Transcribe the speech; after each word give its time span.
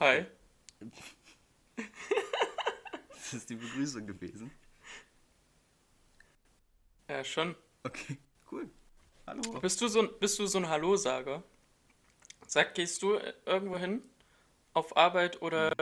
Hi. 0.00 0.26
Das 3.10 3.32
ist 3.32 3.50
die 3.50 3.56
Begrüßung 3.56 4.06
gewesen. 4.06 4.50
Ja, 7.08 7.24
schon. 7.24 7.54
Okay, 7.84 8.18
cool. 8.50 8.68
Hallo. 9.26 9.42
Bist 9.60 9.80
du 9.80 9.88
so, 9.88 10.00
ein- 10.02 10.10
bist 10.20 10.38
du 10.38 10.46
so 10.46 10.58
ein 10.58 10.68
Hallo-Sager? 10.68 11.42
Sag, 12.46 12.74
gehst 12.74 13.02
du 13.02 13.18
irgendwo 13.44 13.76
hin? 13.76 14.02
Auf 14.74 14.96
Arbeit 14.96 15.42
oder 15.42 15.72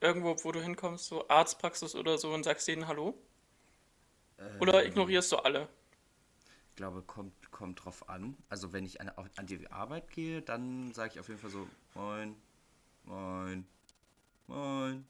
irgendwo, 0.00 0.36
wo 0.44 0.52
du 0.52 0.62
hinkommst, 0.62 1.06
so 1.06 1.28
Arztpraxis 1.28 1.94
oder 1.94 2.18
so 2.18 2.32
und 2.34 2.44
sagst 2.44 2.68
denen 2.68 2.88
Hallo? 2.88 3.14
Oder 4.58 4.84
ignorierst 4.84 5.30
du 5.32 5.36
alle? 5.36 5.68
Ich 6.70 6.76
glaube, 6.76 7.02
kommt, 7.02 7.50
kommt 7.52 7.84
drauf 7.84 8.08
an. 8.08 8.36
Also 8.48 8.72
wenn 8.72 8.84
ich 8.84 9.00
an, 9.00 9.08
an 9.36 9.46
die 9.46 9.70
Arbeit 9.70 10.10
gehe, 10.10 10.42
dann 10.42 10.92
sage 10.92 11.12
ich 11.14 11.20
auf 11.20 11.28
jeden 11.28 11.40
Fall 11.40 11.50
so, 11.50 11.68
moin, 11.94 12.36
moin, 13.04 13.66
moin. 14.46 15.06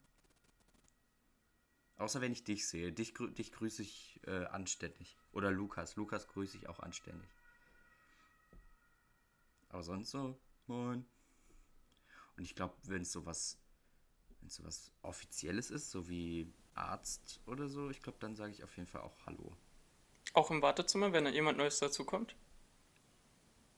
Außer 1.97 2.21
wenn 2.21 2.33
ich 2.33 2.43
dich 2.43 2.67
sehe. 2.67 2.91
Dich, 2.91 3.13
grü 3.13 3.31
dich 3.31 3.51
grüße 3.51 3.81
ich 3.81 4.19
äh, 4.27 4.45
anständig. 4.45 5.17
Oder 5.31 5.51
Lukas. 5.51 5.95
Lukas 5.95 6.27
grüße 6.27 6.57
ich 6.57 6.67
auch 6.67 6.79
anständig. 6.79 7.29
Aber 9.69 9.83
sonst 9.83 10.11
so, 10.11 10.37
moin. 10.67 11.05
Und 12.37 12.43
ich 12.43 12.55
glaube, 12.55 12.75
wenn 12.83 13.03
es 13.03 13.11
sowas, 13.11 13.57
wenn 14.39 14.47
es 14.47 14.55
sowas 14.55 14.91
Offizielles 15.01 15.71
ist, 15.71 15.91
so 15.91 16.09
wie 16.09 16.53
Arzt 16.73 17.39
oder 17.45 17.69
so, 17.69 17.89
ich 17.89 18.01
glaube, 18.01 18.17
dann 18.19 18.35
sage 18.35 18.51
ich 18.51 18.63
auf 18.63 18.75
jeden 18.75 18.87
Fall 18.87 19.01
auch 19.01 19.17
Hallo. 19.25 19.55
Auch 20.33 20.51
im 20.51 20.61
Wartezimmer, 20.61 21.13
wenn 21.13 21.23
da 21.23 21.31
jemand 21.31 21.57
Neues 21.57 21.79
dazukommt? 21.79 22.35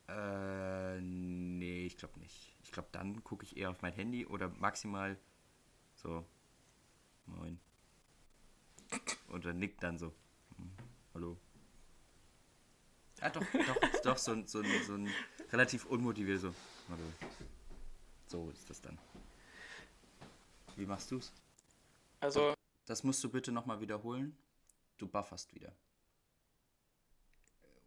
Äh, 0.08 1.00
nee, 1.02 1.86
ich 1.86 1.98
glaube 1.98 2.20
nicht. 2.20 2.56
Ich 2.68 2.72
glaube, 2.73 2.90
dann 2.92 3.23
gucke 3.23 3.46
ich 3.46 3.56
eher 3.56 3.70
auf 3.72 3.82
mein 3.82 3.94
Handy 3.94 4.26
oder 4.26 4.50
maximal 4.50 5.18
so, 5.96 6.26
moin. 7.28 7.59
Oder 9.30 9.54
nickt 9.54 9.84
dann 9.84 9.98
so, 9.98 10.14
hm, 10.58 10.72
hallo. 11.14 11.38
Ja, 13.22 13.30
doch, 13.30 13.42
doch, 13.42 13.78
doch, 14.04 14.18
so, 14.18 14.32
ein- 14.32 14.48
so, 14.48 14.59
ein- 14.62 14.84
so 14.86 14.94
ein 14.96 15.09
relativ 15.52 15.86
unmotiviert 15.86 16.42
so, 16.42 16.54
hallo. 16.90 17.04
So 18.28 18.50
ist 18.52 18.70
das 18.70 18.81
dann. 18.81 18.98
Wie 20.76 20.86
machst 20.86 21.12
du's? 21.12 21.31
Also, 22.20 22.54
Das 22.86 23.04
musst 23.04 23.24
du 23.24 23.30
bitte 23.30 23.52
nochmal 23.52 23.81
wiederholen. 23.81 24.38
Du 24.98 25.08
bufferst 25.08 25.54
wieder. 25.56 25.74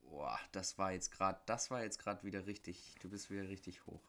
Boah, 0.03 0.39
das 0.53 0.77
war 0.77 0.93
jetzt 0.93 1.11
gerade, 1.11 1.41
das 1.47 1.71
war 1.71 1.83
jetzt 1.83 1.99
gerade 1.99 2.23
wieder 2.25 2.45
richtig. 2.47 2.97
Du 3.01 3.09
bist 3.09 3.31
wieder 3.31 3.49
richtig 3.49 3.87
hoch. 3.87 4.03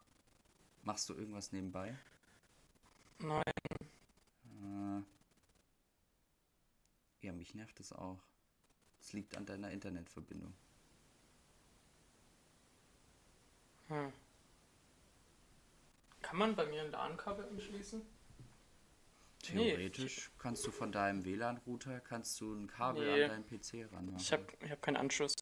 Machst 0.83 1.09
du 1.09 1.13
irgendwas 1.13 1.51
nebenbei? 1.51 1.97
nein. 3.19 3.43
Äh, 7.22 7.25
ja, 7.25 7.33
mich 7.33 7.53
nervt 7.53 7.79
das 7.79 7.94
auch. 7.94 8.19
Es 9.00 9.13
liegt 9.13 9.38
an 9.38 9.45
deiner 9.45 9.69
Internetverbindung. 9.72 10.53
Hm. 13.89 14.11
Kann 16.22 16.38
man 16.38 16.56
bei 16.56 16.66
mir 16.66 16.81
ein 16.81 16.91
LAN-Kabel 16.91 17.45
anschließen? 17.45 18.01
Nee. 19.53 19.72
Theoretisch 19.75 20.31
kannst 20.38 20.66
du 20.66 20.72
von 20.72 20.91
deinem 20.91 21.25
WLAN-Router 21.25 22.00
kannst 22.00 22.39
du 22.41 22.53
ein 22.53 22.67
Kabel 22.67 23.03
Nee. 23.06 23.23
an 23.23 23.29
deinen 23.29 23.45
PC 23.45 23.91
ranmachen. 23.91 24.19
Ich 24.19 24.31
habe 24.31 24.45
ich 24.63 24.72
hab 24.72 24.81
keinen 24.81 24.97
Anschluss. 24.97 25.33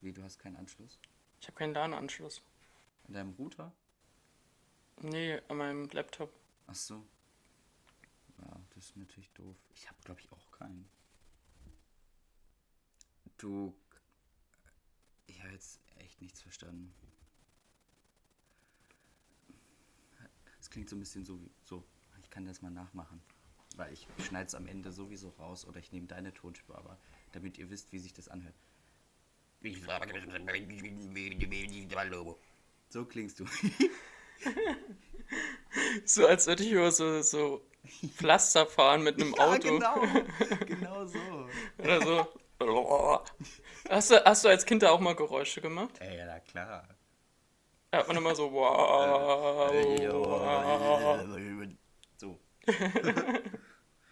Wie, 0.00 0.12
du 0.12 0.22
hast 0.22 0.38
keinen 0.38 0.56
Anschluss? 0.56 0.98
Ich 1.40 1.46
habe 1.46 1.56
keinen 1.58 1.74
LAN-Anschluss. 1.74 2.42
An 3.08 3.14
deinem 3.14 3.30
Router? 3.32 3.72
Nee, 5.00 5.40
an 5.48 5.56
meinem 5.56 5.88
Laptop. 5.88 6.30
Ach 6.66 6.74
so. 6.74 7.02
Ja, 8.38 8.60
das 8.74 8.84
ist 8.84 8.96
natürlich 8.96 9.30
doof. 9.32 9.56
Ich 9.74 9.88
habe, 9.88 9.98
glaube 10.04 10.20
ich, 10.20 10.30
auch 10.30 10.50
keinen. 10.52 10.88
Du. 13.38 13.74
Ich 15.26 15.42
habe 15.42 15.52
jetzt 15.52 15.80
echt 15.96 16.20
nichts 16.20 16.42
verstanden. 16.42 16.92
Es 20.60 20.68
klingt 20.68 20.90
so 20.90 20.96
ein 20.96 21.00
bisschen 21.00 21.24
so 21.24 21.40
wie. 21.40 21.50
So, 21.64 21.84
ich 22.20 22.28
kann 22.28 22.44
das 22.44 22.60
mal 22.60 22.70
nachmachen. 22.70 23.22
Weil 23.76 23.92
ich 23.92 24.06
schneide 24.26 24.46
es 24.46 24.54
am 24.54 24.66
Ende 24.66 24.92
sowieso 24.92 25.30
raus 25.30 25.64
oder 25.64 25.78
ich 25.78 25.92
nehme 25.92 26.06
deine 26.06 26.34
Tonspur, 26.34 26.76
aber 26.76 26.98
damit 27.32 27.56
ihr 27.58 27.70
wisst, 27.70 27.92
wie 27.92 27.98
sich 28.00 28.12
das 28.12 28.28
anhört. 28.28 28.56
So 32.88 33.04
klingst 33.04 33.40
du. 33.40 33.44
So 36.04 36.26
als 36.26 36.46
würde 36.46 36.62
ich 36.64 36.72
über 36.72 36.90
so, 36.90 37.20
so 37.22 37.62
Pflaster 38.16 38.66
fahren 38.66 39.02
mit 39.02 39.20
einem 39.20 39.34
Ja, 39.38 39.46
Auto. 39.46 39.74
genau. 39.74 40.02
Genau 40.66 41.06
so. 41.06 41.48
Oder 41.78 42.00
so. 42.02 43.24
Hast 43.88 44.10
du, 44.10 44.24
hast 44.24 44.44
du 44.44 44.48
als 44.48 44.64
Kind 44.64 44.82
da 44.82 44.90
auch 44.90 45.00
mal 45.00 45.14
Geräusche 45.14 45.60
gemacht? 45.60 45.94
Ey, 46.00 46.16
ja, 46.16 46.26
na 46.26 46.40
klar. 46.40 46.88
Ja, 47.92 48.04
und 48.04 48.16
immer 48.16 48.34
so. 48.34 48.48
So. 52.16 52.38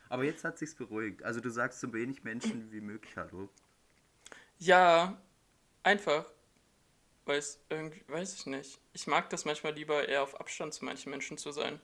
Aber 0.09 0.25
jetzt 0.25 0.45
hat 0.45 0.59
sich's 0.59 0.75
beruhigt. 0.75 1.23
Also 1.25 1.41
du 1.41 1.51
sagst 1.51 1.81
so 1.81 1.93
wenig 1.93 2.23
Menschen 2.25 2.71
wie 2.71 2.81
möglich 2.81 3.17
Hallo. 3.17 3.49
Ja, 4.59 5.17
einfach. 5.83 6.27
Weiß, 7.27 7.59
irgendwie, 7.69 8.03
weiß 8.09 8.35
ich 8.35 8.47
nicht. 8.47 8.81
Ich 8.93 9.07
mag 9.07 9.29
das 9.31 9.45
manchmal 9.45 9.75
lieber 9.75 10.09
eher 10.09 10.23
auf 10.23 10.39
Abstand 10.41 10.73
zu 10.73 10.85
manchen 10.85 11.11
Menschen 11.11 11.37
zu 11.37 11.51
sein. 11.51 11.81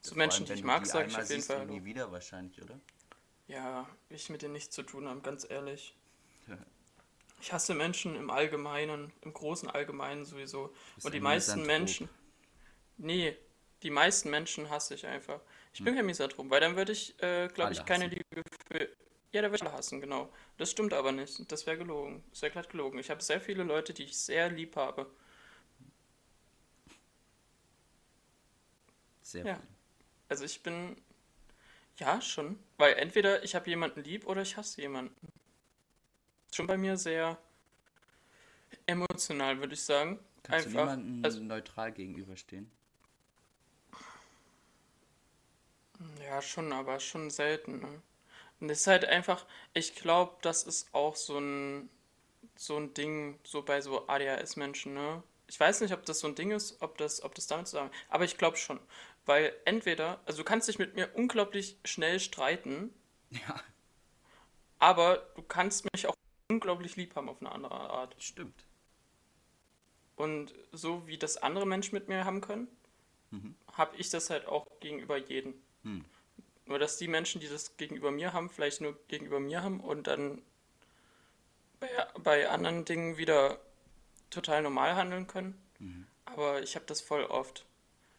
Zu 0.00 0.16
Menschen, 0.16 0.46
die 0.46 0.54
ich 0.54 0.64
mag, 0.64 0.86
sage 0.86 1.08
ich 1.08 1.18
auf 1.18 1.28
jeden 1.28 1.42
Fall. 1.42 1.66
nie 1.66 1.74
Hallo. 1.74 1.84
wieder 1.84 2.12
wahrscheinlich, 2.12 2.60
oder? 2.62 2.80
Ja, 3.46 3.88
will 4.08 4.16
ich 4.16 4.30
mit 4.30 4.42
denen 4.42 4.54
nichts 4.54 4.74
zu 4.74 4.82
tun 4.82 5.06
haben, 5.06 5.22
ganz 5.22 5.46
ehrlich. 5.48 5.94
Ich 7.40 7.52
hasse 7.52 7.74
Menschen 7.74 8.16
im 8.16 8.30
Allgemeinen, 8.30 9.12
im 9.20 9.32
großen 9.32 9.70
Allgemeinen 9.70 10.24
sowieso. 10.24 10.74
Und 11.02 11.14
die 11.14 11.20
meisten. 11.20 11.62
Menschen. 11.62 12.08
Nee, 12.96 13.36
die 13.82 13.90
meisten 13.90 14.30
Menschen 14.30 14.70
hasse 14.70 14.94
ich 14.94 15.06
einfach. 15.06 15.40
Ich 15.72 15.84
bin 15.84 15.94
kein 15.94 16.06
Misanthrop, 16.06 16.50
weil 16.50 16.60
dann 16.60 16.74
würde 16.74 16.92
ich, 16.92 17.20
äh, 17.22 17.48
glaube 17.48 17.72
ich, 17.72 17.84
keine. 17.84 18.08
Liebe 18.08 18.42
für. 18.70 18.88
Ja, 19.32 19.40
da 19.42 19.48
würde 19.48 19.56
ich 19.56 19.62
alle 19.62 19.72
hassen, 19.72 20.00
genau. 20.02 20.30
Das 20.58 20.70
stimmt 20.70 20.92
aber 20.94 21.12
nicht. 21.12 21.50
Das 21.52 21.66
wäre 21.66 21.78
gelogen. 21.78 22.22
Das 22.30 22.42
wäre 22.42 22.52
glatt 22.52 22.70
gelogen. 22.70 22.98
Ich 22.98 23.10
habe 23.10 23.22
sehr 23.22 23.40
viele 23.40 23.62
Leute, 23.62 23.92
die 23.94 24.04
ich 24.04 24.18
sehr 24.18 24.50
lieb 24.50 24.76
habe. 24.76 25.06
Sehr 29.22 29.44
Ja. 29.44 29.54
viel. 29.54 29.68
Also 30.28 30.44
ich 30.44 30.62
bin. 30.62 30.96
Ja, 31.98 32.20
schon. 32.22 32.58
Weil 32.78 32.94
entweder 32.94 33.42
ich 33.44 33.54
habe 33.54 33.68
jemanden 33.68 34.02
lieb 34.02 34.26
oder 34.26 34.42
ich 34.42 34.56
hasse 34.56 34.80
jemanden. 34.80 35.14
Schon 36.52 36.66
bei 36.66 36.76
mir 36.76 36.96
sehr 36.98 37.38
emotional, 38.86 39.60
würde 39.60 39.74
ich 39.74 39.82
sagen. 39.84 40.18
Kannst 40.42 40.64
du 40.64 40.70
Einfach. 40.70 40.70
niemandem 40.70 41.24
Also, 41.24 41.40
neutral 41.40 41.92
gegenüberstehen? 41.92 42.68
ja, 46.24 46.42
schon, 46.42 46.72
aber 46.72 46.98
schon 47.00 47.30
selten. 47.30 47.78
Ne? 47.80 48.02
Und 48.60 48.70
es 48.70 48.80
ist 48.80 48.86
halt 48.88 49.04
einfach, 49.04 49.46
ich 49.74 49.94
glaube, 49.94 50.36
das 50.42 50.64
ist 50.64 50.92
auch 50.94 51.16
so 51.16 51.38
ein, 51.38 51.88
so 52.56 52.76
ein 52.78 52.94
Ding, 52.94 53.38
so 53.44 53.62
bei 53.62 53.80
so 53.80 54.08
ADHS-Menschen, 54.08 54.94
ne? 54.94 55.22
Ich 55.48 55.58
weiß 55.60 55.80
nicht, 55.80 55.94
ob 55.94 56.04
das 56.06 56.20
so 56.20 56.28
ein 56.28 56.34
Ding 56.34 56.50
ist, 56.50 56.82
ob 56.82 56.98
das, 56.98 57.22
ob 57.22 57.34
das 57.34 57.46
damit 57.46 57.68
zusammen. 57.68 57.90
Aber 58.10 58.24
ich 58.24 58.36
glaube 58.38 58.56
schon. 58.58 58.80
Weil 59.26 59.54
entweder, 59.64 60.20
also 60.26 60.38
du 60.38 60.44
kannst 60.44 60.68
dich 60.68 60.78
mit 60.78 60.94
mir 60.96 61.10
unglaublich 61.14 61.78
schnell 61.84 62.20
streiten, 62.20 62.92
Ja, 63.30 63.60
aber 64.78 65.18
du 65.36 65.42
kannst 65.42 65.84
mich 65.92 66.06
auch 66.06 66.14
unglaublich 66.50 66.96
lieb 66.96 67.14
haben 67.16 67.28
auf 67.28 67.40
eine 67.40 67.52
andere 67.52 67.74
Art. 67.90 68.16
stimmt. 68.18 68.64
Und 70.16 70.54
so 70.72 71.06
wie 71.06 71.16
das 71.18 71.36
andere 71.38 71.66
Menschen 71.66 71.94
mit 71.94 72.08
mir 72.08 72.24
haben 72.24 72.40
können, 72.40 72.68
habe 73.72 73.96
ich 73.96 74.10
das 74.10 74.30
halt 74.30 74.46
auch 74.46 74.66
gegenüber 74.80 75.16
jedem. 75.16 75.54
Hm. 75.82 76.04
Nur 76.68 76.78
dass 76.78 76.98
die 76.98 77.08
Menschen, 77.08 77.40
die 77.40 77.48
das 77.48 77.76
gegenüber 77.78 78.10
mir 78.10 78.32
haben, 78.34 78.50
vielleicht 78.50 78.82
nur 78.82 78.96
gegenüber 79.08 79.40
mir 79.40 79.62
haben 79.62 79.80
und 79.80 80.06
dann 80.06 80.42
bei, 81.80 81.88
bei 82.22 82.48
anderen 82.48 82.84
Dingen 82.84 83.16
wieder 83.16 83.58
total 84.30 84.62
normal 84.62 84.94
handeln 84.94 85.26
können. 85.26 85.60
Aber 86.26 86.62
ich 86.62 86.74
habe 86.76 86.84
das 86.86 87.00
voll 87.00 87.24
oft. 87.24 87.64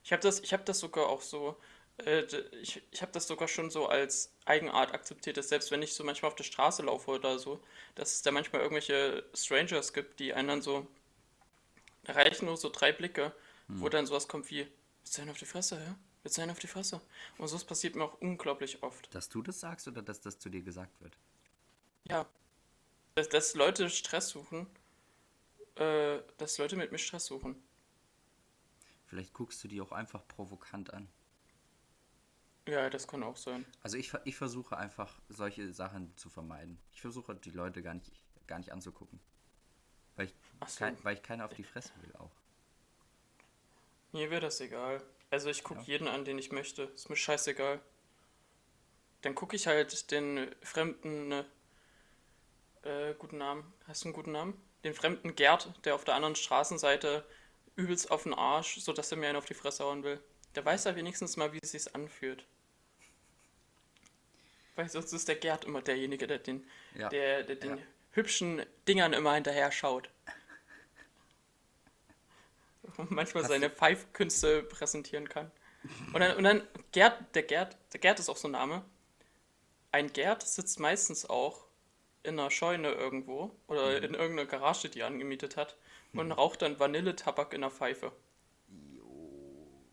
Ich 0.03 0.11
habe 0.11 0.21
das, 0.23 0.39
ich 0.39 0.51
habe 0.51 0.63
das 0.63 0.79
sogar 0.79 1.07
auch 1.07 1.21
so, 1.21 1.55
äh, 1.97 2.23
ich, 2.61 2.81
ich 2.89 3.01
habe 3.03 3.11
das 3.11 3.27
sogar 3.27 3.47
schon 3.47 3.69
so 3.69 3.87
als 3.87 4.33
Eigenart 4.45 4.93
akzeptiert, 4.93 5.37
dass 5.37 5.49
selbst 5.49 5.69
wenn 5.69 5.83
ich 5.83 5.93
so 5.93 6.03
manchmal 6.03 6.29
auf 6.29 6.35
der 6.35 6.43
Straße 6.43 6.81
laufe 6.81 7.11
oder 7.11 7.37
so, 7.37 7.61
dass 7.93 8.13
es 8.13 8.23
da 8.23 8.31
manchmal 8.31 8.61
irgendwelche 8.63 9.25
Strangers 9.35 9.93
gibt, 9.93 10.19
die 10.19 10.33
einen 10.33 10.47
dann 10.47 10.61
so, 10.63 10.87
da 12.03 12.13
reichen 12.13 12.47
nur 12.47 12.57
so 12.57 12.69
drei 12.69 12.91
Blicke, 12.91 13.31
wo 13.67 13.89
dann 13.89 14.07
sowas 14.07 14.27
kommt 14.27 14.49
wie, 14.49 14.65
willst 15.01 15.17
du 15.17 15.21
einen 15.21 15.29
auf 15.31 15.37
die 15.37 15.45
Fresse, 15.45 15.75
ja? 15.75 15.95
Willst 16.29 16.37
du 16.37 16.43
einen 16.43 16.51
auf 16.51 16.59
die 16.59 16.67
Fresse? 16.67 17.01
Und 17.39 17.47
so 17.47 17.57
passiert 17.65 17.95
mir 17.95 18.03
auch 18.03 18.21
unglaublich 18.21 18.83
oft. 18.83 19.15
Dass 19.15 19.29
du 19.29 19.41
das 19.41 19.59
sagst 19.59 19.87
oder 19.87 20.03
dass 20.03 20.21
das 20.21 20.37
zu 20.37 20.47
dir 20.51 20.61
gesagt 20.61 21.01
wird? 21.01 21.17
Ja. 22.03 22.27
Dass, 23.15 23.29
dass 23.29 23.55
Leute 23.55 23.89
Stress 23.89 24.29
suchen, 24.29 24.67
äh, 25.73 26.19
dass 26.37 26.59
Leute 26.59 26.75
mit 26.75 26.91
mir 26.91 26.99
Stress 26.99 27.25
suchen. 27.25 27.55
Vielleicht 29.07 29.33
guckst 29.33 29.63
du 29.63 29.67
die 29.67 29.81
auch 29.81 29.91
einfach 29.91 30.21
provokant 30.27 30.93
an. 30.93 31.09
Ja, 32.67 32.91
das 32.91 33.07
kann 33.07 33.23
auch 33.23 33.35
sein. 33.35 33.65
Also 33.81 33.97
ich, 33.97 34.13
ich 34.25 34.35
versuche 34.35 34.77
einfach 34.77 35.19
solche 35.29 35.73
Sachen 35.73 36.15
zu 36.15 36.29
vermeiden. 36.29 36.77
Ich 36.91 37.01
versuche 37.01 37.33
die 37.33 37.49
Leute 37.49 37.81
gar 37.81 37.95
nicht, 37.95 38.11
gar 38.45 38.59
nicht 38.59 38.71
anzugucken. 38.71 39.19
Weil 40.15 40.27
ich, 40.27 40.35
so. 40.67 40.77
kein, 40.77 41.03
weil 41.03 41.15
ich 41.15 41.23
keiner 41.23 41.45
auf 41.45 41.55
die 41.55 41.63
Fresse 41.63 41.93
will 42.03 42.15
auch. 42.17 42.35
Mir 44.11 44.29
wäre 44.29 44.41
das 44.41 44.61
egal. 44.61 45.01
Also 45.31 45.49
ich 45.49 45.63
gucke 45.63 45.81
Ja. 45.81 45.85
jeden 45.87 46.07
an, 46.07 46.25
den 46.25 46.39
ich 46.39 46.51
möchte. 46.51 46.83
Ist 46.95 47.09
mir 47.09 47.15
scheißegal. 47.15 47.79
Dann 49.21 49.35
gucke 49.35 49.55
ich 49.55 49.67
halt 49.67 50.11
den 50.11 50.53
fremden, 50.61 51.27
ne, 51.27 51.45
äh, 52.83 53.13
guten 53.15 53.37
Namen. 53.37 53.71
Hast 53.87 54.03
du 54.03 54.07
einen 54.07 54.13
guten 54.13 54.31
Namen? 54.31 54.59
Den 54.83 54.93
fremden 54.93 55.35
Gerd, 55.35 55.73
der 55.85 55.95
auf 55.95 56.05
der 56.05 56.15
anderen 56.15 56.35
Straßenseite 56.35 57.25
übelst 57.75 58.11
auf 58.11 58.23
den 58.23 58.33
Arsch, 58.33 58.79
sodass 58.79 59.11
er 59.11 59.17
mir 59.17 59.27
einen 59.27 59.37
auf 59.37 59.45
die 59.45 59.53
Fresse 59.53 59.83
hauen 59.83 60.03
will. 60.03 60.21
Der 60.55 60.65
weiß 60.65 60.85
ja 60.85 60.95
wenigstens 60.95 61.37
mal, 61.37 61.53
wie 61.53 61.59
es 61.61 61.71
sich 61.71 61.93
anfühlt. 61.93 62.45
Weil 64.75 64.89
sonst 64.89 65.11
ist 65.11 65.27
der 65.27 65.35
Gerd 65.35 65.65
immer 65.65 65.81
derjenige, 65.81 66.25
der 66.27 66.39
den, 66.39 66.65
Ja. 66.95 67.09
der, 67.09 67.43
der 67.43 67.55
den 67.57 67.77
Ja. 67.77 67.83
hübschen 68.11 68.65
Dingern 68.87 69.13
immer 69.13 69.33
hinterher 69.35 69.71
schaut. 69.71 70.09
Manchmal 73.09 73.43
Hast 73.43 73.49
seine 73.49 73.69
Pfeifkünste 73.69 74.63
präsentieren 74.63 75.29
kann. 75.29 75.51
Und 76.13 76.19
dann, 76.19 76.37
und 76.37 76.43
dann 76.43 76.61
Gerd, 76.91 77.33
der 77.35 77.43
Gerd, 77.43 77.77
der 77.93 77.99
Gerd 77.99 78.19
ist 78.19 78.29
auch 78.29 78.37
so 78.37 78.47
ein 78.47 78.51
Name. 78.51 78.83
Ein 79.91 80.11
Gerd 80.11 80.43
sitzt 80.43 80.79
meistens 80.79 81.25
auch 81.25 81.65
in 82.23 82.37
einer 82.37 82.51
Scheune 82.51 82.91
irgendwo 82.91 83.55
oder 83.67 84.03
in 84.03 84.13
irgendeiner 84.13 84.45
Garage, 84.45 84.89
die 84.89 84.99
er 84.99 85.07
angemietet 85.07 85.55
hat 85.55 85.77
und 86.13 86.31
raucht 86.31 86.61
dann 86.61 86.79
Vanilletabak 86.79 87.53
in 87.53 87.61
der 87.61 87.71
Pfeife. 87.71 88.11
Jo. 88.93 89.83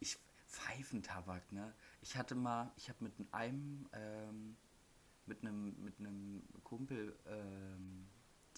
Ich, 0.00 0.18
Pfeifentabak, 0.46 1.50
ne? 1.52 1.74
Ich 2.02 2.16
hatte 2.16 2.34
mal, 2.34 2.72
ich 2.76 2.88
habe 2.88 3.04
mit 3.04 3.14
einem, 3.32 3.88
ähm, 3.92 4.56
mit 5.26 5.42
einem, 5.42 5.82
mit 5.82 5.98
einem 5.98 6.42
Kumpel, 6.62 7.16
ähm, 7.26 8.06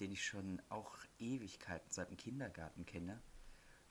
den 0.01 0.13
ich 0.13 0.25
schon 0.25 0.61
auch 0.69 0.97
Ewigkeiten 1.19 1.91
seit 1.91 2.11
dem 2.11 2.17
Kindergarten 2.17 2.85
kenne. 2.85 3.21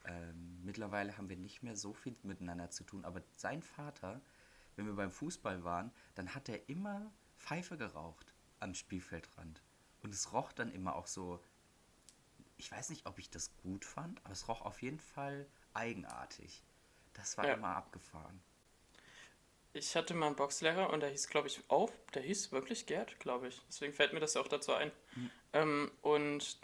Ähm, 0.05 0.63
mittlerweile 0.63 1.17
haben 1.17 1.29
wir 1.29 1.37
nicht 1.37 1.63
mehr 1.63 1.75
so 1.75 1.93
viel 1.93 2.15
miteinander 2.23 2.69
zu 2.69 2.83
tun, 2.83 3.05
aber 3.05 3.21
sein 3.35 3.61
Vater, 3.61 4.21
wenn 4.75 4.85
wir 4.85 4.95
beim 4.95 5.11
Fußball 5.11 5.63
waren, 5.63 5.91
dann 6.15 6.33
hat 6.33 6.49
er 6.49 6.67
immer 6.69 7.11
Pfeife 7.37 7.77
geraucht 7.77 8.33
am 8.59 8.73
Spielfeldrand. 8.73 9.61
Und 10.01 10.13
es 10.13 10.33
roch 10.33 10.51
dann 10.51 10.71
immer 10.71 10.95
auch 10.95 11.07
so, 11.07 11.43
ich 12.57 12.71
weiß 12.71 12.89
nicht, 12.89 13.05
ob 13.05 13.19
ich 13.19 13.29
das 13.29 13.55
gut 13.57 13.85
fand, 13.85 14.19
aber 14.23 14.33
es 14.33 14.47
roch 14.47 14.61
auf 14.61 14.81
jeden 14.81 14.99
Fall 14.99 15.47
eigenartig. 15.73 16.63
Das 17.13 17.37
war 17.37 17.45
Ja. 17.47 17.53
immer 17.53 17.75
abgefahren. 17.75 18.41
Ich 19.73 19.95
hatte 19.95 20.13
mal 20.13 20.27
einen 20.27 20.35
Boxlehrer 20.35 20.89
und 20.91 20.99
der 20.99 21.09
hieß, 21.09 21.27
glaube 21.29 21.47
ich, 21.47 21.61
auch, 21.69 21.91
der 22.13 22.23
hieß 22.23 22.51
wirklich 22.51 22.85
Gerd, 22.87 23.19
glaube 23.19 23.47
ich. 23.47 23.61
Deswegen 23.67 23.93
fällt 23.93 24.11
mir 24.13 24.19
das 24.19 24.33
ja 24.33 24.41
auch 24.41 24.47
dazu 24.49 24.73
ein. 24.73 24.91
Ähm, 25.53 25.91
und 26.01 26.59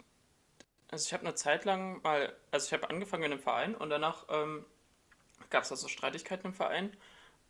also 0.90 1.06
ich 1.06 1.12
habe 1.12 1.24
eine 1.24 1.34
Zeit 1.34 1.64
lang 1.64 2.02
mal, 2.02 2.34
also 2.50 2.66
ich 2.66 2.72
habe 2.72 2.88
angefangen 2.90 3.24
in 3.24 3.32
einem 3.32 3.42
Verein 3.42 3.74
und 3.74 3.90
danach 3.90 4.26
ähm, 4.30 4.64
gab 5.50 5.64
es 5.64 5.70
also 5.70 5.88
Streitigkeiten 5.88 6.46
im 6.46 6.54
Verein. 6.54 6.96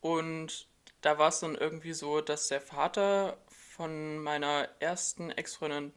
Und 0.01 0.67
da 1.01 1.19
war 1.19 1.29
es 1.29 1.41
dann 1.41 1.55
irgendwie 1.55 1.93
so, 1.93 2.21
dass 2.21 2.49
der 2.49 2.61
Vater 2.61 3.39
von 3.49 4.19
meiner 4.19 4.69
ersten 4.81 5.31
Ex-Freundin, 5.31 5.93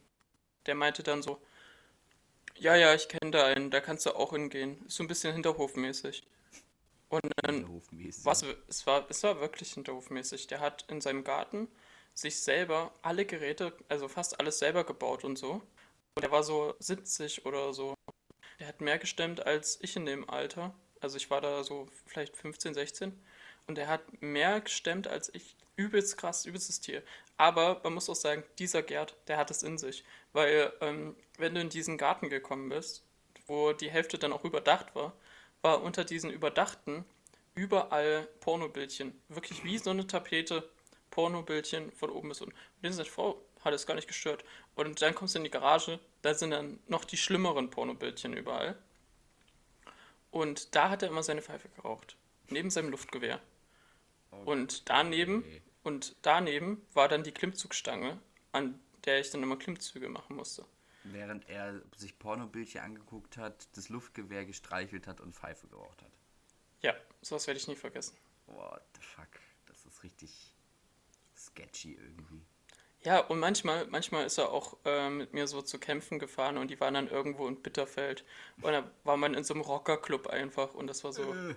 der 0.66 0.74
meinte 0.74 1.02
dann 1.02 1.22
so, 1.22 1.40
ja, 2.56 2.76
ja, 2.76 2.94
ich 2.94 3.08
kenne 3.08 3.32
da 3.32 3.46
einen, 3.46 3.70
da 3.70 3.80
kannst 3.80 4.06
du 4.06 4.14
auch 4.14 4.32
hingehen. 4.32 4.84
Ist 4.86 4.96
so 4.96 5.02
ein 5.02 5.08
bisschen 5.08 5.32
hinterhofmäßig. 5.32 6.24
Und 7.08 7.22
dann 7.42 7.56
Hinterhofmäßig. 7.56 8.24
was, 8.24 8.44
es 8.68 8.86
war, 8.86 9.06
es 9.10 9.22
war 9.24 9.40
wirklich 9.40 9.72
hinterhofmäßig. 9.72 10.46
Der 10.46 10.60
hat 10.60 10.84
in 10.88 11.00
seinem 11.00 11.24
Garten 11.24 11.68
sich 12.14 12.40
selber 12.40 12.92
alle 13.02 13.24
Geräte, 13.26 13.72
also 13.88 14.06
fast 14.06 14.38
alles 14.38 14.58
selber 14.58 14.84
gebaut 14.84 15.24
und 15.24 15.36
so. 15.36 15.62
Der 16.20 16.30
war 16.30 16.42
so 16.42 16.74
70 16.78 17.46
oder 17.46 17.72
so. 17.72 17.94
Der 18.58 18.68
hat 18.68 18.80
mehr 18.80 18.98
gestemmt 18.98 19.46
als 19.46 19.78
ich 19.80 19.96
in 19.96 20.06
dem 20.06 20.28
Alter. 20.28 20.74
Also 21.00 21.16
ich 21.16 21.30
war 21.30 21.40
da 21.40 21.64
so 21.64 21.88
vielleicht 22.06 22.36
15, 22.36 22.74
16. 22.74 23.18
Und 23.66 23.76
der 23.76 23.88
hat 23.88 24.22
mehr 24.22 24.60
gestemmt 24.60 25.08
als 25.08 25.34
ich. 25.34 25.56
Übelst 25.74 26.18
krass, 26.18 26.44
übelstes 26.44 26.80
Tier. 26.80 27.02
Aber 27.38 27.80
man 27.82 27.94
muss 27.94 28.10
auch 28.10 28.14
sagen, 28.14 28.44
dieser 28.58 28.82
Gerd, 28.82 29.16
der 29.26 29.38
hat 29.38 29.50
es 29.50 29.62
in 29.62 29.78
sich. 29.78 30.04
Weil 30.34 30.72
ähm, 30.82 31.16
wenn 31.38 31.54
du 31.54 31.62
in 31.62 31.70
diesen 31.70 31.96
Garten 31.96 32.28
gekommen 32.28 32.68
bist, 32.68 33.02
wo 33.46 33.72
die 33.72 33.90
Hälfte 33.90 34.18
dann 34.18 34.34
auch 34.34 34.44
überdacht 34.44 34.94
war, 34.94 35.14
war 35.62 35.82
unter 35.82 36.04
diesen 36.04 36.30
überdachten 36.30 37.06
überall 37.54 38.28
Pornobildchen. 38.40 39.18
Wirklich 39.28 39.64
wie 39.64 39.78
so 39.78 39.90
eine 39.90 40.06
Tapete 40.06 40.68
Pornobildchen 41.10 41.90
von 41.92 42.10
oben 42.10 42.28
bis 42.28 42.42
unten. 42.42 42.54
Und 42.54 42.82
den 42.82 42.92
seine 42.92 43.08
Frau 43.08 43.40
hat 43.64 43.72
es 43.74 43.86
gar 43.86 43.94
nicht 43.94 44.08
gestört. 44.08 44.44
Und 44.74 45.02
dann 45.02 45.14
kommst 45.14 45.34
du 45.34 45.38
in 45.38 45.44
die 45.44 45.50
Garage, 45.50 46.00
da 46.22 46.34
sind 46.34 46.50
dann 46.50 46.78
noch 46.88 47.04
die 47.04 47.16
schlimmeren 47.16 47.70
Pornobildchen 47.70 48.34
überall. 48.36 48.76
Und 50.30 50.74
da 50.74 50.88
hat 50.90 51.02
er 51.02 51.08
immer 51.08 51.22
seine 51.22 51.42
Pfeife 51.42 51.68
geraucht. 51.70 52.16
Neben 52.48 52.70
seinem 52.70 52.90
Luftgewehr. 52.90 53.40
Und 54.44 54.88
daneben, 54.88 55.38
Okay. 55.40 55.62
und 55.82 56.16
daneben 56.22 56.84
war 56.94 57.08
dann 57.08 57.22
die 57.22 57.32
Klimmzugstange, 57.32 58.18
an 58.52 58.80
der 59.04 59.20
ich 59.20 59.30
dann 59.30 59.42
immer 59.42 59.56
Klimmzüge 59.58 60.08
machen 60.08 60.36
musste. 60.36 60.64
Während 61.04 61.48
er 61.48 61.82
sich 61.96 62.18
Pornobildchen 62.18 62.80
angeguckt 62.80 63.36
hat, 63.36 63.66
das 63.76 63.88
Luftgewehr 63.88 64.44
gestreichelt 64.46 65.06
hat 65.06 65.20
und 65.20 65.34
Pfeife 65.34 65.66
geraucht 65.66 66.00
hat. 66.00 66.12
Ja, 66.80 66.94
sowas 67.20 67.46
werde 67.46 67.58
ich 67.58 67.68
nie 67.68 67.76
vergessen. 67.76 68.16
What 68.46 68.82
the 68.94 69.02
fuck? 69.02 69.28
Das 69.66 69.84
ist 69.84 70.02
richtig 70.02 70.54
sketchy 71.36 71.94
irgendwie. 71.94 72.42
Ja, 73.04 73.18
und 73.20 73.40
manchmal, 73.40 73.86
manchmal 73.88 74.26
ist 74.26 74.38
er 74.38 74.52
auch 74.52 74.76
äh, 74.84 75.10
mit 75.10 75.32
mir 75.34 75.48
so 75.48 75.60
zu 75.60 75.78
Kämpfen 75.80 76.18
gefahren 76.20 76.56
und 76.56 76.68
die 76.70 76.78
waren 76.78 76.94
dann 76.94 77.08
irgendwo 77.08 77.48
in 77.48 77.60
Bitterfeld. 77.60 78.24
Und 78.60 78.72
da 78.72 78.88
war 79.02 79.16
man 79.16 79.34
in 79.34 79.42
so 79.42 79.54
einem 79.54 79.62
Rockerclub 79.62 80.28
einfach 80.28 80.74
und 80.74 80.86
das 80.86 81.02
war 81.02 81.12
so. 81.12 81.22
Äh. 81.22 81.54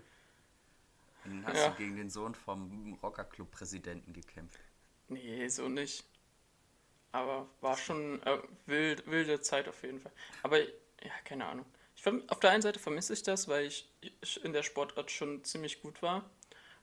Und 1.25 1.41
dann 1.43 1.45
hast 1.47 1.57
Ja. 1.57 1.69
du 1.69 1.75
gegen 1.77 1.95
den 1.97 2.09
Sohn 2.09 2.33
vom 2.33 2.97
Rockerclub-Präsidenten 3.03 4.13
gekämpft. 4.13 4.59
Nee, 5.07 5.47
so 5.49 5.69
nicht. 5.69 6.03
Aber 7.11 7.47
war 7.61 7.77
schon 7.77 8.21
äh, 8.23 8.39
wild, 8.65 9.05
wilde 9.09 9.39
Zeit 9.39 9.67
auf 9.67 9.83
jeden 9.83 9.99
Fall. 9.99 10.11
Aber 10.43 10.59
ja, 10.59 11.11
keine 11.25 11.45
Ahnung. 11.45 11.65
Ich, 11.95 12.03
verm- 12.03 12.27
auf 12.27 12.39
der 12.39 12.49
einen 12.51 12.61
Seite 12.63 12.79
vermisse 12.79 13.13
ich 13.13 13.23
das, 13.23 13.47
weil 13.47 13.65
ich 13.65 13.87
ich 14.01 14.43
in 14.43 14.51
der 14.51 14.63
Sportart 14.63 15.11
schon 15.11 15.43
ziemlich 15.43 15.81
gut 15.81 16.01
war. 16.01 16.29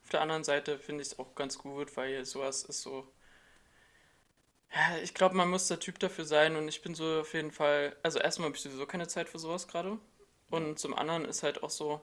Auf 0.04 0.09
der 0.11 0.21
anderen 0.23 0.45
Seite 0.45 0.78
finde 0.78 1.02
ich 1.02 1.09
es 1.09 1.19
auch 1.19 1.35
ganz 1.35 1.59
gut, 1.59 1.97
weil 1.97 2.25
sowas 2.25 2.62
ist 2.62 2.83
so. 2.83 3.07
Ja, 4.75 4.97
ich 5.02 5.14
glaube, 5.14 5.37
man 5.37 5.50
muss 5.50 5.69
der 5.69 5.79
Typ 5.81 5.99
dafür 5.99 6.25
sein 6.25 6.57
und 6.57 6.67
ich 6.69 6.83
bin 6.83 6.95
so 6.95 7.21
auf 7.21 7.35
jeden 7.35 7.52
Fall. 7.52 7.95
Also, 8.02 8.19
erstmal 8.19 8.47
habe 8.47 8.57
ich 8.57 8.62
sowieso 8.62 8.87
keine 8.87 9.07
Zeit 9.09 9.29
für 9.29 9.38
sowas 9.38 9.69
gerade. 9.69 9.99
Und 10.50 10.79
zum 10.79 10.95
anderen 10.95 11.25
ist 11.25 11.43
halt 11.43 11.62
auch 11.62 11.71
so, 11.71 12.00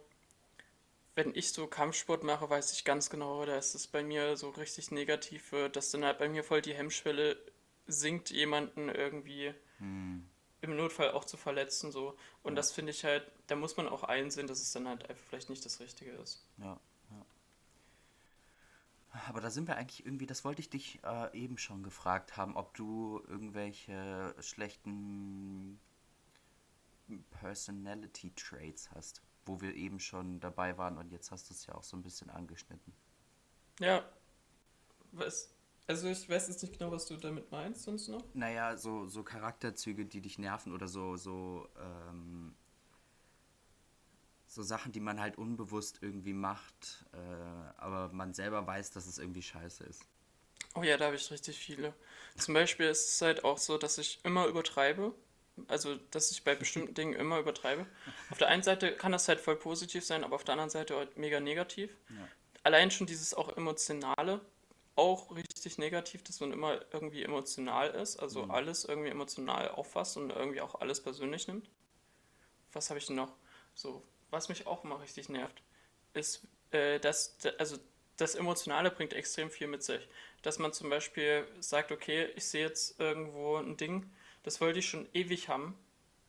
wenn 1.16 1.36
ich 1.36 1.52
so 1.52 1.68
Kampfsport 1.68 2.24
mache, 2.24 2.50
weiß 2.50 2.72
ich 2.74 2.84
ganz 2.86 3.10
genau, 3.12 3.46
da 3.46 3.58
ist 3.58 3.76
es 3.76 3.88
bei 3.88 4.04
mir 4.04 4.38
so 4.38 4.50
richtig 4.50 4.90
negativ 4.92 5.52
wird, 5.52 5.76
dass 5.76 5.92
dann 5.92 6.04
halt 6.06 6.18
bei 6.18 6.30
mir 6.30 6.44
voll 6.44 6.62
die 6.62 6.74
Hemmschwelle 6.74 7.38
sinkt, 7.88 8.30
jemanden 8.32 8.90
irgendwie 8.90 9.54
Hm. 9.80 10.30
im 10.62 10.76
Notfall 10.76 11.12
auch 11.12 11.26
zu 11.26 11.38
verletzen, 11.38 11.92
so. 11.92 12.18
Und 12.44 12.56
das 12.56 12.72
finde 12.72 12.92
ich 12.92 13.04
halt, 13.04 13.30
da 13.48 13.56
muss 13.56 13.78
man 13.78 13.88
auch 13.90 14.04
einsehen, 14.04 14.48
dass 14.48 14.62
es 14.62 14.72
dann 14.72 14.88
halt 14.88 15.10
einfach 15.10 15.24
vielleicht 15.26 15.50
nicht 15.50 15.66
das 15.66 15.80
Richtige 15.80 16.12
ist. 16.12 16.46
Ja, 16.58 16.66
ja. 16.66 16.80
Aber 19.28 19.42
da 19.42 19.50
sind 19.50 19.68
wir 19.68 19.78
eigentlich 19.78 20.06
irgendwie, 20.06 20.28
das 20.28 20.46
wollte 20.46 20.62
ich 20.62 20.70
dich 20.70 21.00
äh, 21.04 21.38
eben 21.38 21.58
schon 21.58 21.84
gefragt 21.84 22.38
haben, 22.38 22.56
ob 22.56 22.76
du 22.76 23.22
irgendwelche 23.28 24.36
schlechten 24.40 25.80
Personality 27.32 28.32
Traits 28.36 28.92
hast, 28.92 29.22
wo 29.46 29.62
wir 29.62 29.74
eben 29.74 30.00
schon 30.00 30.40
dabei 30.40 30.78
waren 30.78 30.98
und 30.98 31.12
jetzt 31.12 31.32
hast 31.32 31.50
du 31.50 31.54
es 31.54 31.66
ja 31.66 31.74
auch 31.74 31.84
so 31.84 31.98
ein 31.98 32.04
bisschen 32.04 32.30
angeschnitten. 32.30 32.94
Ja, 33.80 34.08
was, 35.12 35.54
also 35.88 36.08
ich 36.08 36.30
weiß 36.30 36.50
jetzt 36.50 36.62
nicht 36.62 36.78
genau, 36.78 36.92
was 36.92 37.08
du 37.08 37.18
damit 37.18 37.52
meinst 37.52 37.84
sonst 37.84 38.10
noch. 38.10 38.24
Naja, 38.36 38.78
so, 38.78 39.08
so 39.08 39.24
Charakterzüge, 39.24 40.06
die 40.06 40.22
dich 40.22 40.38
nerven 40.38 40.72
oder 40.72 40.88
so, 40.88 41.18
so, 41.18 41.68
ähm, 41.80 42.56
so 44.50 44.64
Sachen, 44.64 44.92
die 44.92 45.00
man 45.00 45.22
halt 45.22 45.38
unbewusst 45.38 46.00
irgendwie 46.02 46.34
macht, 46.34 47.06
äh, 47.14 47.18
aber 47.78 48.10
man 48.14 48.34
selber 48.34 48.68
weiß, 48.68 48.92
dass 48.92 49.08
es 49.08 49.20
irgendwie 49.20 49.44
scheiße 49.44 49.86
ist. 49.86 50.04
Oh 50.76 50.84
ja, 50.84 50.98
da 50.98 51.06
habe 51.06 51.16
ich 51.16 51.32
richtig 51.32 51.58
viele. 51.58 51.94
Zum 52.38 52.54
Beispiel 52.54 52.88
ist 52.88 53.10
es 53.10 53.22
halt 53.22 53.44
auch 53.44 53.58
so, 53.58 53.78
dass 53.78 53.98
ich 53.98 54.20
immer 54.24 54.46
übertreibe. 54.48 55.14
Also, 55.68 55.96
dass 56.12 56.32
ich 56.32 56.44
bei 56.44 56.56
bestimmten 56.56 56.94
Dingen 56.96 57.14
immer 57.14 57.40
übertreibe. 57.40 57.86
Auf 58.30 58.38
der 58.38 58.48
einen 58.48 58.64
Seite 58.64 58.96
kann 58.96 59.12
das 59.12 59.28
halt 59.28 59.40
voll 59.40 59.58
positiv 59.58 60.06
sein, 60.06 60.24
aber 60.24 60.36
auf 60.36 60.44
der 60.44 60.54
anderen 60.54 60.70
Seite 60.72 60.96
halt 60.96 61.18
mega 61.18 61.40
negativ. 61.40 61.98
Ja. 62.10 62.30
Allein 62.64 62.92
schon 62.92 63.08
dieses 63.08 63.34
auch 63.34 63.56
Emotionale, 63.58 64.42
auch 64.96 65.36
richtig 65.36 65.78
negativ, 65.78 66.24
dass 66.24 66.40
man 66.42 66.54
immer 66.54 66.82
irgendwie 66.94 67.24
emotional 67.24 67.90
ist, 67.92 68.18
also 68.18 68.46
Mhm. 68.46 68.52
alles 68.52 68.86
irgendwie 68.86 69.10
emotional 69.10 69.70
auffasst 69.70 70.18
und 70.18 70.32
irgendwie 70.32 70.62
auch 70.62 70.76
alles 70.76 71.02
persönlich 71.02 71.48
nimmt. 71.48 71.70
Was 72.74 72.90
habe 72.90 73.00
ich 73.00 73.06
denn 73.08 73.16
noch? 73.16 73.34
So 73.76 74.04
was 74.32 74.50
mich 74.50 74.68
auch 74.68 74.84
immer 74.84 75.02
richtig 75.02 75.30
nervt, 75.30 75.62
ist, 76.14 76.48
äh, 76.72 77.00
dass, 77.00 77.38
also 77.58 77.78
das 78.18 78.36
Emotionale 78.36 78.92
bringt 78.92 79.14
extrem 79.14 79.50
viel 79.50 79.68
mit 79.68 79.84
sich. 79.84 80.08
Dass 80.42 80.60
man 80.60 80.74
zum 80.74 80.90
Beispiel 80.90 81.48
sagt, 81.60 81.92
okay, 81.92 82.30
ich 82.36 82.46
sehe 82.46 82.66
jetzt 82.66 83.00
irgendwo 83.00 83.58
ein 83.58 83.78
Ding, 83.78 84.12
das 84.44 84.62
wollte 84.62 84.80
ich 84.80 84.90
schon 84.90 85.08
ewig 85.14 85.50
haben. 85.50 85.78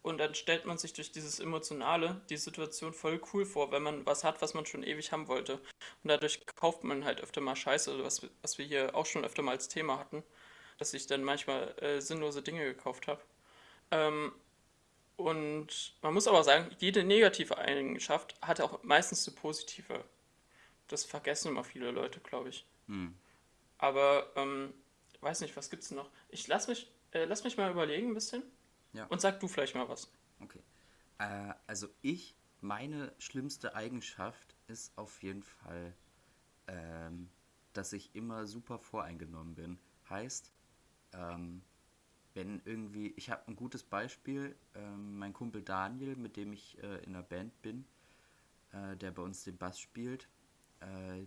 Und 0.03 0.19
dann 0.19 0.35
stellt 0.35 0.65
man 0.65 0.79
sich 0.79 0.95
durch 0.95 1.13
dieses 1.13 1.41
Emotionale 1.41 2.23
die 2.31 2.39
Situation 2.39 2.95
voll 2.95 3.21
cool 3.33 3.45
vor, 3.45 3.71
wenn 3.71 3.83
man 3.83 4.07
was 4.07 4.25
hat, 4.25 4.41
was 4.41 4.55
man 4.55 4.65
schon 4.65 4.83
ewig 4.83 5.13
haben 5.13 5.29
wollte. 5.29 5.55
Und 5.55 6.09
dadurch 6.09 6.45
kauft 6.57 6.85
man 6.85 7.05
halt 7.05 7.21
öfter 7.21 7.43
mal 7.43 7.55
Scheiße, 7.55 8.03
was, 8.03 8.27
was 8.41 8.57
wir 8.57 8.65
hier 8.65 8.95
auch 8.95 9.05
schon 9.05 9.25
öfter 9.25 9.43
mal 9.43 9.53
als 9.53 9.69
Thema 9.69 9.99
hatten, 9.99 10.23
dass 10.79 10.95
ich 10.95 11.07
dann 11.07 11.23
manchmal 11.23 11.75
äh, 11.83 12.01
sinnlose 12.01 12.41
Dinge 12.41 12.65
gekauft 12.65 13.09
habe. 13.09 13.21
Ähm, 13.91 14.33
und 15.21 15.95
man 16.03 16.15
muss 16.15 16.27
aber 16.27 16.43
sagen, 16.43 16.75
jede 16.79 17.05
negative 17.05 17.59
Eigenschaft 17.59 18.35
hat 18.41 18.61
auch 18.61 18.83
meistens 18.83 19.27
eine 19.27 19.37
positive. 19.37 20.05
Das 20.89 21.05
vergessen 21.05 21.49
immer 21.49 21.65
viele 21.65 21.91
Leute, 21.91 22.21
glaube 22.21 22.49
ich. 22.49 22.67
Hm. 22.87 23.15
Aber, 23.79 24.33
ähm, 24.37 24.75
weiß 25.21 25.43
nicht, 25.43 25.57
was 25.57 25.71
gibt's 25.71 25.91
noch? 25.91 26.11
Ich 26.29 26.49
lass 26.49 26.69
mich, 26.69 26.91
äh, 27.13 27.25
lass 27.27 27.45
mich 27.45 27.57
mal 27.57 27.71
überlegen 27.71 28.09
ein 28.09 28.15
bisschen. 28.15 28.43
Ja. 28.93 29.07
Und 29.07 29.21
sag 29.21 29.39
du 29.41 29.49
vielleicht 29.49 29.75
mal 29.75 29.89
was. 29.89 30.11
Okay. 30.41 30.61
Äh, 31.19 31.55
also 31.67 31.89
ich, 32.03 32.35
meine 32.61 33.13
schlimmste 33.19 33.75
Eigenschaft 33.75 34.57
ist 34.67 34.97
auf 34.97 35.23
jeden 35.23 35.43
Fall, 35.43 35.95
ähm, 36.67 37.31
dass 37.73 37.93
ich 37.93 38.15
immer 38.15 38.47
super 38.47 38.79
voreingenommen 38.79 39.55
bin. 39.55 39.79
Heißt, 40.09 40.51
ähm, 41.13 41.63
wenn 42.35 42.63
irgendwie, 42.65 43.13
ich 43.17 43.31
habe 43.31 43.47
ein 43.49 43.57
gutes 43.57 43.83
Beispiel, 43.83 44.57
ähm, 44.75 45.19
mein 45.19 45.33
Kumpel 45.33 45.63
Daniel, 45.63 46.17
mit 46.17 46.37
dem 46.37 46.53
ich 46.53 46.79
äh, 46.83 46.99
in 47.05 47.15
einer 47.15 47.23
Band 47.23 47.61
bin, 47.63 47.85
äh, 48.73 48.97
der 48.97 49.11
bei 49.11 49.23
uns 49.23 49.45
den 49.45 49.57
Bass 49.57 49.81
spielt, 49.81 50.29
äh, 50.81 51.27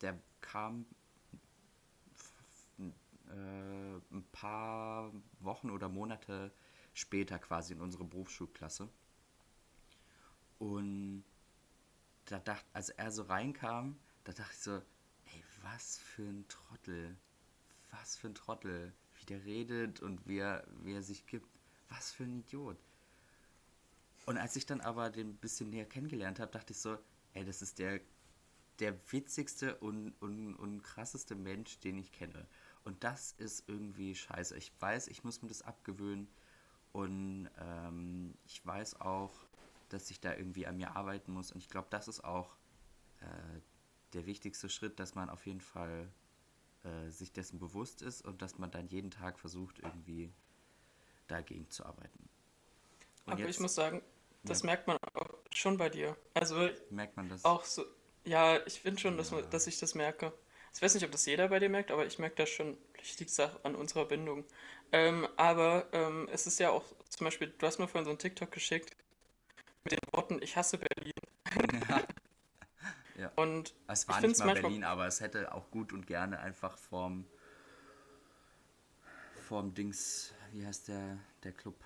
der 0.00 0.18
kam 0.40 0.86
äh, 2.78 3.96
ein 4.10 4.24
paar 4.32 5.12
Wochen 5.40 5.70
oder 5.70 5.88
Monate 5.88 6.52
später 6.94 7.38
quasi 7.38 7.74
in 7.74 7.80
unsere 7.80 8.04
Berufsschulklasse. 8.04 8.88
Und 10.58 11.24
da 12.26 12.38
dachte, 12.38 12.66
als 12.72 12.90
er 12.90 13.10
so 13.10 13.22
reinkam, 13.22 13.98
da 14.24 14.32
dachte 14.32 14.52
ich 14.52 14.58
so, 14.58 14.76
ey, 14.76 15.44
was 15.62 15.98
für 15.98 16.22
ein 16.22 16.46
Trottel. 16.48 17.16
Was 17.90 18.16
für 18.16 18.28
ein 18.28 18.34
Trottel. 18.34 18.92
Redet 19.38 20.00
und 20.00 20.26
wie 20.26 20.38
er, 20.38 20.66
wie 20.82 20.94
er 20.94 21.02
sich 21.02 21.26
gibt. 21.26 21.48
Was 21.88 22.12
für 22.12 22.24
ein 22.24 22.40
Idiot. 22.40 22.76
Und 24.26 24.38
als 24.38 24.56
ich 24.56 24.66
dann 24.66 24.80
aber 24.80 25.10
den 25.10 25.30
ein 25.30 25.36
bisschen 25.36 25.70
näher 25.70 25.86
kennengelernt 25.86 26.38
habe, 26.38 26.52
dachte 26.52 26.72
ich 26.72 26.78
so, 26.78 26.98
ey, 27.34 27.44
das 27.44 27.62
ist 27.62 27.78
der, 27.78 28.00
der 28.78 28.94
witzigste 29.12 29.76
und, 29.78 30.12
und, 30.20 30.54
und 30.54 30.82
krasseste 30.82 31.34
Mensch, 31.34 31.78
den 31.80 31.98
ich 31.98 32.12
kenne. 32.12 32.46
Und 32.84 33.02
das 33.04 33.32
ist 33.32 33.68
irgendwie 33.68 34.14
scheiße. 34.14 34.56
Ich 34.56 34.72
weiß, 34.80 35.08
ich 35.08 35.24
muss 35.24 35.42
mir 35.42 35.48
das 35.48 35.62
abgewöhnen. 35.62 36.28
Und 36.92 37.48
ähm, 37.58 38.34
ich 38.46 38.64
weiß 38.64 39.00
auch, 39.00 39.32
dass 39.88 40.10
ich 40.10 40.20
da 40.20 40.34
irgendwie 40.34 40.66
an 40.66 40.76
mir 40.76 40.96
arbeiten 40.96 41.32
muss. 41.32 41.52
Und 41.52 41.58
ich 41.58 41.68
glaube, 41.68 41.88
das 41.90 42.08
ist 42.08 42.24
auch 42.24 42.56
äh, 43.20 43.60
der 44.12 44.26
wichtigste 44.26 44.68
Schritt, 44.68 44.98
dass 44.98 45.14
man 45.14 45.28
auf 45.28 45.46
jeden 45.46 45.60
Fall 45.60 46.08
äh, 46.84 47.10
sich 47.10 47.32
dessen 47.32 47.58
bewusst 47.58 48.02
ist 48.02 48.24
und 48.24 48.42
dass 48.42 48.58
man 48.58 48.70
dann 48.70 48.88
jeden 48.88 49.10
Tag 49.10 49.38
versucht, 49.38 49.78
irgendwie 49.78 50.32
dagegen 51.28 51.68
zu 51.70 51.84
arbeiten. 51.84 52.28
Und 53.26 53.34
Aber 53.34 53.42
jetzt, 53.42 53.50
ich 53.50 53.60
muss 53.60 53.74
sagen, 53.74 54.02
das 54.44 54.62
ja. 54.62 54.66
merkt 54.66 54.86
man 54.86 54.96
auch 55.14 55.28
schon 55.54 55.76
bei 55.76 55.88
dir. 55.88 56.16
Also 56.34 56.68
merkt 56.90 57.16
man 57.16 57.28
das? 57.28 57.44
Auch 57.44 57.64
so. 57.64 57.84
Ja, 58.24 58.64
ich 58.66 58.80
finde 58.80 59.00
schon, 59.00 59.12
ja. 59.12 59.18
dass, 59.18 59.50
dass 59.50 59.66
ich 59.66 59.78
das 59.78 59.94
merke. 59.94 60.32
Ich 60.74 60.82
weiß 60.82 60.94
nicht, 60.94 61.04
ob 61.04 61.10
das 61.10 61.26
jeder 61.26 61.48
bei 61.48 61.58
dir 61.58 61.68
merkt, 61.68 61.90
aber 61.90 62.06
ich 62.06 62.18
merke 62.18 62.36
das 62.36 62.48
schon. 62.48 62.78
Vielleicht 62.94 63.20
liegt 63.20 63.40
an 63.64 63.74
unserer 63.74 64.04
Bindung. 64.04 64.44
Ähm, 64.92 65.26
aber 65.36 65.86
ähm, 65.92 66.28
es 66.32 66.46
ist 66.46 66.58
ja 66.58 66.70
auch 66.70 66.84
zum 67.08 67.24
Beispiel, 67.24 67.52
du 67.56 67.66
hast 67.66 67.78
mir 67.78 67.88
vorhin 67.88 68.04
so 68.04 68.10
ein 68.10 68.18
TikTok 68.18 68.50
geschickt 68.50 68.96
mit 69.84 69.92
den 69.92 69.98
Worten, 70.12 70.40
ich 70.42 70.56
hasse 70.56 70.78
Berlin. 70.78 70.99
Ja. 73.20 73.30
Und 73.36 73.74
es 73.86 74.08
war 74.08 74.18
nicht 74.22 74.38
mal. 74.38 74.54
Berlin, 74.54 74.82
aber 74.82 75.06
es 75.06 75.20
hätte 75.20 75.52
auch 75.54 75.70
gut 75.70 75.92
und 75.92 76.06
gerne 76.06 76.40
einfach 76.40 76.78
vorm, 76.78 77.26
vorm 79.46 79.74
Dings, 79.74 80.32
wie 80.52 80.64
heißt 80.64 80.88
der, 80.88 81.18
der 81.44 81.52
Club? 81.52 81.76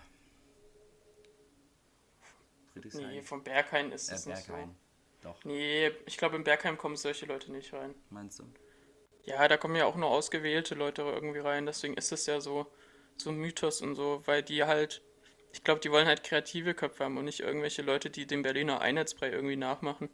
Nee, 2.75 3.23
vom 3.23 3.43
Berghain 3.43 3.91
ist 3.91 4.11
äh, 4.11 4.15
es 4.15 4.25
Berghain. 4.27 4.69
nicht 4.69 4.79
so. 5.23 5.29
Doch. 5.29 5.45
Nee, 5.45 5.91
ich 6.07 6.19
glaube, 6.19 6.37
im 6.37 6.45
Bergheim 6.45 6.79
kommen 6.79 6.97
solche 6.97 7.27
Leute 7.27 7.51
nicht 7.51 7.73
rein. 7.73 7.95
Meinst 8.11 8.39
du? 8.39 8.45
Ja, 9.25 9.49
da 9.49 9.57
kommen 9.57 9.75
ja 9.75 9.87
auch 9.87 9.97
nur 9.97 10.11
ausgewählte 10.11 10.77
Leute 10.77 11.03
irgendwie 11.03 11.41
rein, 11.41 11.67
deswegen 11.67 11.95
ist 11.95 12.13
es 12.13 12.27
ja 12.27 12.41
so, 12.41 12.71
so 13.17 13.31
ein 13.31 13.39
Mythos 13.39 13.81
und 13.81 13.97
so, 13.97 14.23
weil 14.27 14.43
die 14.43 14.63
halt, 14.65 15.03
ich 15.53 15.65
glaube, 15.65 15.81
die 15.81 15.91
wollen 15.91 16.07
halt 16.07 16.23
kreative 16.23 16.75
Köpfe 16.75 17.05
haben 17.05 17.17
und 17.17 17.25
nicht 17.25 17.41
irgendwelche 17.41 17.83
Leute, 17.83 18.11
die 18.11 18.27
den 18.27 18.43
Berliner 18.43 18.81
Einheitsbrei 18.81 19.31
irgendwie 19.31 19.57
nachmachen. 19.57 20.11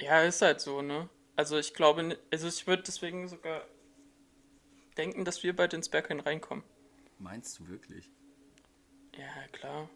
Ja, 0.00 0.22
ist 0.22 0.42
halt 0.42 0.60
so, 0.60 0.82
ne? 0.82 1.08
Also 1.36 1.58
ich 1.58 1.74
glaube, 1.74 2.18
also 2.32 2.48
ich 2.48 2.66
würde 2.66 2.82
deswegen 2.82 3.28
sogar 3.28 3.62
denken, 4.96 5.24
dass 5.24 5.42
wir 5.42 5.54
bald 5.54 5.72
ins 5.74 5.88
Berghain 5.88 6.20
reinkommen. 6.20 6.64
Meinst 7.18 7.58
du 7.58 7.68
wirklich? 7.68 8.10
Ja, 9.16 9.48
klar. 9.52 9.88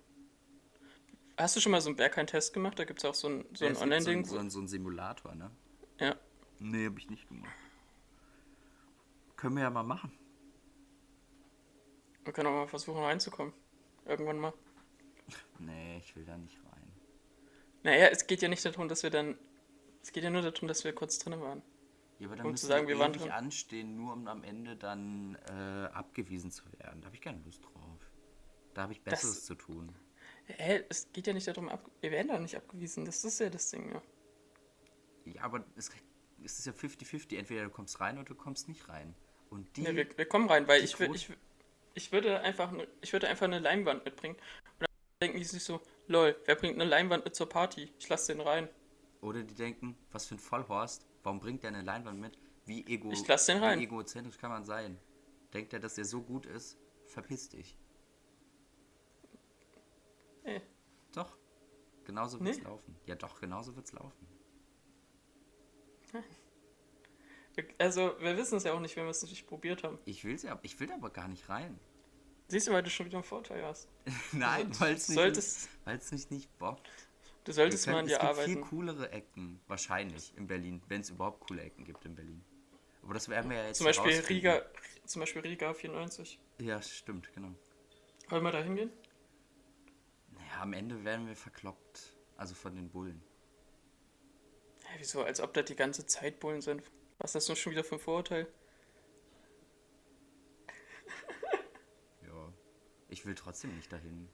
Hast 1.37 1.57
du 1.57 1.61
schon 1.61 1.73
mal 1.73 1.81
so 1.81 1.89
einen 1.89 1.97
Berghain-Test 1.97 2.53
gemacht? 2.53 2.79
Da 2.79 2.85
gibt 2.85 2.99
es 3.01 3.05
auch 3.05 3.15
so 3.15 3.29
ein, 3.29 3.45
so 3.55 3.65
ein 3.67 3.77
Online-Ding. 3.77 4.25
So, 4.25 4.39
ein, 4.39 4.51
so 4.51 4.61
ein 4.61 4.69
Simulator, 4.69 5.35
ne? 5.35 5.51
Ja. 5.99 6.17
Nee, 6.59 6.87
hab 6.87 6.99
ich 6.99 7.11
nicht 7.11 7.29
gemacht. 7.29 7.53
Können 9.37 9.57
wir 9.57 9.63
ja 9.63 9.71
mal 9.71 9.83
machen. 9.83 10.13
Wir 12.25 12.33
können 12.33 12.49
auch 12.49 12.53
mal 12.53 12.69
versuchen 12.69 13.03
reinzukommen. 13.03 13.53
Irgendwann 14.05 14.39
mal. 14.39 14.53
Nee, 15.59 15.99
ich 15.99 16.15
will 16.15 16.25
da 16.25 16.37
nicht 16.37 16.57
rein. 16.65 16.93
Naja, 17.83 18.09
es 18.09 18.27
geht 18.27 18.43
ja 18.43 18.49
nicht 18.49 18.65
darum, 18.65 18.89
dass 18.89 19.03
wir 19.03 19.11
dann. 19.11 19.37
Es 20.03 20.13
geht 20.13 20.25
ja 20.25 20.31
nur 20.31 20.43
darum, 20.43 20.69
dass 20.69 20.85
wir 20.85 20.95
kurz 20.95 21.19
drin 21.19 21.41
waren. 21.41 21.63
Ja, 22.19 22.27
aber 22.29 22.37
dann 22.37 22.47
um 22.47 22.53
müssen 22.53 22.63
zu 22.63 22.69
sagen, 22.69 22.89
wir, 22.89 22.99
waren 22.99 23.13
nicht 23.13 23.31
anstehen, 23.31 23.97
nur 23.97 24.13
um 24.13 24.27
am 24.29 24.45
Ende 24.45 24.77
dann 24.77 25.37
äh, 25.49 25.87
abgewiesen 25.93 26.51
zu 26.51 26.65
werden. 26.79 27.01
Da 27.01 27.07
habe 27.07 27.17
ich 27.17 27.23
keine 27.23 27.41
Lust 27.45 27.65
drauf. 27.65 28.11
Da 28.75 28.83
habe 28.83 28.93
ich 28.93 29.03
Besseres 29.03 29.37
das, 29.37 29.45
zu 29.45 29.55
tun. 29.55 29.95
Hä, 30.47 30.85
es 30.89 31.13
geht 31.13 31.27
ja 31.27 31.33
nicht 31.33 31.47
darum, 31.47 31.69
ab, 31.69 31.89
wir 32.01 32.11
werden 32.11 32.29
doch 32.29 32.39
nicht 32.39 32.57
abgewiesen. 32.57 33.05
Das 33.05 33.25
ist 33.25 33.39
ja 33.41 33.51
das 33.51 33.71
Ding, 33.71 33.93
ja. 33.93 34.03
Ja, 35.25 35.43
aber 35.43 35.65
es 35.77 35.91
es 36.45 36.59
ist 36.59 36.67
ja 36.67 36.73
50-50. 36.73 37.39
Entweder 37.39 37.65
du 37.65 37.71
kommst 37.71 38.01
rein 38.01 38.17
oder 38.19 38.25
du 38.25 38.35
kommst 38.35 38.69
nicht 38.69 38.89
rein. 38.89 39.15
Und 39.51 39.77
die. 39.77 39.83
Ja, 39.83 39.95
wir, 39.95 40.07
wir 40.17 40.27
kommen 40.27 40.49
rein, 40.49 40.67
weil 40.67 40.83
ich, 40.83 40.99
ich, 40.99 41.31
ich, 41.95 42.13
würde 42.13 42.41
einfach, 42.41 42.73
ich 43.01 43.13
würde 43.13 43.29
einfach 43.29 43.47
eine 43.47 43.59
Leinwand 43.59 44.05
mitbringen. 44.05 44.37
Und 44.37 44.81
dann 44.81 44.89
denken 45.21 45.39
die 45.39 45.45
sich 45.45 45.63
so, 45.63 45.81
lol, 46.07 46.37
wer 46.47 46.55
bringt 46.55 46.75
eine 46.75 46.89
Leinwand 46.89 47.25
mit 47.25 47.35
zur 47.35 47.49
Party? 47.49 47.93
Ich 47.99 48.09
lasse 48.09 48.33
den 48.33 48.41
rein. 48.41 48.69
Oder 49.23 49.45
die 49.45 49.55
denken, 49.55 49.97
was 50.11 50.27
für 50.27 50.35
ein 50.35 50.41
Vollhorst, 50.41 51.07
warum 51.23 51.39
bringt 51.39 51.63
der 51.63 51.69
eine 51.69 51.83
Leinwand 51.83 52.21
mit? 52.21 52.39
Wie, 52.67 52.85
ego 52.87 53.11
ich 53.13 53.27
lass 53.27 53.47
den 53.47 53.59
rein. 53.59 53.79
wie 53.79 53.85
egozentrisch 53.85 54.37
kann 54.37 54.51
man 54.51 54.65
sein? 54.65 54.99
Denkt 55.55 55.73
er, 55.73 55.81
dass 55.81 55.95
der 55.95 56.05
so 56.05 56.23
gut 56.23 56.45
ist? 56.45 56.77
Verpiss 57.07 57.49
dich. 57.49 57.79
Nee. 60.45 60.61
Doch. 61.13 61.37
Genauso 62.05 62.41
wird's 62.41 62.59
nee. 62.59 62.65
laufen. 62.65 62.97
Ja 63.07 63.15
doch, 63.15 63.41
genauso 63.41 63.77
wird's 63.77 63.93
laufen. 63.93 64.27
Also, 67.79 68.15
wir 68.19 68.37
wissen 68.37 68.57
es 68.57 68.65
ja 68.65 68.73
auch 68.73 68.81
nicht, 68.81 68.97
wenn 68.97 69.05
wir 69.05 69.11
es 69.11 69.23
nicht 69.23 69.47
probiert 69.47 69.85
haben. 69.85 69.99
Ich 70.05 70.25
will 70.25 70.37
ja, 70.37 70.59
ich 70.63 70.81
will 70.81 70.91
aber 70.91 71.11
gar 71.11 71.29
nicht 71.29 71.49
rein. 71.49 71.79
Siehst 72.49 72.67
du, 72.67 72.73
weil 72.73 72.83
du 72.83 72.91
schon 72.91 73.07
wieder 73.07 73.19
einen 73.19 73.25
Vorteil 73.25 73.65
hast. 73.65 73.89
Nein, 74.33 74.67
also, 74.69 74.81
weil 74.81 74.95
es 74.95 75.09
nicht, 75.09 75.69
weil's 75.85 76.13
nicht, 76.13 76.31
nicht 76.31 76.59
bockt. 76.59 76.89
Du 77.45 77.53
solltest 77.53 77.85
können, 77.85 77.97
mal 77.97 78.01
an 78.01 78.07
dir 78.07 78.21
arbeiten. 78.21 78.39
Es 78.39 78.47
gibt 78.47 78.69
viel 78.69 78.69
coolere 78.69 79.11
Ecken, 79.11 79.61
wahrscheinlich, 79.67 80.33
in 80.37 80.47
Berlin, 80.47 80.83
wenn 80.89 81.01
es 81.01 81.11
überhaupt 81.11 81.41
coole 81.49 81.63
Ecken 81.63 81.85
gibt 81.85 82.05
in 82.05 82.15
Berlin. 82.15 82.45
Aber 83.03 83.15
das 83.15 83.29
werden 83.29 83.51
wir 83.51 83.59
ja 83.59 83.67
jetzt 83.67 83.79
Zum 83.79 83.87
Beispiel 83.87 84.21
Riga, 84.21 84.63
zum 85.05 85.21
Beispiel 85.21 85.43
Riga 85.43 85.75
94. 85.75 86.39
Ja, 86.61 86.81
stimmt, 86.81 87.33
genau. 87.35 87.53
Wollen 88.29 88.45
wir 88.45 88.53
da 88.53 88.63
hingehen? 88.63 88.93
Naja, 90.31 90.63
am 90.63 90.73
Ende 90.73 91.05
werden 91.05 91.27
wir 91.27 91.35
verkloppt. 91.35 92.15
Also 92.37 92.55
von 92.55 92.75
den 92.75 92.89
Bullen. 92.91 93.23
Ja, 94.85 94.89
wieso? 94.99 95.23
Als 95.23 95.41
ob 95.41 95.53
da 95.53 95.63
die 95.63 95.77
ganze 95.77 96.07
Zeit 96.07 96.41
Bullen 96.41 96.61
sind. 96.61 96.83
Was 97.19 97.35
ist 97.35 97.49
das 97.49 97.59
schon 97.59 97.73
wieder 97.73 97.85
für 97.85 97.97
ein 97.97 98.01
Vorurteil? 98.01 98.47
ja. 102.27 102.53
Ich 103.09 103.27
will 103.27 103.35
trotzdem 103.35 103.77
nicht 103.77 103.93
dahin. 103.93 104.29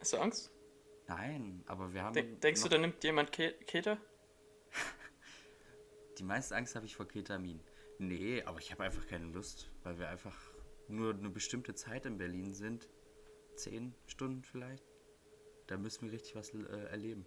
Hast 0.00 0.12
du 0.12 0.18
Angst? 0.18 0.50
Nein, 1.08 1.62
aber 1.66 1.92
wir 1.92 2.02
haben. 2.02 2.14
De 2.14 2.22
denkst 2.22 2.62
du, 2.62 2.68
da 2.68 2.78
nimmt 2.78 3.02
jemand 3.04 3.32
Ke 3.32 3.52
Keter? 3.66 3.98
Die 6.18 6.24
meiste 6.24 6.54
Angst 6.56 6.74
habe 6.74 6.86
ich 6.86 6.96
vor 6.96 7.06
Ketamin. 7.06 7.60
Nee, 7.98 8.42
aber 8.42 8.58
ich 8.58 8.70
habe 8.72 8.84
einfach 8.84 9.06
keine 9.06 9.26
Lust, 9.26 9.70
weil 9.82 9.98
wir 9.98 10.08
einfach 10.08 10.36
nur 10.88 11.14
eine 11.14 11.30
bestimmte 11.30 11.74
Zeit 11.74 12.06
in 12.06 12.18
Berlin 12.18 12.54
sind. 12.54 12.88
Zehn 13.54 13.94
Stunden 14.06 14.42
vielleicht. 14.42 14.84
da 15.66 15.76
müssen 15.76 16.06
wir 16.06 16.12
richtig 16.12 16.34
was 16.34 16.50
äh, 16.50 16.86
erleben. 16.90 17.26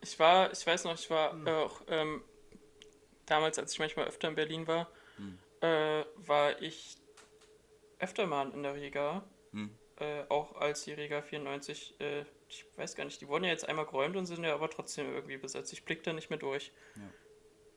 Ich 0.00 0.18
war, 0.18 0.52
ich 0.52 0.66
weiß 0.66 0.84
noch, 0.84 0.94
ich 0.94 1.08
war 1.10 1.32
hm. 1.32 1.46
auch 1.48 1.82
ähm, 1.86 2.24
damals, 3.26 3.58
als 3.58 3.72
ich 3.72 3.78
manchmal 3.78 4.06
öfter 4.06 4.28
in 4.28 4.34
Berlin 4.34 4.66
war, 4.66 4.90
hm. 5.16 5.38
äh, 5.60 6.04
war 6.16 6.60
ich 6.60 6.96
öfter 7.98 8.26
mal 8.26 8.50
in 8.50 8.62
der 8.62 8.74
Riga. 8.74 9.24
Hm. 9.52 9.78
Äh, 10.02 10.24
auch 10.30 10.56
als 10.56 10.82
die 10.82 10.92
Riga 10.92 11.22
94, 11.22 11.94
äh, 12.00 12.24
ich 12.48 12.66
weiß 12.76 12.96
gar 12.96 13.04
nicht, 13.04 13.20
die 13.20 13.28
wurden 13.28 13.44
ja 13.44 13.50
jetzt 13.50 13.68
einmal 13.68 13.86
geräumt 13.86 14.16
und 14.16 14.26
sind 14.26 14.42
ja 14.42 14.52
aber 14.52 14.68
trotzdem 14.68 15.14
irgendwie 15.14 15.36
besetzt. 15.36 15.72
Ich 15.72 15.84
blick 15.84 16.02
da 16.02 16.12
nicht 16.12 16.28
mehr 16.28 16.40
durch. 16.40 16.72
Ja. 16.96 17.02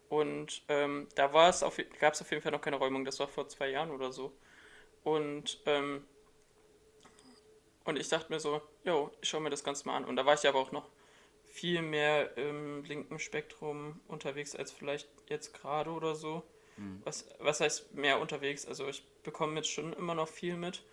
Und 0.10 0.64
ähm, 0.68 1.08
da 1.14 1.28
gab 1.28 1.46
es 1.46 1.62
auf 1.62 1.78
jeden 1.78 2.42
Fall 2.42 2.52
noch 2.52 2.62
keine 2.62 2.78
Räumung, 2.78 3.06
das 3.06 3.20
war 3.20 3.28
vor 3.28 3.48
zwei 3.48 3.70
Jahren 3.70 3.92
oder 3.92 4.12
so. 4.12 4.36
Und, 5.04 5.62
ähm, 5.68 6.04
und 7.84 8.00
ich 8.00 8.10
dachte 8.10 8.34
mir 8.34 8.40
so, 8.40 8.60
jo, 8.86 9.12
ich 9.22 9.30
schaue 9.30 9.42
mir 9.42 9.52
das 9.52 9.64
Ganze 9.64 9.86
mal 9.86 9.96
an. 9.96 10.06
Und 10.06 10.16
da 10.16 10.26
war 10.26 10.34
ich 10.34 10.48
aber 10.48 10.58
auch 10.58 10.72
noch 10.72 10.90
viel 11.44 11.84
mehr 11.84 12.36
im 12.38 12.84
linken 12.86 13.20
Spektrum 13.20 14.02
unterwegs 14.08 14.56
als 14.56 14.72
vielleicht 14.72 15.08
jetzt 15.28 15.54
gerade 15.54 15.92
oder 15.92 16.16
so. 16.16 16.42
Mhm. 16.78 17.02
Was, 17.04 17.30
was 17.38 17.60
heißt 17.60 17.94
mehr 17.94 18.20
unterwegs? 18.20 18.66
Also 18.66 18.88
ich 18.88 19.06
bekomme 19.22 19.58
jetzt 19.58 19.70
schon 19.70 19.94
immer 19.94 20.16
noch 20.16 20.28
viel 20.28 20.58
mit 20.58 20.84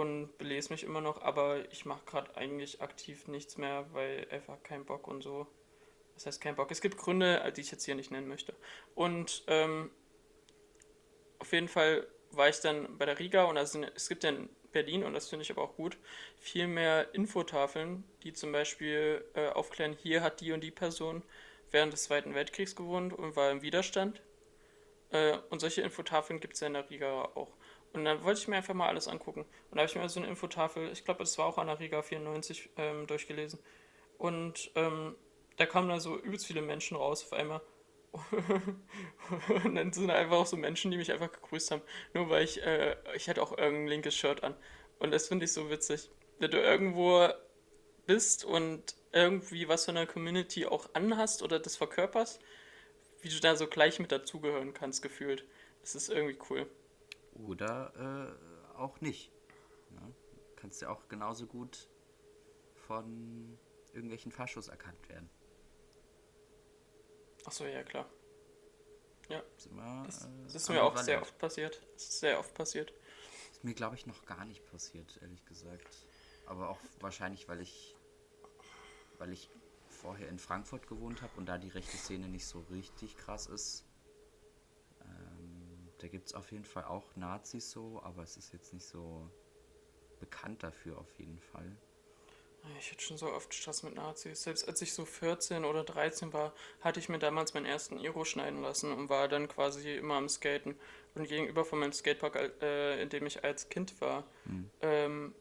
und 0.00 0.36
belese 0.38 0.72
mich 0.72 0.84
immer 0.84 1.00
noch, 1.00 1.22
aber 1.22 1.70
ich 1.72 1.84
mache 1.84 2.04
gerade 2.06 2.36
eigentlich 2.36 2.80
aktiv 2.80 3.28
nichts 3.28 3.56
mehr, 3.58 3.86
weil 3.92 4.26
einfach 4.30 4.62
kein 4.62 4.84
Bock 4.84 5.06
und 5.06 5.22
so. 5.22 5.46
Das 6.14 6.26
heißt 6.26 6.40
kein 6.40 6.56
Bock. 6.56 6.70
Es 6.70 6.80
gibt 6.80 6.98
Gründe, 6.98 7.52
die 7.56 7.60
ich 7.60 7.70
jetzt 7.70 7.84
hier 7.84 7.94
nicht 7.94 8.10
nennen 8.10 8.28
möchte. 8.28 8.54
Und 8.94 9.44
ähm, 9.46 9.90
auf 11.38 11.52
jeden 11.52 11.68
Fall 11.68 12.06
war 12.32 12.48
ich 12.48 12.60
dann 12.60 12.98
bei 12.98 13.06
der 13.06 13.18
Riga 13.18 13.44
und 13.44 13.56
also, 13.56 13.82
es 13.94 14.08
gibt 14.08 14.24
ja 14.24 14.30
in 14.30 14.48
Berlin, 14.72 15.04
und 15.04 15.14
das 15.14 15.28
finde 15.28 15.42
ich 15.42 15.50
aber 15.50 15.62
auch 15.62 15.74
gut, 15.74 15.98
viel 16.38 16.66
mehr 16.66 17.14
Infotafeln, 17.14 18.04
die 18.22 18.32
zum 18.32 18.52
Beispiel 18.52 19.24
äh, 19.34 19.48
aufklären, 19.48 19.96
hier 20.00 20.22
hat 20.22 20.40
die 20.40 20.52
und 20.52 20.62
die 20.62 20.70
Person 20.70 21.22
während 21.70 21.92
des 21.92 22.04
Zweiten 22.04 22.34
Weltkriegs 22.34 22.76
gewohnt 22.76 23.12
und 23.12 23.36
war 23.36 23.50
im 23.50 23.62
Widerstand. 23.62 24.22
Äh, 25.10 25.38
und 25.50 25.60
solche 25.60 25.82
Infotafeln 25.82 26.40
gibt 26.40 26.54
es 26.54 26.60
ja 26.60 26.68
in 26.68 26.74
der 26.74 26.88
Riga 26.88 27.22
auch. 27.34 27.56
Und 27.92 28.04
dann 28.04 28.22
wollte 28.22 28.40
ich 28.40 28.48
mir 28.48 28.56
einfach 28.56 28.74
mal 28.74 28.88
alles 28.88 29.08
angucken. 29.08 29.40
Und 29.40 29.76
da 29.76 29.78
habe 29.78 29.86
ich 29.86 29.96
mir 29.96 30.08
so 30.08 30.20
eine 30.20 30.28
Infotafel, 30.28 30.90
ich 30.92 31.04
glaube, 31.04 31.20
das 31.20 31.36
war 31.38 31.46
auch 31.46 31.58
an 31.58 31.66
der 31.66 31.80
Riga 31.80 32.02
94, 32.02 32.70
ähm, 32.76 33.06
durchgelesen. 33.06 33.58
Und 34.18 34.70
ähm, 34.76 35.16
da 35.56 35.66
kamen 35.66 35.88
da 35.88 35.98
so 35.98 36.16
übelst 36.16 36.46
viele 36.46 36.62
Menschen 36.62 36.96
raus 36.96 37.24
auf 37.24 37.32
einmal. 37.32 37.60
und 39.64 39.74
dann 39.74 39.92
sind 39.92 40.10
einfach 40.10 40.36
auch 40.36 40.46
so 40.46 40.56
Menschen, 40.56 40.90
die 40.90 40.96
mich 40.96 41.12
einfach 41.12 41.32
gegrüßt 41.32 41.70
haben. 41.70 41.82
Nur 42.14 42.28
weil 42.30 42.44
ich, 42.44 42.62
äh, 42.62 42.96
ich 43.14 43.28
hatte 43.28 43.42
auch 43.42 43.56
irgendein 43.56 43.88
linkes 43.88 44.16
Shirt 44.16 44.42
an. 44.42 44.54
Und 44.98 45.12
das 45.12 45.28
finde 45.28 45.44
ich 45.44 45.52
so 45.52 45.70
witzig. 45.70 46.10
Wenn 46.38 46.50
du 46.50 46.60
irgendwo 46.60 47.28
bist 48.06 48.44
und 48.44 48.94
irgendwie 49.12 49.68
was 49.68 49.84
von 49.84 49.94
der 49.94 50.06
Community 50.06 50.66
auch 50.66 50.88
anhast 50.94 51.42
oder 51.42 51.58
das 51.58 51.76
verkörperst, 51.76 52.40
wie 53.22 53.28
du 53.28 53.40
da 53.40 53.56
so 53.56 53.66
gleich 53.66 53.98
mit 53.98 54.12
dazugehören 54.12 54.74
kannst, 54.74 55.02
gefühlt. 55.02 55.44
Das 55.80 55.94
ist 55.94 56.08
irgendwie 56.08 56.38
cool. 56.50 56.66
Oder 57.46 58.36
äh, 58.74 58.76
auch 58.78 59.00
nicht. 59.00 59.32
Ja? 59.92 60.10
Kannst 60.56 60.82
ja 60.82 60.90
auch 60.90 61.08
genauso 61.08 61.46
gut 61.46 61.88
von 62.74 63.58
irgendwelchen 63.92 64.32
Faschos 64.32 64.68
erkannt 64.68 65.08
werden. 65.08 65.30
Achso, 67.44 67.64
ja, 67.64 67.82
klar. 67.82 68.06
Ja. 69.28 69.42
Immer, 69.70 70.02
das, 70.06 70.24
äh, 70.24 70.28
das, 70.44 70.54
ist 70.56 70.68
mir 70.68 70.82
auch 70.82 70.96
sehr 70.98 71.22
oft 71.22 71.38
passiert. 71.38 71.80
Das 71.94 72.02
ist 72.02 72.20
sehr 72.20 72.38
oft 72.38 72.52
passiert. 72.54 72.92
Das 73.48 73.58
ist 73.58 73.64
mir, 73.64 73.74
glaube 73.74 73.94
ich, 73.94 74.06
noch 74.06 74.24
gar 74.24 74.44
nicht 74.44 74.66
passiert, 74.66 75.18
ehrlich 75.22 75.44
gesagt. 75.46 76.06
Aber 76.46 76.68
auch 76.68 76.78
wahrscheinlich, 76.98 77.48
weil 77.48 77.60
ich, 77.60 77.96
weil 79.18 79.32
ich 79.32 79.50
vorher 79.88 80.28
in 80.28 80.38
Frankfurt 80.38 80.88
gewohnt 80.88 81.22
habe 81.22 81.32
und 81.36 81.46
da 81.46 81.58
die 81.58 81.68
rechte 81.68 81.96
Szene 81.96 82.28
nicht 82.28 82.46
so 82.46 82.60
richtig 82.70 83.16
krass 83.16 83.46
ist. 83.46 83.84
Da 86.00 86.08
gibt 86.08 86.28
es 86.28 86.34
auf 86.34 86.50
jeden 86.50 86.64
Fall 86.64 86.84
auch 86.84 87.04
Nazis 87.14 87.70
so, 87.70 88.00
aber 88.02 88.22
es 88.22 88.36
ist 88.36 88.52
jetzt 88.52 88.72
nicht 88.72 88.86
so 88.86 89.30
bekannt 90.18 90.62
dafür 90.62 90.98
auf 90.98 91.18
jeden 91.18 91.38
Fall. 91.38 91.76
Ich 92.78 92.90
hatte 92.90 93.02
schon 93.02 93.16
so 93.16 93.32
oft 93.32 93.52
Stress 93.54 93.82
mit 93.82 93.94
Nazis. 93.94 94.42
Selbst 94.42 94.68
als 94.68 94.82
ich 94.82 94.92
so 94.92 95.04
14 95.04 95.64
oder 95.64 95.82
13 95.84 96.32
war, 96.32 96.52
hatte 96.80 97.00
ich 97.00 97.08
mir 97.08 97.18
damals 97.18 97.54
meinen 97.54 97.66
ersten 97.66 97.98
Iro 97.98 98.24
schneiden 98.24 98.60
lassen 98.60 98.92
und 98.92 99.08
war 99.08 99.28
dann 99.28 99.48
quasi 99.48 99.94
immer 99.94 100.14
am 100.14 100.28
Skaten. 100.28 100.76
Und 101.14 101.28
gegenüber 101.28 101.64
von 101.64 101.78
meinem 101.78 101.92
Skatepark, 101.92 102.62
äh, 102.62 103.02
in 103.02 103.08
dem 103.08 103.26
ich 103.26 103.44
als 103.44 103.68
Kind 103.68 104.00
war, 104.00 104.24
hm. 104.44 104.70
ähm, 104.82 105.34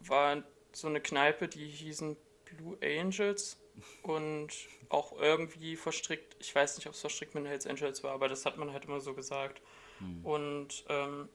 war 0.00 0.42
so 0.72 0.88
eine 0.88 1.00
Kneipe, 1.00 1.48
die 1.48 1.68
hießen 1.68 2.16
Blue 2.44 2.78
Angels 2.82 3.58
und 4.02 4.50
auch 4.88 5.18
irgendwie 5.18 5.76
verstrickt, 5.76 6.36
ich 6.38 6.54
weiß 6.54 6.76
nicht, 6.76 6.86
ob 6.86 6.94
es 6.94 7.00
verstrickt 7.00 7.34
mit 7.34 7.46
Hells 7.46 7.66
Angels 7.66 8.02
war, 8.04 8.12
aber 8.12 8.28
das 8.28 8.46
hat 8.46 8.56
man 8.56 8.72
halt 8.72 8.84
immer 8.84 9.00
so 9.00 9.14
gesagt. 9.14 9.60
Hm. 10.02 10.24
Und 10.24 10.84
ähm, 10.88 11.28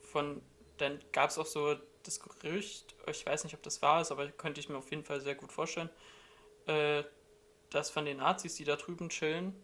von 0.00 0.42
dann 0.78 1.00
gab 1.12 1.30
es 1.30 1.38
auch 1.38 1.46
so 1.46 1.76
das 2.02 2.20
Gerücht, 2.20 2.96
ich 3.08 3.24
weiß 3.24 3.44
nicht, 3.44 3.54
ob 3.54 3.62
das 3.62 3.82
wahr 3.82 4.00
ist, 4.00 4.10
aber 4.10 4.26
könnte 4.28 4.60
ich 4.60 4.68
mir 4.68 4.76
auf 4.76 4.90
jeden 4.90 5.04
Fall 5.04 5.20
sehr 5.20 5.36
gut 5.36 5.52
vorstellen, 5.52 5.90
äh, 6.66 7.04
dass 7.70 7.90
von 7.90 8.04
den 8.04 8.18
Nazis, 8.18 8.56
die 8.56 8.64
da 8.64 8.76
drüben 8.76 9.08
chillen, 9.08 9.54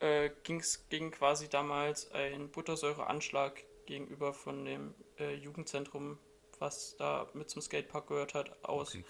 äh, 0.00 0.30
ging's, 0.42 0.86
ging 0.88 1.10
quasi 1.10 1.48
damals 1.48 2.10
ein 2.12 2.50
Buttersäureanschlag 2.50 3.64
gegenüber 3.86 4.34
von 4.34 4.64
dem 4.64 4.94
äh, 5.18 5.34
Jugendzentrum, 5.34 6.18
was 6.58 6.96
da 6.96 7.28
mit 7.32 7.50
zum 7.50 7.62
Skatepark 7.62 8.06
gehört 8.08 8.34
hat, 8.34 8.64
aus. 8.64 8.94
Okay, 8.94 9.04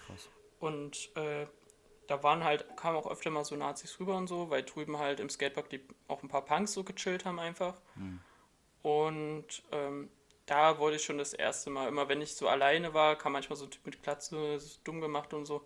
und 0.59 1.15
äh, 1.15 1.47
da 2.11 2.21
waren 2.23 2.43
halt, 2.43 2.75
kamen 2.75 2.97
auch 2.97 3.09
öfter 3.09 3.29
mal 3.29 3.45
so 3.45 3.55
Nazis 3.55 3.97
rüber 3.99 4.17
und 4.17 4.27
so, 4.27 4.49
weil 4.49 4.63
drüben 4.63 4.97
halt 4.97 5.21
im 5.21 5.29
Skatepark 5.29 5.69
die 5.69 5.81
auch 6.09 6.21
ein 6.21 6.27
paar 6.27 6.43
Punks 6.43 6.73
so 6.73 6.83
gechillt 6.83 7.23
haben 7.23 7.39
einfach. 7.39 7.79
Hm. 7.95 8.19
Und 8.81 9.63
ähm, 9.71 10.09
da 10.45 10.77
wurde 10.79 10.97
ich 10.97 11.03
schon 11.03 11.17
das 11.17 11.33
erste 11.33 11.69
Mal, 11.69 11.87
immer 11.87 12.09
wenn 12.09 12.21
ich 12.21 12.35
so 12.35 12.49
alleine 12.49 12.93
war, 12.93 13.17
kam 13.17 13.31
manchmal 13.31 13.55
so 13.55 13.65
ein 13.65 13.71
Typ 13.71 13.85
mit 13.85 14.03
Glatze, 14.03 14.59
dumm 14.83 14.99
gemacht 14.99 15.33
und 15.33 15.45
so. 15.45 15.65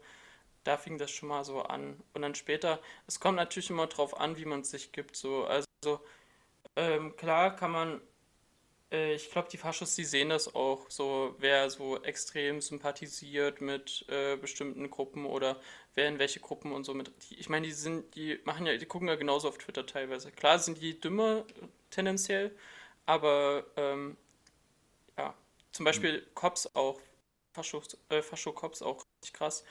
Da 0.63 0.77
fing 0.77 0.99
das 0.99 1.10
schon 1.10 1.29
mal 1.29 1.43
so 1.43 1.63
an. 1.63 1.99
Und 2.13 2.21
dann 2.21 2.36
später, 2.36 2.79
es 3.08 3.19
kommt 3.19 3.38
natürlich 3.38 3.71
immer 3.71 3.88
drauf 3.88 4.19
an, 4.19 4.38
wie 4.38 4.45
man 4.45 4.62
es 4.62 4.69
sich 4.69 4.91
gibt. 4.91 5.15
So. 5.15 5.45
Also 5.45 5.99
ähm, 6.75 7.15
klar 7.15 7.55
kann 7.55 7.71
man, 7.71 8.01
äh, 8.91 9.15
ich 9.15 9.31
glaube, 9.31 9.47
die 9.51 9.58
Faschos, 9.58 9.95
die 9.95 10.03
sehen 10.03 10.29
das 10.29 10.53
auch, 10.53 10.91
so 10.91 11.36
wer 11.39 11.69
so 11.71 12.03
extrem 12.03 12.62
sympathisiert 12.62 13.62
mit 13.62 14.05
äh, 14.10 14.36
bestimmten 14.38 14.91
Gruppen 14.91 15.25
oder 15.25 15.60
wer 15.95 16.08
in 16.08 16.19
welche 16.19 16.39
Gruppen 16.39 16.71
und 16.71 16.84
so 16.84 16.93
mit. 16.93 17.12
Die, 17.29 17.36
ich 17.36 17.49
meine, 17.49 17.65
die 17.65 17.73
sind, 17.73 18.15
die 18.15 18.39
machen 18.45 18.65
ja, 18.65 18.77
die 18.77 18.86
gucken 18.86 19.08
ja 19.08 19.15
genauso 19.15 19.47
auf 19.49 19.58
Twitter 19.58 19.86
teilweise. 19.86 20.31
Klar 20.31 20.60
sind 20.60 20.81
die 20.81 20.99
dümmer 20.99 21.45
tendenziell, 21.89 22.55
aber 23.05 23.65
ähm, 23.75 24.17
zum 25.75 25.84
Beispiel 25.84 26.21
mhm. 26.21 26.36
Cops 26.36 26.73
auch, 26.73 27.01
Fascho, 27.51 27.81
äh, 28.08 28.21
Fascho 28.21 28.53
Cops 28.53 28.81
auch 28.81 29.05
richtig 29.17 29.34
krass. 29.34 29.65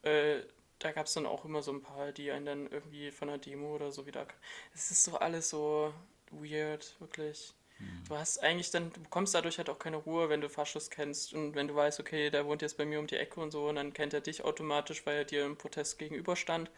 Äh, 0.00 0.40
da 0.78 0.90
gab 0.90 1.04
es 1.04 1.12
dann 1.12 1.26
auch 1.26 1.44
immer 1.44 1.62
so 1.62 1.70
ein 1.70 1.82
paar, 1.82 2.12
die 2.12 2.30
einen 2.30 2.46
dann 2.46 2.66
irgendwie 2.66 3.10
von 3.10 3.28
einer 3.28 3.36
Demo 3.36 3.74
oder 3.74 3.92
so 3.92 4.06
wieder. 4.06 4.26
Es 4.72 4.90
ist 4.90 5.04
so 5.04 5.18
alles 5.18 5.50
so 5.50 5.92
weird, 6.30 6.98
wirklich. 6.98 7.52
Mhm. 7.80 8.04
Du 8.08 8.16
hast 8.16 8.38
eigentlich 8.38 8.70
dann, 8.70 8.92
du 8.92 9.00
bekommst 9.00 9.34
dadurch 9.34 9.58
halt 9.58 9.68
auch 9.68 9.78
keine 9.78 9.96
Ruhe, 9.96 10.28
wenn 10.28 10.40
du 10.40 10.48
Faschos 10.48 10.90
kennst 10.90 11.32
und 11.34 11.54
wenn 11.54 11.68
du 11.68 11.74
weißt, 11.74 12.00
okay, 12.00 12.30
der 12.30 12.46
wohnt 12.46 12.62
jetzt 12.62 12.76
bei 12.76 12.84
mir 12.84 13.00
um 13.00 13.06
die 13.06 13.16
Ecke 13.16 13.40
und 13.40 13.50
so 13.50 13.68
und 13.68 13.76
dann 13.76 13.92
kennt 13.92 14.14
er 14.14 14.20
dich 14.20 14.44
automatisch, 14.44 15.04
weil 15.06 15.18
er 15.18 15.24
dir 15.24 15.44
im 15.44 15.56
Protest 15.56 15.98
gegenüberstand. 15.98 16.70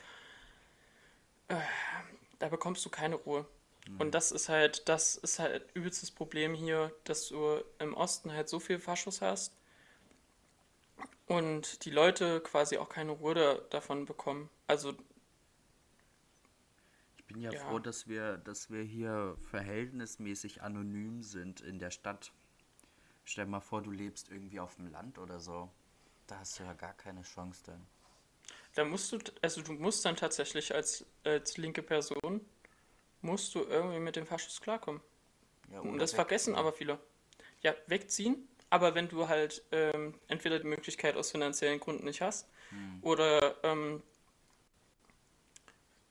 Äh, 1.49 1.57
da 2.39 2.49
bekommst 2.49 2.85
du 2.85 2.91
keine 2.91 3.17
Ruhe. 3.17 3.47
Und 3.99 4.15
das 4.15 4.31
ist 4.31 4.49
halt, 4.49 4.89
das 4.89 5.17
ist 5.17 5.39
halt 5.39 5.65
übelstes 5.75 6.11
Problem 6.11 6.55
hier, 6.55 6.93
dass 7.05 7.29
du 7.29 7.63
im 7.81 7.95
Osten 7.95 8.33
halt 8.33 8.49
so 8.49 8.61
viel 8.61 8.79
Faschos 8.79 9.21
hast 9.21 9.53
und 11.27 11.85
die 11.85 11.91
Leute 11.91 12.41
quasi 12.41 12.79
auch 12.79 12.89
keine 12.89 13.13
Ruhe 13.13 13.65
davon 13.71 14.07
bekommen. 14.07 14.51
Also 14.67 14.95
bin 17.33 17.43
ja, 17.43 17.53
ja, 17.53 17.61
froh, 17.61 17.79
dass 17.79 18.09
wir, 18.09 18.39
dass 18.39 18.71
wir 18.71 18.83
hier 18.83 19.37
verhältnismäßig 19.51 20.63
anonym 20.63 21.23
sind 21.23 21.61
in 21.61 21.79
der 21.79 21.91
Stadt. 21.91 22.33
Stell 23.25 23.45
dir 23.45 23.51
mal 23.51 23.61
vor, 23.61 23.83
du 23.83 23.91
lebst 23.91 24.31
irgendwie 24.31 24.61
auf 24.61 24.77
dem 24.77 24.91
Land 24.91 25.19
oder 25.19 25.41
so. 25.41 25.71
Da 26.27 26.39
hast 26.39 26.59
du 26.59 26.65
ja 26.65 26.73
gar 26.73 26.95
keine 26.95 27.23
Chance 27.23 27.63
dann. 27.67 27.87
Da 28.75 28.85
musst 28.85 29.13
du, 29.13 29.19
also 29.43 29.63
du 29.63 29.73
musst 29.75 30.05
dann 30.05 30.17
tatsächlich 30.17 30.75
als, 30.75 31.05
als 31.25 31.57
linke 31.57 31.83
Person 31.83 32.41
musst 33.21 33.55
du 33.55 33.61
irgendwie 33.61 34.01
mit 34.01 34.17
dem 34.17 34.27
Faschus 34.27 34.61
klarkommen. 34.61 35.01
Ja, 35.71 35.81
und 35.81 35.99
das 35.99 36.13
vergessen 36.13 36.55
aber 36.55 36.73
viele. 36.73 36.99
Ja, 37.61 37.75
wegziehen, 37.87 38.49
aber 38.71 38.95
wenn 38.95 39.09
du 39.09 39.29
halt 39.29 39.63
ähm, 39.71 40.15
entweder 40.27 40.59
die 40.59 40.67
Möglichkeit 40.67 41.17
aus 41.17 41.31
finanziellen 41.31 41.79
Gründen 41.79 42.05
nicht 42.05 42.21
hast 42.21 42.49
hm. 42.71 42.99
oder 43.03 43.63
ähm, 43.63 44.03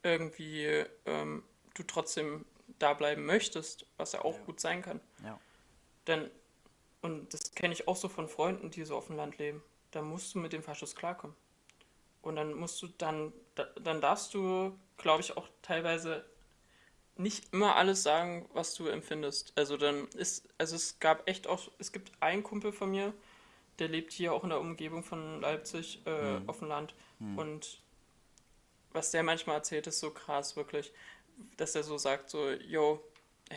irgendwie 0.03 0.83
ähm, 1.05 1.43
du 1.73 1.83
trotzdem 1.83 2.45
da 2.79 2.93
bleiben 2.93 3.25
möchtest, 3.25 3.85
was 3.97 4.13
ja 4.13 4.23
auch 4.23 4.37
ja. 4.37 4.43
gut 4.45 4.59
sein 4.59 4.81
kann. 4.81 4.99
Ja. 5.23 5.39
Denn, 6.07 6.29
und 7.01 7.33
das 7.33 7.53
kenne 7.53 7.73
ich 7.73 7.87
auch 7.87 7.95
so 7.95 8.09
von 8.09 8.27
Freunden, 8.27 8.71
die 8.71 8.83
so 8.83 8.95
auf 8.95 9.07
dem 9.07 9.15
Land 9.15 9.37
leben. 9.37 9.61
da 9.91 10.01
musst 10.01 10.33
du 10.33 10.39
mit 10.39 10.53
dem 10.53 10.63
Faschus 10.63 10.95
klarkommen. 10.95 11.35
Und 12.21 12.35
dann 12.35 12.53
musst 12.53 12.81
du 12.81 12.87
dann, 12.97 13.33
dann 13.55 13.99
darfst 13.99 14.33
du, 14.33 14.77
glaube 14.97 15.21
ich, 15.21 15.35
auch 15.35 15.47
teilweise 15.61 16.23
nicht 17.17 17.51
immer 17.53 17.75
alles 17.75 18.03
sagen, 18.03 18.47
was 18.53 18.73
du 18.73 18.87
empfindest. 18.87 19.53
Also 19.55 19.77
dann 19.77 20.07
ist, 20.09 20.47
also 20.57 20.75
es 20.75 20.99
gab 20.99 21.27
echt 21.27 21.47
auch, 21.47 21.69
es 21.77 21.91
gibt 21.91 22.11
einen 22.19 22.43
Kumpel 22.43 22.71
von 22.71 22.91
mir, 22.91 23.13
der 23.79 23.89
lebt 23.89 24.13
hier 24.13 24.33
auch 24.33 24.43
in 24.43 24.49
der 24.49 24.59
Umgebung 24.59 25.03
von 25.03 25.41
Leipzig 25.41 26.01
äh, 26.05 26.39
mhm. 26.39 26.49
auf 26.49 26.59
dem 26.59 26.67
Land. 26.67 26.93
Mhm. 27.19 27.37
Und 27.37 27.81
was 28.93 29.11
der 29.11 29.23
manchmal 29.23 29.57
erzählt, 29.57 29.87
ist 29.87 29.99
so 29.99 30.11
krass, 30.11 30.55
wirklich, 30.55 30.91
dass 31.57 31.75
er 31.75 31.83
so 31.83 31.97
sagt, 31.97 32.29
so, 32.29 32.51
yo, 32.51 33.03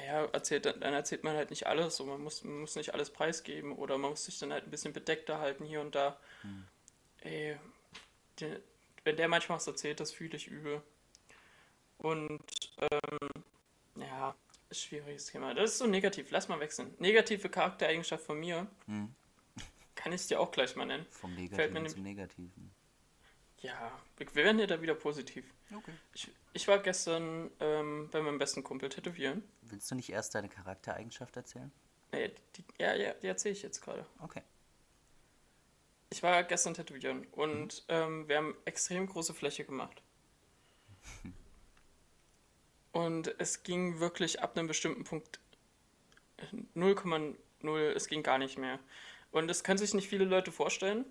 ja, 0.06 0.24
erzählt, 0.26 0.66
dann 0.66 0.82
erzählt 0.82 1.24
man 1.24 1.36
halt 1.36 1.50
nicht 1.50 1.66
alles, 1.66 1.96
so 1.96 2.04
man 2.04 2.20
muss, 2.20 2.42
man 2.44 2.60
muss 2.60 2.76
nicht 2.76 2.94
alles 2.94 3.10
preisgeben 3.10 3.76
oder 3.76 3.96
man 3.98 4.10
muss 4.10 4.24
sich 4.24 4.38
dann 4.38 4.52
halt 4.52 4.64
ein 4.64 4.70
bisschen 4.70 4.92
bedeckter 4.92 5.38
halten 5.38 5.64
hier 5.64 5.80
und 5.80 5.94
da. 5.94 6.18
Mhm. 6.42 6.64
Ey, 7.20 7.56
der, 8.40 8.60
wenn 9.04 9.16
der 9.16 9.28
manchmal 9.28 9.56
was 9.56 9.66
erzählt, 9.66 10.00
das 10.00 10.12
fühle 10.12 10.36
ich 10.36 10.48
übel. 10.48 10.82
Und 11.98 12.42
ähm, 12.80 13.28
ja, 13.96 14.34
schwieriges 14.72 15.26
Thema. 15.26 15.54
Das 15.54 15.72
ist 15.72 15.78
so 15.78 15.86
negativ. 15.86 16.30
Lass 16.30 16.48
mal 16.48 16.60
wechseln. 16.60 16.94
Negative 16.98 17.48
Charaktereigenschaft 17.48 18.24
von 18.24 18.38
mir. 18.38 18.66
Hm. 18.86 19.14
Kann 19.94 20.12
ich 20.12 20.26
dir 20.26 20.40
auch 20.40 20.50
gleich 20.50 20.74
mal 20.76 20.86
nennen. 20.86 21.06
Vom 21.10 21.34
Negativen 21.34 21.88
zum 21.88 22.02
Negativen. 22.02 22.74
Ja, 23.64 23.98
wir 24.18 24.34
werden 24.34 24.58
hier 24.58 24.66
da 24.66 24.82
wieder 24.82 24.94
positiv. 24.94 25.46
Okay. 25.74 25.94
Ich, 26.12 26.30
ich 26.52 26.68
war 26.68 26.80
gestern 26.80 27.50
ähm, 27.60 28.10
bei 28.12 28.20
meinem 28.20 28.36
besten 28.36 28.62
Kumpel 28.62 28.90
tätowieren. 28.90 29.42
Willst 29.62 29.90
du 29.90 29.94
nicht 29.94 30.10
erst 30.10 30.34
deine 30.34 30.50
Charaktereigenschaft 30.50 31.34
erzählen? 31.34 31.72
Nee, 32.12 32.30
die, 32.56 32.64
ja, 32.78 32.94
ja, 32.94 33.14
die 33.14 33.26
erzähle 33.26 33.54
ich 33.54 33.62
jetzt 33.62 33.80
gerade. 33.80 34.04
Okay. 34.20 34.42
Ich 36.10 36.22
war 36.22 36.44
gestern 36.44 36.74
tätowieren 36.74 37.26
und 37.32 37.84
mhm. 37.88 37.94
ähm, 37.94 38.28
wir 38.28 38.36
haben 38.36 38.54
extrem 38.66 39.06
große 39.06 39.32
Fläche 39.32 39.64
gemacht. 39.64 40.02
Und 42.92 43.34
es 43.40 43.64
ging 43.64 43.98
wirklich 43.98 44.40
ab 44.40 44.56
einem 44.56 44.68
bestimmten 44.68 45.02
Punkt 45.02 45.40
0,0, 46.76 47.90
es 47.90 48.06
ging 48.06 48.22
gar 48.22 48.38
nicht 48.38 48.56
mehr. 48.56 48.78
Und 49.32 49.48
das 49.48 49.64
können 49.64 49.78
sich 49.78 49.94
nicht 49.94 50.08
viele 50.08 50.24
Leute 50.24 50.52
vorstellen, 50.52 51.04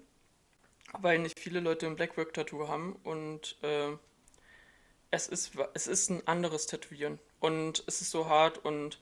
weil 0.99 1.19
nicht 1.19 1.39
viele 1.39 1.59
Leute 1.59 1.87
ein 1.87 1.95
Blackwork-Tattoo 1.95 2.67
haben 2.67 2.93
und 3.03 3.57
äh, 3.61 3.97
es, 5.11 5.27
ist, 5.27 5.53
es 5.73 5.87
ist 5.87 6.09
ein 6.09 6.27
anderes 6.27 6.67
Tätowieren. 6.67 7.19
Und 7.39 7.83
es 7.87 8.01
ist 8.01 8.11
so 8.11 8.27
hart 8.27 8.59
und 8.59 8.99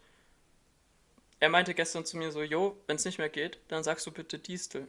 er 1.40 1.50
meinte 1.50 1.74
gestern 1.74 2.06
zu 2.06 2.18
mir 2.18 2.32
so, 2.32 2.42
jo, 2.42 2.78
wenn 2.88 2.96
es 2.96 3.06
nicht 3.06 3.18
mehr 3.18 3.30
geht, 3.30 3.60
dann 3.68 3.84
sagst 3.84 4.06
du 4.06 4.12
bitte 4.12 4.40
Distel. 4.40 4.88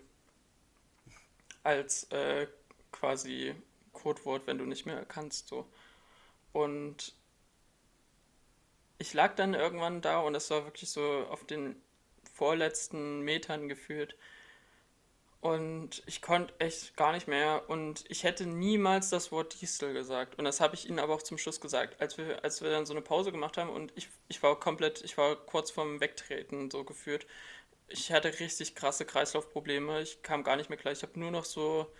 Als 1.62 2.04
äh, 2.10 2.46
quasi 2.90 3.54
Codewort, 3.92 4.46
wenn 4.46 4.58
du 4.58 4.64
nicht 4.64 4.84
mehr 4.84 5.04
kannst. 5.04 5.48
So. 5.48 5.66
Und 6.52 7.14
ich 8.98 9.14
lag 9.14 9.34
dann 9.34 9.54
irgendwann 9.54 10.00
da 10.00 10.20
und 10.20 10.34
es 10.34 10.50
war 10.50 10.64
wirklich 10.64 10.90
so 10.90 11.26
auf 11.30 11.44
den 11.44 11.80
vorletzten 12.34 13.20
Metern 13.20 13.68
gefühlt. 13.68 14.16
Und 15.42 16.02
ich 16.06 16.22
konnte 16.22 16.54
echt 16.60 16.96
gar 16.96 17.12
nicht 17.12 17.28
mehr. 17.28 17.68
Und 17.68 18.04
ich 18.08 18.24
hätte 18.24 18.46
niemals 18.46 19.10
das 19.10 19.30
Wort 19.32 19.60
Diesel 19.60 19.92
gesagt. 19.92 20.38
Und 20.38 20.46
das 20.46 20.60
habe 20.60 20.74
ich 20.74 20.88
ihnen 20.88 20.98
aber 20.98 21.14
auch 21.14 21.22
zum 21.22 21.36
Schluss 21.36 21.60
gesagt, 21.60 22.00
als 22.00 22.16
wir, 22.16 22.42
als 22.42 22.62
wir 22.62 22.70
dann 22.70 22.86
so 22.86 22.94
eine 22.94 23.02
Pause 23.02 23.32
gemacht 23.32 23.58
haben. 23.58 23.68
Und 23.68 23.92
ich, 23.94 24.08
ich 24.28 24.42
war 24.42 24.58
komplett, 24.58 25.02
ich 25.02 25.18
war 25.18 25.36
kurz 25.36 25.70
vorm 25.70 26.00
Wegtreten 26.00 26.70
so 26.70 26.84
gefühlt. 26.84 27.26
Ich 27.88 28.10
hatte 28.10 28.38
richtig 28.40 28.74
krasse 28.74 29.04
Kreislaufprobleme. 29.04 30.00
Ich 30.00 30.22
kam 30.22 30.44
gar 30.44 30.56
nicht 30.56 30.70
mehr 30.70 30.78
klar. 30.78 30.92
Ich 30.92 31.02
habe 31.02 31.18
nur 31.18 31.30
noch 31.30 31.44
so, 31.44 31.92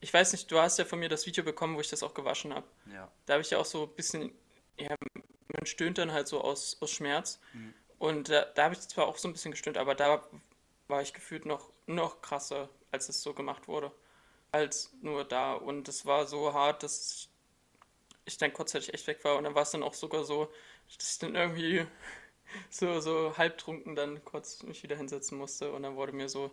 ich 0.00 0.12
weiß 0.12 0.32
nicht, 0.32 0.50
du 0.52 0.58
hast 0.58 0.78
ja 0.78 0.84
von 0.84 1.00
mir 1.00 1.08
das 1.08 1.26
Video 1.26 1.42
bekommen, 1.42 1.76
wo 1.76 1.80
ich 1.80 1.88
das 1.88 2.04
auch 2.04 2.14
gewaschen 2.14 2.54
habe. 2.54 2.66
Ja. 2.92 3.10
Da 3.26 3.32
habe 3.32 3.42
ich 3.42 3.50
ja 3.50 3.58
auch 3.58 3.64
so 3.64 3.84
ein 3.84 3.96
bisschen 3.96 4.32
ja, 4.80 4.96
man 5.48 5.66
stöhnt 5.66 5.98
dann 5.98 6.12
halt 6.12 6.28
so 6.28 6.40
aus, 6.40 6.76
aus 6.80 6.90
Schmerz. 6.90 7.40
Mhm. 7.52 7.74
Und 7.98 8.28
da, 8.30 8.44
da 8.54 8.64
habe 8.64 8.74
ich 8.74 8.80
zwar 8.80 9.06
auch 9.06 9.18
so 9.18 9.28
ein 9.28 9.32
bisschen 9.32 9.50
gestöhnt, 9.50 9.76
aber 9.76 9.94
da 9.94 10.22
war 10.88 11.02
ich 11.02 11.12
gefühlt 11.12 11.44
noch, 11.44 11.70
noch 11.86 12.22
krasser, 12.22 12.68
als 12.92 13.08
es 13.08 13.22
so 13.22 13.34
gemacht 13.34 13.68
wurde, 13.68 13.92
als 14.52 14.92
nur 15.02 15.24
da. 15.24 15.54
Und 15.54 15.88
es 15.88 16.06
war 16.06 16.26
so 16.26 16.52
hart, 16.52 16.82
dass 16.82 17.28
ich 18.24 18.38
dann 18.38 18.52
kurzzeitig 18.52 18.94
echt 18.94 19.06
weg 19.06 19.24
war. 19.24 19.36
Und 19.36 19.44
dann 19.44 19.54
war 19.54 19.62
es 19.62 19.70
dann 19.70 19.82
auch 19.82 19.94
sogar 19.94 20.24
so, 20.24 20.52
dass 20.96 21.12
ich 21.12 21.18
dann 21.18 21.34
irgendwie 21.34 21.86
so, 22.70 23.00
so 23.00 23.36
halbtrunken 23.36 23.96
dann 23.96 24.24
kurz 24.24 24.62
mich 24.62 24.82
wieder 24.82 24.96
hinsetzen 24.96 25.38
musste. 25.38 25.72
Und 25.72 25.82
dann 25.82 25.96
wurde 25.96 26.12
mir 26.12 26.28
so, 26.28 26.50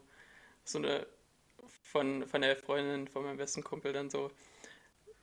so 0.63 0.77
eine 0.79 1.07
von, 1.83 2.27
von 2.27 2.41
der 2.41 2.55
Freundin, 2.55 3.07
von 3.07 3.23
meinem 3.23 3.37
besten 3.37 3.63
Kumpel 3.63 3.93
dann 3.93 4.09
so, 4.09 4.31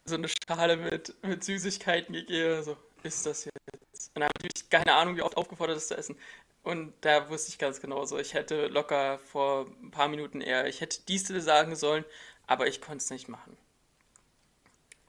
so 0.04 0.14
eine 0.16 0.28
Schale 0.28 0.76
mit, 0.76 1.14
mit 1.22 1.44
Süßigkeiten 1.44 2.14
gegeben. 2.14 2.62
So, 2.62 2.76
ist 3.02 3.26
das 3.26 3.44
jetzt? 3.44 4.10
Und 4.14 4.20
dann 4.20 4.24
habe 4.24 4.48
ich 4.54 4.68
keine 4.70 4.94
Ahnung, 4.94 5.16
wie 5.16 5.22
oft 5.22 5.36
aufgefordert, 5.36 5.76
das 5.76 5.88
zu 5.88 5.96
essen. 5.96 6.16
Und 6.64 6.94
da 7.02 7.28
wusste 7.28 7.50
ich 7.50 7.58
ganz 7.58 7.80
genau 7.80 8.06
so, 8.06 8.18
ich 8.18 8.32
hätte 8.32 8.68
locker 8.68 9.18
vor 9.18 9.66
ein 9.82 9.90
paar 9.90 10.08
Minuten 10.08 10.40
eher, 10.40 10.66
ich 10.66 10.80
hätte 10.80 11.02
diese 11.06 11.40
sagen 11.42 11.76
sollen, 11.76 12.06
aber 12.46 12.66
ich 12.66 12.80
konnte 12.80 13.04
es 13.04 13.10
nicht 13.10 13.28
machen. 13.28 13.56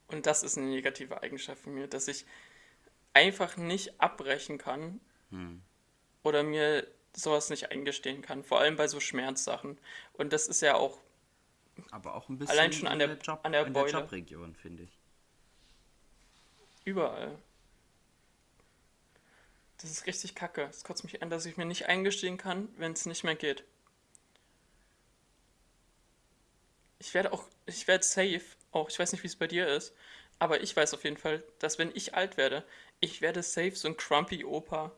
Und 0.07 0.25
das 0.25 0.43
ist 0.43 0.57
eine 0.57 0.67
negative 0.67 1.23
Eigenschaft 1.23 1.61
von 1.61 1.73
mir, 1.73 1.87
dass 1.87 2.09
ich 2.09 2.25
einfach 3.13 3.55
nicht 3.55 4.01
abbrechen 4.01 4.57
kann 4.57 4.99
hm. 5.31 5.61
oder 6.23 6.43
mir 6.43 6.85
sowas 7.15 7.49
nicht 7.49 7.71
eingestehen 7.71 8.21
kann, 8.21 8.43
vor 8.43 8.59
allem 8.59 8.75
bei 8.75 8.89
so 8.89 8.99
Schmerzsachen. 8.99 9.77
Und 10.11 10.33
das 10.33 10.47
ist 10.47 10.61
ja 10.61 10.75
auch 10.75 10.99
aber 11.91 12.15
auch 12.15 12.29
ein 12.29 12.37
bisschen 12.37 12.57
allein 12.57 12.73
schon 12.73 12.87
an 12.87 12.99
der, 12.99 13.17
Job, 13.17 13.39
an 13.43 13.51
der, 13.53 13.65
in 13.65 13.73
der 13.73 13.87
Jobregion, 13.87 14.55
finde 14.55 14.83
ich. 14.83 14.99
Überall. 16.83 17.37
Das 19.77 19.91
ist 19.91 20.05
richtig 20.07 20.35
kacke. 20.35 20.63
Es 20.63 20.83
kotzt 20.83 21.03
mich 21.03 21.21
an, 21.21 21.29
dass 21.29 21.45
ich 21.45 21.57
mir 21.57 21.65
nicht 21.65 21.87
eingestehen 21.87 22.37
kann, 22.37 22.69
wenn 22.77 22.93
es 22.93 23.05
nicht 23.05 23.23
mehr 23.23 23.35
geht. 23.35 23.63
Ich 26.99 27.13
werde 27.13 27.33
auch, 27.33 27.47
ich 27.65 27.87
werde 27.87 28.03
safe, 28.03 28.41
auch, 28.71 28.89
ich 28.89 28.97
weiß 28.97 29.11
nicht, 29.11 29.23
wie 29.23 29.27
es 29.27 29.35
bei 29.35 29.47
dir 29.47 29.67
ist, 29.67 29.93
aber 30.39 30.61
ich 30.61 30.75
weiß 30.75 30.93
auf 30.93 31.03
jeden 31.03 31.17
Fall, 31.17 31.43
dass 31.59 31.77
wenn 31.77 31.91
ich 31.93 32.15
alt 32.15 32.37
werde, 32.37 32.65
ich 32.99 33.21
werde 33.21 33.43
safe 33.43 33.75
so 33.75 33.87
ein 33.87 33.97
crumpy 33.97 34.45
Opa. 34.45 34.91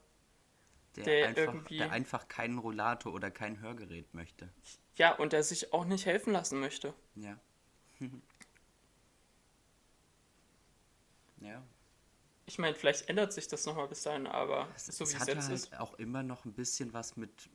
Der, 0.96 1.04
der 1.04 1.28
einfach, 1.28 1.42
irgendwie. 1.42 1.78
Der 1.78 1.92
einfach 1.92 2.28
keinen 2.28 2.58
Rollator 2.60 3.13
oder 3.13 3.30
kein 3.30 3.60
Hörgerät 3.60 4.13
möchte. 4.13 4.50
Ja, 4.96 5.13
und 5.16 5.34
der 5.34 5.44
sich 5.44 5.74
auch 5.74 5.86
nicht 5.86 6.06
helfen 6.06 6.34
lassen 6.34 6.60
möchte. 6.60 6.94
Ja. 7.16 7.40
ja, 11.42 11.63
ich 12.48 12.58
meine, 12.60 12.74
vielleicht 12.74 13.10
ändert 13.10 13.34
sich 13.34 13.48
das 13.50 13.66
nochmal 13.66 13.90
bis 13.90 14.04
dahin, 14.04 14.26
aber 14.26 14.70
es, 14.74 14.86
so 14.86 15.04
es 15.04 15.12
wie 15.12 15.18
es 15.18 15.28
jetzt 15.28 15.48
halt 15.48 15.54
ist. 15.54 15.80
auch 15.80 15.94
immer 15.96 16.24
noch 16.24 16.46
ein 16.46 16.54
bisschen 16.54 16.94
was 16.94 17.18
mit 17.18 17.50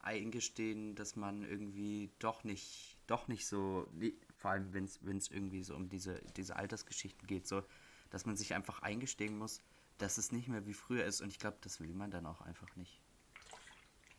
eingestehen, 0.00 0.94
dass 0.94 1.16
man 1.16 1.42
irgendwie 1.42 2.10
doch 2.18 2.44
nicht, 2.44 2.98
doch 3.06 3.26
nicht 3.26 3.46
so, 3.46 3.88
vor 4.36 4.50
allem 4.50 4.72
wenn 4.74 4.84
es 4.84 5.28
irgendwie 5.30 5.62
so 5.62 5.74
um 5.74 5.88
diese, 5.88 6.20
diese 6.36 6.56
Altersgeschichten 6.56 7.26
geht, 7.26 7.48
so, 7.48 7.62
dass 8.10 8.26
man 8.26 8.36
sich 8.36 8.54
einfach 8.54 8.82
eingestehen 8.82 9.36
muss, 9.36 9.62
dass 9.96 10.18
es 10.18 10.30
nicht 10.30 10.48
mehr 10.48 10.66
wie 10.66 10.74
früher 10.74 11.04
ist 11.04 11.22
und 11.22 11.28
ich 11.28 11.38
glaube, 11.38 11.56
das 11.62 11.80
will 11.80 11.94
man 11.94 12.10
dann 12.10 12.26
auch 12.26 12.42
einfach 12.42 12.76
nicht. 12.76 13.00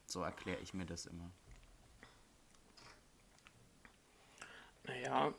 So 0.07 0.23
erkläre 0.23 0.59
ich 0.59 0.73
mir 0.73 0.87
das 0.87 1.05
immer. 1.05 1.29
Naja, 4.85 5.33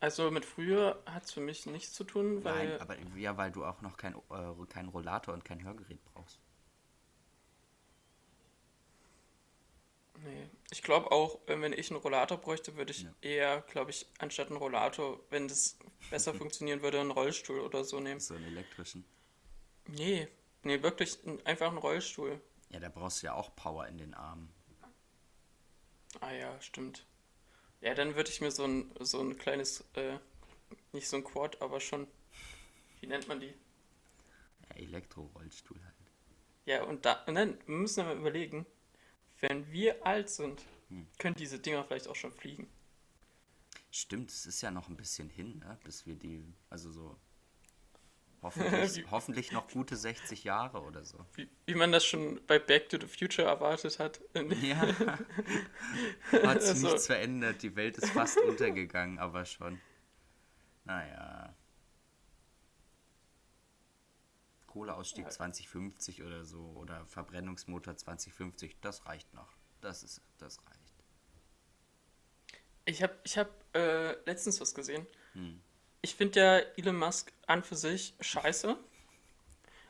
also 0.00 0.30
mit 0.30 0.44
früher 0.44 1.02
hat 1.06 1.24
es 1.24 1.32
für 1.32 1.40
mich 1.40 1.66
nichts 1.66 1.92
zu 1.92 2.04
tun, 2.04 2.44
weil. 2.44 2.68
Nein, 2.68 2.80
aber 2.80 2.96
ja, 3.16 3.36
weil 3.36 3.50
du 3.50 3.64
auch 3.64 3.80
noch 3.82 3.96
keinen 3.96 4.16
äh, 4.30 4.66
kein 4.68 4.88
Rollator 4.88 5.34
und 5.34 5.44
kein 5.44 5.62
Hörgerät 5.64 6.04
brauchst. 6.04 6.38
Nee. 10.24 10.48
Ich 10.70 10.82
glaube 10.82 11.12
auch, 11.12 11.40
äh, 11.46 11.60
wenn 11.60 11.72
ich 11.72 11.90
einen 11.90 12.00
Rollator 12.00 12.38
bräuchte, 12.38 12.76
würde 12.76 12.92
ich 12.92 13.02
ja. 13.02 13.14
eher, 13.22 13.60
glaube 13.62 13.90
ich, 13.90 14.06
anstatt 14.18 14.48
einen 14.48 14.56
Rollator, 14.56 15.20
wenn 15.30 15.48
das 15.48 15.78
besser 16.10 16.34
funktionieren 16.34 16.82
würde, 16.82 17.00
einen 17.00 17.10
Rollstuhl 17.10 17.60
oder 17.60 17.84
so 17.84 18.00
nehmen. 18.00 18.20
So 18.20 18.34
einen 18.34 18.46
elektrischen? 18.46 19.04
Nee, 19.88 20.28
nee, 20.62 20.82
wirklich 20.82 21.18
einfach 21.44 21.68
einen 21.68 21.78
Rollstuhl. 21.78 22.40
Ja, 22.70 22.80
da 22.80 22.88
brauchst 22.88 23.22
du 23.22 23.26
ja 23.26 23.34
auch 23.34 23.54
Power 23.54 23.86
in 23.86 23.98
den 23.98 24.14
Armen. 24.14 24.52
Ah 26.20 26.32
ja, 26.32 26.60
stimmt. 26.60 27.06
Ja, 27.80 27.94
dann 27.94 28.16
würde 28.16 28.30
ich 28.30 28.40
mir 28.40 28.50
so 28.50 28.64
ein, 28.64 28.90
so 29.00 29.20
ein 29.20 29.36
kleines, 29.36 29.84
äh, 29.94 30.18
nicht 30.92 31.08
so 31.08 31.16
ein 31.16 31.24
Quad, 31.24 31.60
aber 31.60 31.80
schon, 31.80 32.06
wie 33.00 33.06
nennt 33.06 33.28
man 33.28 33.40
die? 33.40 33.52
Ja, 34.68 34.76
Elektrorollstuhl 34.76 35.78
halt. 35.82 35.94
Ja, 36.64 36.82
und, 36.84 37.04
da, 37.04 37.24
und 37.26 37.34
dann 37.36 37.58
müssen 37.66 37.98
wir 37.98 38.14
mal 38.14 38.20
überlegen, 38.20 38.66
wenn 39.40 39.70
wir 39.70 40.04
alt 40.04 40.30
sind, 40.30 40.62
hm. 40.88 41.06
können 41.18 41.36
diese 41.36 41.58
Dinger 41.58 41.84
vielleicht 41.84 42.08
auch 42.08 42.16
schon 42.16 42.32
fliegen. 42.32 42.68
Stimmt, 43.90 44.30
es 44.30 44.46
ist 44.46 44.60
ja 44.62 44.70
noch 44.70 44.88
ein 44.88 44.96
bisschen 44.96 45.30
hin, 45.30 45.58
ne? 45.60 45.78
bis 45.84 46.06
wir 46.06 46.16
die, 46.16 46.44
also 46.68 46.90
so 46.90 47.16
Hoffentlich, 48.46 49.10
hoffentlich 49.10 49.50
noch 49.52 49.68
gute 49.68 49.96
60 49.96 50.44
Jahre 50.44 50.82
oder 50.82 51.04
so. 51.04 51.18
Wie, 51.34 51.48
wie 51.66 51.74
man 51.74 51.90
das 51.90 52.04
schon 52.04 52.40
bei 52.46 52.60
Back 52.60 52.88
to 52.90 52.96
the 53.00 53.06
Future 53.08 53.48
erwartet 53.48 53.98
hat. 53.98 54.20
Ja. 54.62 54.76
Hat 56.32 56.62
sich 56.62 56.70
Also- 56.70 56.86
nichts 56.86 57.06
verändert. 57.06 57.62
Die 57.62 57.74
Welt 57.74 57.98
ist 57.98 58.10
fast 58.10 58.38
untergegangen, 58.48 59.18
aber 59.18 59.44
schon. 59.44 59.80
Naja. 60.84 61.52
Kohleausstieg 64.68 65.30
2050 65.32 66.22
oder 66.22 66.44
so 66.44 66.60
oder 66.76 67.04
Verbrennungsmotor 67.06 67.96
2050, 67.96 68.76
das 68.80 69.06
reicht 69.06 69.32
noch. 69.34 69.56
Das 69.80 70.02
ist, 70.02 70.20
das 70.38 70.58
reicht. 70.66 70.94
Ich 72.84 73.02
habe 73.02 73.18
ich 73.24 73.36
hab, 73.38 73.50
äh, 73.74 74.12
letztens 74.26 74.60
was 74.60 74.74
gesehen. 74.74 75.04
Hm. 75.32 75.60
Ich 76.06 76.14
finde 76.14 76.38
ja 76.38 76.58
Elon 76.76 76.96
Musk 76.98 77.32
an 77.48 77.64
für 77.64 77.74
sich 77.74 78.14
scheiße. 78.20 78.76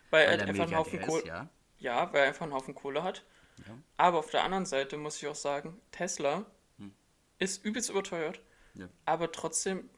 Weil 0.09 0.25
er 0.25 0.31
Weil 0.33 0.41
er 0.41 0.47
einfach 0.49 0.65
einen 0.65 0.77
Haufen 0.77 1.03
Kohle. 1.03 1.27
ja. 1.27 1.49
Ja, 1.79 2.11
weil 2.15 2.23
er 2.23 2.29
einfach 2.29 2.45
einen 2.45 2.55
Haufen 2.55 2.75
Kohle 2.75 3.03
hat. 3.03 3.23
Ja. 3.67 3.77
Aber 3.99 4.19
auf 4.21 4.31
der 4.31 4.43
anderen 4.43 4.65
Seite 4.65 4.97
muss 4.97 5.19
ich 5.19 5.29
auch 5.29 5.35
sagen, 5.35 5.79
Tesla 5.93 6.47
ist 7.39 7.63
übelst 7.67 7.91
überteuert. 7.91 8.41
Hm. 8.73 8.81
Ja. 8.81 8.89
Aber 9.05 9.31
trotzdem, 9.31 9.91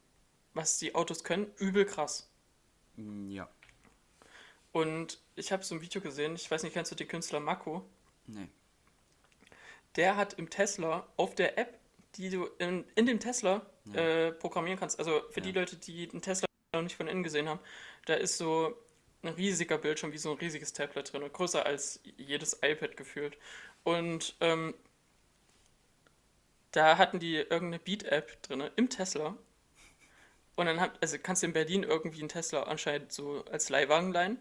was 0.54 0.78
die 0.78 0.96
Autos 0.96 1.22
können, 1.22 1.52
übel 1.58 1.84
krass. 1.86 2.28
Mm, 2.96 3.30
Ja. 3.30 3.48
Und 4.72 5.20
ich 5.36 5.52
habe 5.52 5.62
so 5.62 5.76
ein 5.76 5.82
Video 5.82 6.00
gesehen, 6.00 6.34
ich 6.34 6.50
weiß 6.50 6.64
nicht, 6.64 6.72
kennst 6.72 6.90
du 6.90 6.96
den 6.96 7.06
Künstler 7.06 7.38
Mako? 7.38 7.88
Nee. 8.26 8.48
Der 9.94 10.16
hat 10.16 10.32
im 10.34 10.50
Tesla 10.50 11.06
auf 11.16 11.36
der 11.36 11.58
App, 11.58 11.77
die 12.18 12.30
du 12.30 12.46
in, 12.58 12.84
in 12.94 13.06
dem 13.06 13.20
Tesla 13.20 13.64
äh, 13.94 14.32
programmieren 14.32 14.78
kannst, 14.78 14.98
also 14.98 15.22
für 15.30 15.40
die 15.40 15.50
Ja. 15.50 15.60
Leute, 15.60 15.76
die 15.76 16.08
den 16.08 16.20
Tesla 16.20 16.46
noch 16.74 16.82
nicht 16.82 16.96
von 16.96 17.08
innen 17.08 17.22
gesehen 17.22 17.48
haben, 17.48 17.60
da 18.06 18.14
ist 18.14 18.36
so 18.38 18.76
ein 19.22 19.28
riesiger 19.30 19.78
Bildschirm, 19.78 20.12
wie 20.12 20.18
so 20.18 20.32
ein 20.32 20.38
riesiges 20.38 20.72
Tablet 20.72 21.12
drin, 21.12 21.22
größer 21.32 21.64
als 21.64 22.00
jedes 22.16 22.58
iPad 22.62 22.96
gefühlt. 22.96 23.38
Und 23.84 24.36
ähm, 24.40 24.74
da 26.72 26.98
hatten 26.98 27.18
die 27.18 27.36
irgendeine 27.36 27.78
Beat-App 27.78 28.42
drin 28.42 28.62
im 28.76 28.90
Tesla. 28.90 29.36
Und 30.56 30.66
dann 30.66 30.80
hat, 30.80 31.00
also 31.00 31.16
kannst 31.22 31.42
du 31.42 31.46
in 31.46 31.52
Berlin 31.52 31.82
irgendwie 31.84 32.20
einen 32.20 32.28
Tesla 32.28 32.64
anscheinend 32.64 33.12
so 33.12 33.44
als 33.50 33.68
Leihwagen 33.70 34.12
leihen. 34.12 34.38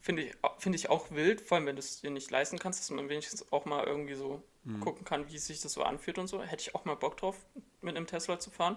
Finde 0.00 0.22
ich, 0.22 0.34
finde 0.58 0.76
ich 0.76 0.88
auch 0.88 1.10
wild, 1.10 1.40
vor 1.42 1.56
allem 1.58 1.66
wenn 1.66 1.76
du 1.76 1.80
es 1.80 2.00
dir 2.00 2.10
nicht 2.10 2.30
leisten 2.30 2.58
kannst, 2.58 2.80
dass 2.80 2.90
man 2.90 3.08
wenigstens 3.08 3.52
auch 3.52 3.64
mal 3.66 3.84
irgendwie 3.86 4.14
so 4.14 4.42
gucken 4.80 5.04
kann, 5.04 5.28
wie 5.30 5.38
sich 5.38 5.60
das 5.60 5.72
so 5.72 5.82
anfühlt 5.82 6.18
und 6.18 6.26
so. 6.28 6.42
Hätte 6.42 6.62
ich 6.62 6.74
auch 6.74 6.84
mal 6.84 6.94
Bock 6.94 7.16
drauf, 7.16 7.36
mit 7.80 7.96
einem 7.96 8.06
Tesla 8.06 8.38
zu 8.38 8.50
fahren. 8.50 8.76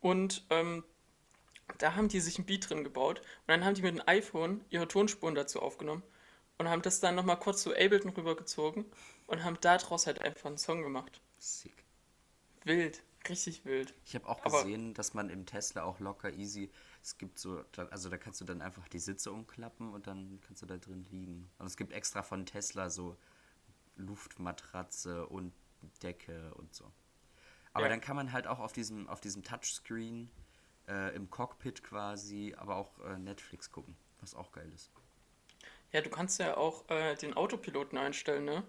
Und 0.00 0.44
ähm, 0.50 0.84
da 1.78 1.94
haben 1.96 2.08
die 2.08 2.20
sich 2.20 2.38
ein 2.38 2.44
Beat 2.44 2.68
drin 2.70 2.84
gebaut 2.84 3.20
und 3.20 3.48
dann 3.48 3.64
haben 3.64 3.74
die 3.74 3.82
mit 3.82 3.94
dem 3.96 4.02
iPhone 4.06 4.64
ihre 4.70 4.86
Tonspuren 4.88 5.34
dazu 5.34 5.60
aufgenommen 5.62 6.02
und 6.58 6.68
haben 6.68 6.82
das 6.82 7.00
dann 7.00 7.14
nochmal 7.16 7.38
kurz 7.38 7.62
zu 7.62 7.70
Ableton 7.72 8.10
rübergezogen 8.10 8.84
und 9.26 9.42
haben 9.44 9.58
daraus 9.60 10.06
halt 10.06 10.20
einfach 10.22 10.46
einen 10.46 10.58
Song 10.58 10.82
gemacht. 10.82 11.20
Sick. 11.38 11.84
Wild, 12.64 13.02
richtig 13.28 13.64
wild. 13.64 13.94
Ich 14.04 14.14
habe 14.14 14.28
auch 14.28 14.40
Aber- 14.44 14.62
gesehen, 14.62 14.94
dass 14.94 15.14
man 15.14 15.28
im 15.30 15.46
Tesla 15.46 15.84
auch 15.84 15.98
locker 16.00 16.32
easy, 16.32 16.70
es 17.06 17.18
gibt 17.18 17.38
so, 17.38 17.64
also 17.90 18.10
da 18.10 18.18
kannst 18.18 18.40
du 18.40 18.44
dann 18.44 18.60
einfach 18.60 18.88
die 18.88 18.98
Sitze 18.98 19.30
umklappen 19.30 19.94
und 19.94 20.08
dann 20.08 20.40
kannst 20.40 20.62
du 20.62 20.66
da 20.66 20.76
drin 20.76 21.04
liegen. 21.04 21.48
Und 21.58 21.66
es 21.66 21.76
gibt 21.76 21.92
extra 21.92 22.24
von 22.24 22.44
Tesla 22.46 22.90
so 22.90 23.16
Luftmatratze 23.96 25.26
und 25.28 25.52
Decke 26.02 26.52
und 26.54 26.74
so. 26.74 26.92
Aber 27.72 27.84
Ja. 27.84 27.90
dann 27.90 28.00
kann 28.00 28.16
man 28.16 28.32
halt 28.32 28.48
auch 28.48 28.58
auf 28.58 28.72
diesem, 28.72 29.08
auf 29.08 29.20
diesem 29.20 29.44
Touchscreen 29.44 30.30
äh, 30.88 31.14
im 31.14 31.30
Cockpit 31.30 31.84
quasi, 31.84 32.54
aber 32.58 32.76
auch 32.76 32.98
äh, 33.00 33.18
Netflix 33.18 33.70
gucken, 33.70 33.96
was 34.20 34.34
auch 34.34 34.52
geil 34.52 34.72
ist. 34.74 34.90
Ja, 35.92 36.00
du 36.00 36.10
kannst 36.10 36.38
ja 36.38 36.56
auch 36.56 36.88
äh, 36.90 37.16
den 37.16 37.34
Autopiloten 37.34 37.98
einstellen, 37.98 38.44
ne? 38.44 38.62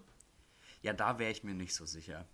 Ja, 0.82 0.92
da 0.92 1.18
wäre 1.20 1.30
ich 1.30 1.44
mir 1.44 1.54
nicht 1.54 1.72
so 1.74 1.86
sicher. 1.86 2.26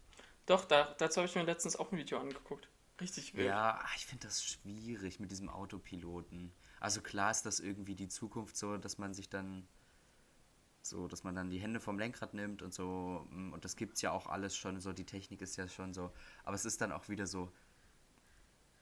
Doch, 0.47 0.64
da, 0.64 0.95
dazu 0.99 1.19
habe 1.21 1.29
ich 1.29 1.35
mir 1.35 1.43
letztens 1.43 1.77
auch 1.77 1.93
ein 1.93 1.99
Video 1.99 2.19
angeguckt. 2.19 2.69
Richtig 3.00 3.35
wild. 3.35 3.46
Ja, 3.46 3.78
ah, 3.83 3.90
ich 3.96 4.07
finde 4.07 4.26
das 4.26 4.44
schwierig 4.44 5.18
mit 5.20 5.30
diesem 5.30 5.48
Autopiloten. 5.48 6.52
Also 6.80 7.00
klar 7.02 7.30
ist 7.30 7.42
das 7.46 7.61
irgendwie 7.61 7.94
die 7.94 8.09
Zukunft 8.09 8.57
so, 8.57 8.76
dass 8.76 8.98
man 8.98 9.14
sich 9.14 9.28
dann 9.28 9.66
so, 10.83 11.09
dass 11.09 11.24
man 11.24 11.35
dann 11.35 11.50
die 11.50 11.59
Hände 11.59 11.80
vom 11.80 11.98
Lenkrad 11.98 12.35
nimmt 12.35 12.62
und 12.62 12.74
so. 12.74 13.26
mm, 13.30 13.52
Und 13.52 13.64
das 13.64 13.76
gibt's 13.76 14.02
ja 14.02 14.12
auch 14.12 14.26
alles 14.26 14.57
schon 14.57 14.80
so, 14.80 14.92
die 14.92 15.07
Technik 15.07 15.40
ist 15.42 15.57
ja 15.57 15.66
schon 15.68 15.94
so. 15.94 16.12
Aber 16.44 16.54
es 16.54 16.64
ist 16.64 16.80
dann 16.80 16.92
auch 16.92 17.09
wieder 17.09 17.26
so, 17.26 17.52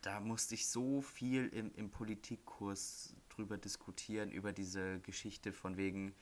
da 0.03 0.20
musste 0.20 0.55
ich 0.55 0.68
so 0.68 1.01
viel 1.01 1.46
im, 1.48 1.72
im 1.75 1.90
Politikkurs 1.90 3.14
drüber 3.29 3.57
diskutieren, 3.57 4.31
über 4.33 4.53
diese 4.53 5.01
Geschichte 5.01 5.53
von 5.53 5.77
wegen, 5.77 6.14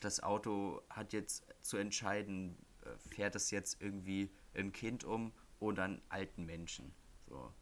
das 0.00 0.22
Auto 0.22 0.82
hat 0.90 1.12
jetzt 1.12 1.44
zu 1.62 1.76
entscheiden, 1.76 2.56
äh, 2.82 2.96
fährt 2.98 3.34
es 3.36 3.50
jetzt 3.50 3.80
irgendwie 3.80 4.30
ein 4.54 4.72
Kind 4.72 5.04
um 5.04 5.32
oder 5.60 5.84
einen 5.84 6.02
alten 6.08 6.44
Menschen. 6.46 6.94
So. 7.28 7.52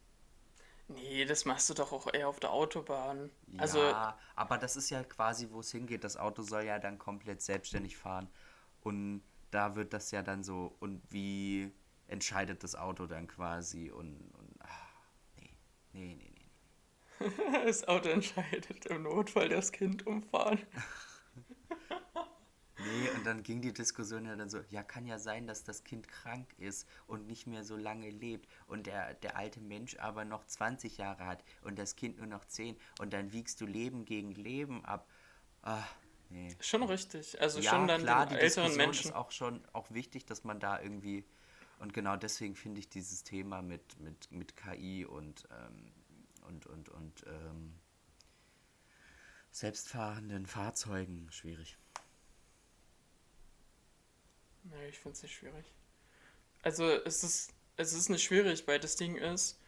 Nee, 0.87 1.25
das 1.25 1.45
machst 1.45 1.69
du 1.69 1.73
doch 1.73 1.91
auch 1.91 2.13
eher 2.13 2.29
auf 2.29 2.39
der 2.39 2.51
Autobahn. 2.51 3.31
Also, 3.57 3.79
ja, 3.79 4.17
aber 4.35 4.57
das 4.57 4.75
ist 4.75 4.91
ja 4.91 5.03
quasi, 5.03 5.49
wo 5.49 5.61
es 5.61 5.71
hingeht. 5.71 6.03
Das 6.03 6.15
Auto 6.15 6.43
soll 6.43 6.63
ja 6.63 6.77
dann 6.77 6.99
komplett 6.99 7.41
selbstständig 7.41 7.97
fahren. 7.97 8.29
Und 8.81 9.23
da 9.49 9.75
wird 9.75 9.93
das 9.93 10.11
ja 10.11 10.21
dann 10.21 10.43
so, 10.43 10.75
und 10.79 11.01
wie 11.11 11.71
entscheidet 12.07 12.63
das 12.63 12.75
Auto 12.75 13.07
dann 13.07 13.27
quasi? 13.27 13.89
Und, 13.89 14.31
und 14.37 14.55
ah, 14.59 14.67
nee, 15.37 15.57
nee, 15.93 16.15
nee, 16.15 16.31
nee. 16.35 17.31
das 17.65 17.87
Auto 17.87 18.09
entscheidet 18.09 18.85
im 18.85 19.03
Notfall 19.03 19.49
das 19.49 19.71
Kind 19.71 20.05
umfahren. 20.05 20.59
Nee, 22.85 23.09
und 23.15 23.25
dann 23.25 23.43
ging 23.43 23.61
die 23.61 23.73
Diskussion 23.73 24.25
ja 24.25 24.35
dann 24.35 24.49
so, 24.49 24.59
ja, 24.69 24.83
kann 24.83 25.05
ja 25.05 25.17
sein, 25.17 25.47
dass 25.47 25.63
das 25.63 25.83
Kind 25.83 26.07
krank 26.07 26.53
ist 26.57 26.87
und 27.07 27.27
nicht 27.27 27.47
mehr 27.47 27.63
so 27.63 27.75
lange 27.75 28.09
lebt 28.09 28.47
und 28.67 28.87
der, 28.87 29.13
der 29.15 29.35
alte 29.35 29.59
Mensch 29.59 29.97
aber 29.97 30.25
noch 30.25 30.45
20 30.45 30.97
Jahre 30.97 31.25
hat 31.25 31.43
und 31.61 31.79
das 31.79 31.95
Kind 31.95 32.17
nur 32.17 32.27
noch 32.27 32.45
10 32.45 32.77
und 32.99 33.13
dann 33.13 33.31
wiegst 33.31 33.59
du 33.61 33.65
Leben 33.65 34.05
gegen 34.05 34.31
Leben 34.31 34.85
ab. 34.85 35.09
Ah, 35.63 35.83
nee. 36.29 36.55
Schon 36.59 36.83
richtig. 36.83 37.41
Also 37.41 37.59
ja, 37.59 37.71
schon 37.71 37.87
dann 37.87 38.01
klar, 38.01 38.25
die 38.27 38.35
älteren 38.35 38.65
Diskussion 38.65 38.77
Menschen. 38.77 39.09
ist 39.09 39.15
auch 39.15 39.31
schon 39.31 39.65
auch 39.73 39.89
wichtig, 39.91 40.25
dass 40.25 40.43
man 40.43 40.59
da 40.59 40.79
irgendwie 40.79 41.25
und 41.79 41.93
genau 41.93 42.15
deswegen 42.15 42.55
finde 42.55 42.79
ich 42.79 42.89
dieses 42.89 43.23
Thema 43.23 43.61
mit, 43.61 43.99
mit, 43.99 44.31
mit 44.31 44.55
KI 44.55 45.05
und 45.05 45.47
ähm, 45.51 45.91
und 46.47 46.65
und 46.67 46.89
und 46.89 47.25
ähm, 47.27 47.73
selbstfahrenden 49.51 50.45
Fahrzeugen 50.45 51.31
schwierig. 51.31 51.77
Nee, 54.65 54.89
ich 54.89 54.99
finde 54.99 55.15
es 55.15 55.23
nicht 55.23 55.35
schwierig. 55.35 55.65
Also 56.63 56.89
es 56.89 57.23
ist, 57.23 57.53
es 57.77 57.93
ist 57.93 58.09
nicht 58.09 58.23
schwierig, 58.23 58.67
weil 58.67 58.79
das 58.79 58.95
Ding 58.95 59.15
ist, 59.15 59.59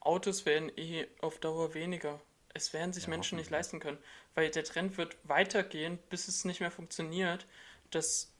Autos 0.00 0.46
werden 0.46 0.70
eh 0.76 1.08
auf 1.20 1.38
Dauer 1.40 1.74
weniger. 1.74 2.20
Es 2.54 2.72
werden 2.72 2.92
sich 2.92 3.08
Ja, 3.08 3.10
Menschen 3.10 3.38
nicht 3.38 3.50
leisten 3.50 3.80
können. 3.80 3.98
Weil 4.34 4.50
der 4.50 4.64
Trend 4.64 4.96
wird 4.98 5.16
weitergehen, 5.24 5.98
bis 6.10 6.28
es 6.28 6.44
nicht 6.44 6.60
mehr 6.60 6.70
funktioniert, 6.70 7.46
dass 7.90 8.32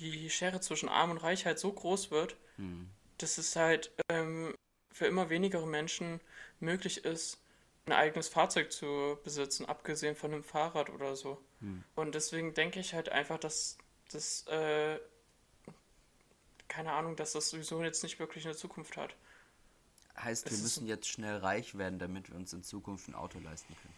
die 0.00 0.30
Schere 0.30 0.60
zwischen 0.60 0.88
Arm 0.88 1.10
und 1.12 1.18
Reich 1.18 1.46
halt 1.46 1.58
so 1.58 1.72
groß 1.72 2.10
wird, 2.10 2.36
Hm. 2.56 2.88
dass 3.18 3.38
es 3.38 3.56
halt 3.56 3.92
ähm, 4.10 4.54
für 4.92 5.06
immer 5.06 5.30
weniger 5.30 5.64
Menschen 5.66 6.20
möglich 6.60 7.04
ist, 7.04 7.40
ein 7.86 7.92
eigenes 7.92 8.28
Fahrzeug 8.28 8.72
zu 8.72 9.18
besitzen, 9.24 9.66
abgesehen 9.66 10.16
von 10.16 10.32
einem 10.32 10.44
Fahrrad 10.44 10.90
oder 10.90 11.16
so. 11.16 11.40
Hm. 11.60 11.84
Und 11.94 12.14
deswegen 12.14 12.54
denke 12.54 12.80
ich 12.80 12.94
halt 12.94 13.08
einfach, 13.10 13.38
dass 13.38 13.78
das, 14.12 14.46
äh, 14.48 14.98
keine 16.68 16.92
Ahnung, 16.92 17.16
dass 17.16 17.32
das 17.32 17.50
sowieso 17.50 17.82
jetzt 17.82 18.02
nicht 18.02 18.18
wirklich 18.18 18.44
eine 18.46 18.56
Zukunft 18.56 18.96
hat. 18.96 19.14
Heißt, 20.18 20.46
Es 20.46 20.52
wir 20.52 20.58
müssen 20.62 20.86
jetzt 20.86 21.08
schnell 21.08 21.36
reich 21.36 21.76
werden, 21.76 21.98
damit 21.98 22.30
wir 22.30 22.36
uns 22.36 22.52
in 22.52 22.62
Zukunft 22.62 23.08
ein 23.08 23.14
Auto 23.14 23.38
leisten 23.38 23.74
können. 23.76 23.94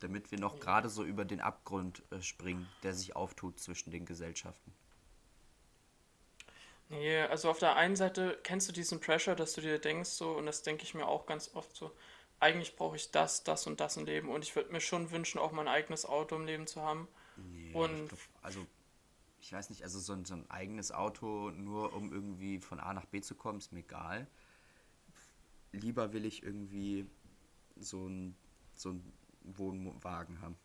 Damit 0.00 0.30
wir 0.30 0.38
noch 0.38 0.60
gerade 0.60 0.88
so 0.88 1.04
über 1.04 1.24
den 1.24 1.40
Abgrund 1.40 2.02
äh, 2.10 2.20
springen, 2.20 2.68
der 2.82 2.92
sich 2.92 3.16
auftut 3.16 3.58
zwischen 3.60 3.90
den 3.90 4.04
Gesellschaften. 4.04 4.72
Nee, 6.88 7.20
also 7.22 7.50
auf 7.50 7.58
der 7.58 7.76
einen 7.76 7.96
Seite 7.96 8.38
kennst 8.44 8.68
du 8.68 8.72
diesen 8.72 9.00
Pressure, 9.00 9.34
dass 9.34 9.54
du 9.54 9.60
dir 9.60 9.78
denkst 9.78 10.10
so, 10.10 10.32
und 10.32 10.46
das 10.46 10.62
denke 10.62 10.84
ich 10.84 10.94
mir 10.94 11.06
auch 11.06 11.26
ganz 11.26 11.50
oft 11.54 11.74
so, 11.74 11.90
eigentlich 12.38 12.76
brauche 12.76 12.96
ich 12.96 13.10
das, 13.10 13.42
das 13.42 13.66
und 13.66 13.80
das 13.80 13.96
im 13.96 14.04
Leben 14.04 14.28
und 14.28 14.44
ich 14.44 14.54
würde 14.54 14.70
mir 14.70 14.80
schon 14.80 15.10
wünschen, 15.10 15.38
auch 15.38 15.50
mein 15.52 15.66
eigenes 15.68 16.04
Auto 16.06 16.36
im 16.36 16.46
Leben 16.46 16.66
zu 16.66 16.82
haben. 16.82 17.08
Nee, 17.36 17.72
Und- 17.74 18.08
glaub, 18.08 18.20
also 18.42 18.66
ich 19.46 19.52
weiß 19.52 19.70
nicht, 19.70 19.84
also 19.84 20.00
so 20.00 20.12
ein, 20.12 20.24
so 20.24 20.34
ein 20.34 20.50
eigenes 20.50 20.90
Auto 20.90 21.52
nur 21.52 21.94
um 21.94 22.12
irgendwie 22.12 22.58
von 22.58 22.80
A 22.80 22.92
nach 22.92 23.06
B 23.06 23.20
zu 23.20 23.36
kommen, 23.36 23.58
ist 23.58 23.72
mir 23.72 23.78
egal. 23.78 24.26
Lieber 25.72 26.12
will 26.12 26.24
ich 26.24 26.42
irgendwie 26.42 27.06
so 27.76 28.06
ein 28.08 28.36
so 28.74 28.90
ein 28.92 29.12
Wohnwagen 29.42 30.40
haben. 30.40 30.56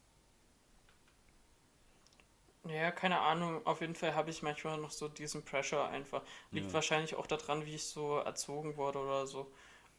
Ja, 2.65 2.91
keine 2.91 3.19
Ahnung. 3.19 3.65
Auf 3.65 3.81
jeden 3.81 3.95
Fall 3.95 4.13
habe 4.15 4.29
ich 4.29 4.41
manchmal 4.43 4.77
noch 4.77 4.91
so 4.91 5.07
diesen 5.07 5.43
Pressure 5.43 5.87
einfach. 5.89 6.21
Liegt 6.53 6.73
Ja. 6.73 6.73
wahrscheinlich 6.73 7.15
auch 7.15 7.27
daran, 7.27 7.65
wie 7.65 7.75
ich 7.75 7.85
so 7.85 8.17
erzogen 8.17 8.77
wurde 8.77 8.99
oder 8.99 9.25
so. 9.27 9.51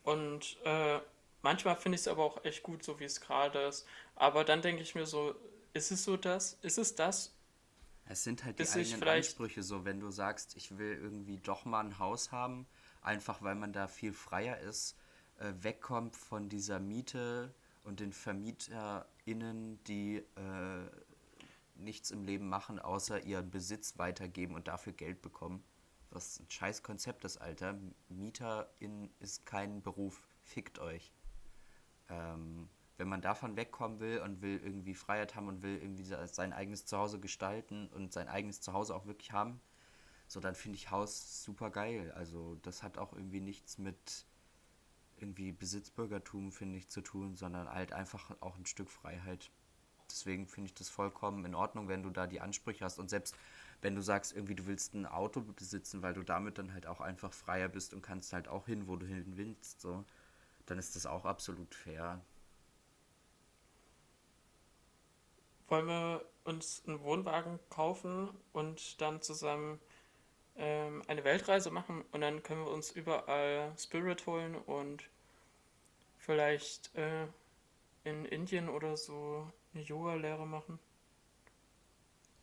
Und 0.05 0.59
äh, 0.65 1.01
manchmal 1.43 1.77
finde 1.77 1.97
ich 1.97 2.03
es 2.03 2.09
aber 2.09 2.25
auch 2.25 2.45
echt 2.45 2.63
gut, 2.63 2.83
so 2.85 3.01
wie 3.01 3.05
es 3.05 3.21
gerade 3.21 3.61
ist. 3.63 3.87
Aber 4.17 4.45
dann 4.45 4.63
denke 4.63 4.83
ich 4.83 4.95
mir 4.95 5.07
so, 5.07 5.35
ist 5.73 5.91
es 5.93 6.05
so 6.05 6.17
das? 6.17 6.55
Ist 6.63 6.79
es 6.79 6.95
das? 6.95 7.35
Es 8.13 8.25
sind 8.25 8.45
halt 8.45 8.59
die 8.59 8.69
eigenen 8.69 9.09
Ansprüche 9.09 9.63
so, 9.63 9.87
wenn 9.87 9.99
du 9.99 10.11
sagst, 10.11 10.55
ich 10.57 10.77
will 10.77 10.99
irgendwie 11.01 11.39
doch 11.39 11.65
mal 11.65 11.81
ein 11.81 11.99
Haus 11.99 12.31
haben, 12.31 12.67
einfach 13.01 13.41
weil 13.41 13.55
man 13.55 13.73
da 13.73 13.89
viel 13.89 14.13
freier 14.13 14.59
ist, 14.59 14.99
äh, 15.39 15.51
wegkommt 15.61 16.15
von 16.15 16.51
dieser 16.51 16.79
Miete 16.79 17.55
und 17.85 18.01
den 18.01 18.13
VermieterInnen, 18.13 19.83
die 19.85 20.17
äh, 20.17 20.91
nichts 21.75 22.11
im 22.11 22.25
Leben 22.25 22.51
machen, 22.51 22.79
außer 22.79 23.25
ihren 23.25 23.51
Besitz 23.51 23.97
weitergeben 23.97 24.57
und 24.57 24.69
dafür 24.69 24.93
Geld 24.93 25.23
bekommen. 25.23 25.65
Was 26.11 26.39
ein 26.39 26.51
scheiß 26.51 26.83
Konzept 26.83 27.25
ist, 27.25 27.39
Alter. 27.39 27.79
MieterIn 28.11 29.09
ist 29.21 29.47
kein 29.47 29.81
Beruf. 29.81 30.29
Fickt 30.43 30.79
euch. 30.79 31.15
Ähm, 32.11 32.69
wenn 33.03 33.09
man 33.09 33.23
davon 33.23 33.57
wegkommen 33.57 34.01
will 34.01 34.21
und 34.21 34.43
will 34.43 34.61
irgendwie 34.65 34.95
Freiheit 34.95 35.35
haben 35.35 35.49
und 35.49 35.63
will 35.65 35.77
irgendwie 35.83 36.05
se- 36.05 36.29
sein 36.29 36.55
eigenes 36.55 36.87
Zuhause 36.87 37.21
gestalten 37.21 37.89
und 37.89 38.13
sein 38.15 38.29
eigenes 38.29 38.63
Zuhause 38.63 38.95
auch 38.95 39.07
wirklich 39.07 39.33
haben, 39.33 39.61
so 40.29 40.41
dann 40.41 40.55
finde 40.57 40.77
ich 40.79 40.91
Haus 40.91 41.45
super 41.45 41.71
geil. 41.71 42.13
Also 42.13 42.57
das 42.63 42.83
hat 42.85 42.99
auch 42.99 43.13
irgendwie 43.15 43.41
nichts 43.41 43.79
mit 43.79 44.27
irgendwie 45.19 45.53
Besitzbürgertum, 45.53 46.53
finde 46.53 46.79
ich, 46.79 46.89
zu 46.89 47.01
tun, 47.01 47.37
sondern 47.37 47.69
halt 47.71 47.93
einfach 47.93 48.31
auch 48.41 48.59
ein 48.59 48.67
Stück 48.67 48.91
Freiheit. 48.91 49.51
Deswegen 50.11 50.47
finde 50.49 50.69
ich 50.69 50.75
das 50.75 50.91
vollkommen 50.91 51.45
in 51.47 51.55
Ordnung, 51.55 51.89
wenn 51.89 52.03
du 52.05 52.11
da 52.11 52.27
die 52.29 52.41
Ansprüche 52.41 52.85
hast. 52.85 52.99
Und 53.01 53.11
selbst 53.11 53.37
wenn 53.83 53.97
du 53.97 54.03
sagst, 54.03 54.35
irgendwie 54.35 54.57
du 54.57 54.67
willst 54.67 54.95
ein 54.95 55.07
Auto 55.07 55.43
besitzen, 55.43 56.03
weil 56.03 56.15
du 56.15 56.25
damit 56.25 56.59
dann 56.59 56.75
halt 56.75 56.87
auch 56.87 57.01
einfach 57.03 57.33
freier 57.35 57.69
bist 57.69 57.95
und 57.95 58.03
kannst 58.03 58.33
halt 58.35 58.49
auch 58.49 58.67
hin, 58.67 58.89
wo 58.89 58.97
du 58.97 59.07
hin 59.07 59.25
willst, 59.37 59.81
so, 59.83 60.05
dann 60.67 60.79
ist 60.79 60.97
das 60.97 61.07
auch 61.07 61.27
absolut 61.27 61.75
fair. 61.75 62.23
Wollen 65.73 65.87
wir 65.87 66.25
uns 66.45 66.83
einen 66.87 67.03
Wohnwagen 67.03 67.59
kaufen 67.71 68.29
und 68.53 69.01
dann 69.01 69.23
zusammen 69.23 69.81
ähm, 70.57 71.03
eine 71.09 71.25
Weltreise 71.25 71.71
machen 71.71 72.05
und 72.13 72.21
dann 72.21 72.43
können 72.43 72.63
wir 72.67 72.71
uns 72.71 72.91
überall 72.91 73.73
Spirit 73.79 74.27
holen 74.27 74.55
und 74.55 75.09
vielleicht 76.19 76.95
äh, 76.95 77.27
in 78.05 78.27
Indien 78.27 78.69
oder 78.69 78.99
so 78.99 79.51
eine 79.73 79.83
Yoga-Lehre 79.83 80.47
machen. 80.47 80.79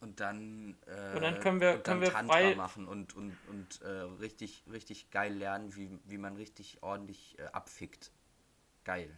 Und 0.02 0.20
dann, 0.22 0.76
äh, 0.88 1.16
Und 1.16 1.22
dann 1.22 1.40
können 1.40 1.62
wir- 1.62 1.74
und 1.76 1.88
dann 1.88 2.00
können 2.00 2.02
wir 2.02 2.12
Tantra 2.12 2.34
frei- 2.34 2.56
machen 2.56 2.88
und, 2.88 3.16
und, 3.16 3.38
und 3.48 3.82
äh, 3.84 3.90
richtig, 3.90 4.64
richtig 4.72 5.12
geil 5.12 5.34
lernen, 5.36 5.76
wie, 5.76 6.00
wie 6.06 6.18
man 6.18 6.36
richtig 6.36 6.82
ordentlich 6.82 7.38
äh, 7.38 7.44
abfickt. 7.44 8.12
Geil. 8.86 9.16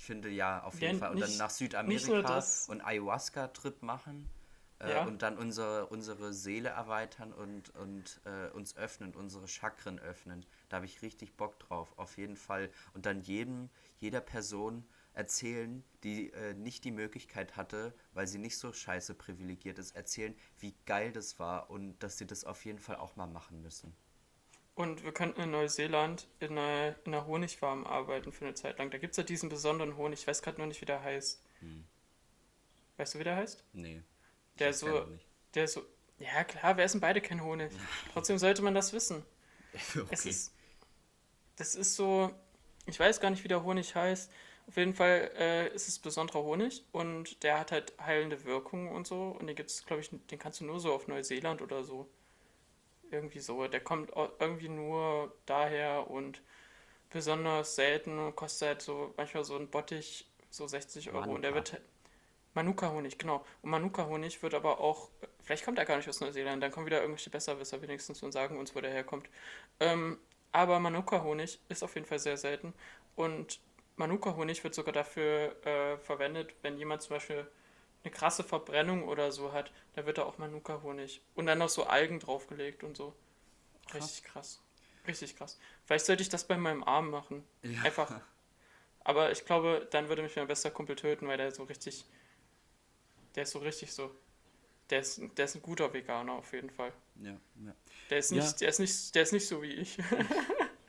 Ich 0.00 0.06
finde 0.06 0.30
ja, 0.30 0.62
auf 0.62 0.80
jeden 0.80 0.94
Ja, 0.94 0.98
Fall. 0.98 1.10
Und 1.10 1.20
dann 1.20 1.28
nicht- 1.28 1.38
nach 1.38 1.50
nicht 1.50 1.60
nur 2.08 2.22
Südamerika 2.22 2.42
und 2.68 2.80
Ayahuasca-Trip 2.80 3.82
machen. 3.82 4.30
Äh, 4.78 4.92
Ja. 4.92 5.04
Und 5.04 5.20
dann 5.20 5.36
unsere, 5.36 5.88
unsere 5.88 6.32
Seele 6.32 6.70
erweitern 6.70 7.34
und, 7.34 7.68
und 7.76 8.18
äh, 8.24 8.48
uns 8.52 8.78
öffnen, 8.78 9.14
unsere 9.14 9.46
Chakren 9.46 9.98
öffnen. 9.98 10.46
Da 10.70 10.76
habe 10.76 10.86
ich 10.86 11.02
richtig 11.02 11.36
Bock 11.36 11.58
drauf, 11.58 11.92
auf 11.98 12.16
jeden 12.16 12.36
Fall. 12.36 12.70
Und 12.94 13.04
dann 13.04 13.20
jedem, 13.20 13.68
jeder 13.98 14.22
Person 14.22 14.88
erzählen, 15.12 15.84
die 16.02 16.32
äh, 16.32 16.54
nicht 16.54 16.84
die 16.84 16.92
Möglichkeit 16.92 17.56
hatte, 17.58 17.92
weil 18.14 18.26
sie 18.26 18.38
nicht 18.38 18.56
so 18.56 18.72
scheiße 18.72 19.14
privilegiert 19.14 19.78
ist, 19.78 19.94
erzählen, 19.94 20.34
wie 20.60 20.74
geil 20.86 21.12
das 21.12 21.38
war 21.38 21.68
und 21.68 21.98
dass 22.02 22.16
sie 22.16 22.26
das 22.26 22.44
auf 22.44 22.64
jeden 22.64 22.78
Fall 22.78 22.96
auch 22.96 23.16
mal 23.16 23.26
machen 23.26 23.60
müssen. 23.60 23.94
Und 24.80 25.04
wir 25.04 25.12
könnten 25.12 25.42
in 25.42 25.50
Neuseeland 25.50 26.26
in 26.38 26.56
einer, 26.56 26.96
in 27.04 27.12
einer 27.12 27.26
Honigfarm 27.26 27.86
arbeiten 27.86 28.32
für 28.32 28.46
eine 28.46 28.54
Zeit 28.54 28.78
lang. 28.78 28.90
Da 28.90 28.96
gibt 28.96 29.10
es 29.10 29.18
ja 29.18 29.22
diesen 29.22 29.50
besonderen 29.50 29.98
Honig, 29.98 30.20
ich 30.20 30.26
weiß 30.26 30.40
gerade 30.40 30.56
nur 30.56 30.68
nicht, 30.68 30.80
wie 30.80 30.86
der 30.86 31.02
heißt. 31.02 31.38
Weißt 32.96 33.14
du, 33.14 33.18
wie 33.18 33.24
der 33.24 33.36
heißt? 33.36 33.62
Nee. 33.74 34.02
Der 34.58 34.72
so-. 34.72 35.06
Der 35.54 35.68
so. 35.68 35.84
Ja, 36.18 36.44
klar, 36.44 36.78
wir 36.78 36.84
essen 36.84 36.98
beide 36.98 37.20
kein 37.20 37.44
Honig. 37.44 37.70
Trotzdem 38.14 38.38
sollte 38.38 38.62
man 38.62 38.74
das 38.74 38.94
wissen. 38.94 39.22
okay. 39.96 40.06
Es 40.08 40.24
ist. 40.24 40.54
Das 41.56 41.74
ist 41.74 41.94
so. 41.94 42.34
Ich 42.86 42.98
weiß 42.98 43.20
gar 43.20 43.28
nicht, 43.28 43.44
wie 43.44 43.48
der 43.48 43.62
Honig 43.62 43.94
heißt. 43.94 44.32
Auf 44.66 44.78
jeden 44.78 44.94
Fall 44.94 45.30
äh, 45.36 45.74
ist 45.74 45.88
es 45.88 45.98
besonderer 45.98 46.42
Honig 46.42 46.86
und 46.92 47.42
der 47.42 47.60
hat 47.60 47.70
halt 47.70 47.92
heilende 48.00 48.46
Wirkungen 48.46 48.88
und 48.88 49.06
so. 49.06 49.36
Und 49.38 49.46
den 49.46 49.56
gibt's, 49.56 49.84
glaube 49.84 50.00
ich, 50.00 50.08
den 50.08 50.38
kannst 50.38 50.60
du 50.60 50.64
nur 50.64 50.80
so 50.80 50.94
auf 50.94 51.06
Neuseeland 51.06 51.60
oder 51.60 51.84
so. 51.84 52.08
Irgendwie 53.10 53.40
so. 53.40 53.66
Der 53.66 53.80
kommt 53.80 54.10
irgendwie 54.38 54.68
nur 54.68 55.34
daher 55.46 56.08
und 56.10 56.42
besonders 57.10 57.74
selten 57.74 58.18
und 58.18 58.36
kostet 58.36 58.68
halt 58.68 58.82
so 58.82 59.12
manchmal 59.16 59.44
so 59.44 59.56
ein 59.56 59.68
Bottich 59.68 60.26
so 60.50 60.66
60 60.66 61.10
Euro. 61.10 61.32
Und 61.34 61.42
der 61.42 61.50
Manuka. 61.50 61.54
wird 61.54 61.72
halt- 61.72 61.82
Manuka-Honig, 62.54 63.16
genau. 63.18 63.44
Und 63.62 63.70
Manuka-Honig 63.70 64.42
wird 64.42 64.54
aber 64.54 64.80
auch, 64.80 65.08
vielleicht 65.42 65.64
kommt 65.64 65.78
er 65.78 65.84
gar 65.84 65.96
nicht 65.96 66.08
aus 66.08 66.20
Neuseeland, 66.20 66.60
dann 66.62 66.72
kommen 66.72 66.86
wieder 66.86 67.00
irgendwelche 67.00 67.30
Besserwisser 67.30 67.80
wenigstens 67.80 68.22
und 68.24 68.32
sagen 68.32 68.58
uns, 68.58 68.74
wo 68.74 68.80
der 68.80 68.90
herkommt. 68.90 69.28
Ähm, 69.78 70.18
aber 70.52 70.80
Manuka-Honig 70.80 71.60
ist 71.68 71.84
auf 71.84 71.94
jeden 71.94 72.06
Fall 72.08 72.18
sehr 72.18 72.36
selten. 72.36 72.74
Und 73.14 73.60
Manuka-Honig 73.96 74.64
wird 74.64 74.74
sogar 74.74 74.92
dafür 74.92 75.54
äh, 75.64 75.96
verwendet, 75.98 76.54
wenn 76.62 76.76
jemand 76.76 77.02
zum 77.02 77.14
Beispiel 77.16 77.46
eine 78.02 78.12
krasse 78.12 78.42
Verbrennung 78.44 79.06
oder 79.06 79.30
so 79.32 79.52
hat, 79.52 79.72
da 79.94 80.06
wird 80.06 80.18
da 80.18 80.22
auch 80.24 80.38
Manuka-Honig. 80.38 81.20
Und 81.34 81.46
dann 81.46 81.58
noch 81.58 81.68
so 81.68 81.84
Algen 81.84 82.18
draufgelegt 82.20 82.82
und 82.84 82.96
so. 82.96 83.14
Richtig 83.94 84.24
krass. 84.24 84.60
Richtig 85.06 85.36
krass. 85.36 85.58
Vielleicht 85.84 86.06
sollte 86.06 86.22
ich 86.22 86.28
das 86.28 86.46
bei 86.46 86.56
meinem 86.56 86.84
Arm 86.84 87.10
machen. 87.10 87.44
Ja. 87.62 87.82
Einfach. 87.82 88.20
Aber 89.02 89.32
ich 89.32 89.44
glaube, 89.44 89.88
dann 89.90 90.08
würde 90.08 90.22
mich 90.22 90.36
mein 90.36 90.46
bester 90.46 90.70
Kumpel 90.70 90.96
töten, 90.96 91.26
weil 91.26 91.38
der 91.38 91.50
so 91.52 91.64
richtig. 91.64 92.04
Der 93.34 93.44
ist 93.44 93.52
so 93.52 93.58
richtig 93.60 93.92
so. 93.92 94.14
Der 94.90 95.00
ist, 95.00 95.20
der 95.36 95.44
ist 95.44 95.54
ein 95.54 95.62
guter 95.62 95.92
Veganer 95.92 96.32
auf 96.32 96.52
jeden 96.52 96.70
Fall. 96.70 96.92
Ja, 97.16 97.30
ja. 97.64 97.74
Der 98.10 98.18
ist 98.18 98.30
Ja. 98.30 98.42
nicht, 98.42 98.60
der 98.60 98.68
ist 98.68 98.78
nicht, 98.80 99.14
der 99.14 99.22
ist 99.22 99.32
nicht 99.32 99.46
so 99.46 99.62
wie 99.62 99.72
ich. 99.72 99.98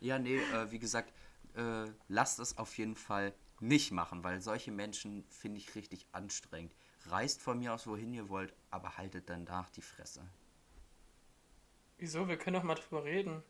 Ja, 0.04 0.18
nee, 0.18 0.38
äh, 0.38 0.72
wie 0.72 0.80
gesagt, 0.80 1.14
äh, 1.56 1.86
lasst 2.08 2.40
es 2.40 2.58
auf 2.58 2.76
jeden 2.80 2.96
Fall 2.96 3.36
nicht 3.60 3.92
machen, 3.92 4.24
weil 4.24 4.42
solche 4.42 4.72
Menschen 4.72 5.24
finde 5.30 5.60
ich 5.60 5.76
richtig 5.76 6.08
anstrengend. 6.12 6.74
Reist 7.08 7.42
von 7.42 7.60
mir 7.60 7.74
aus, 7.74 7.88
wohin 7.88 8.14
ihr 8.14 8.30
wollt, 8.30 8.54
aber 8.70 8.98
haltet 8.98 9.30
danach 9.30 9.70
die 9.70 9.82
Fresse. 9.82 10.22
Wieso? 11.98 12.28
Wir 12.28 12.38
können 12.38 12.56
doch 12.56 12.64
mal 12.64 12.76
drüber 12.76 13.04
reden. 13.04 13.44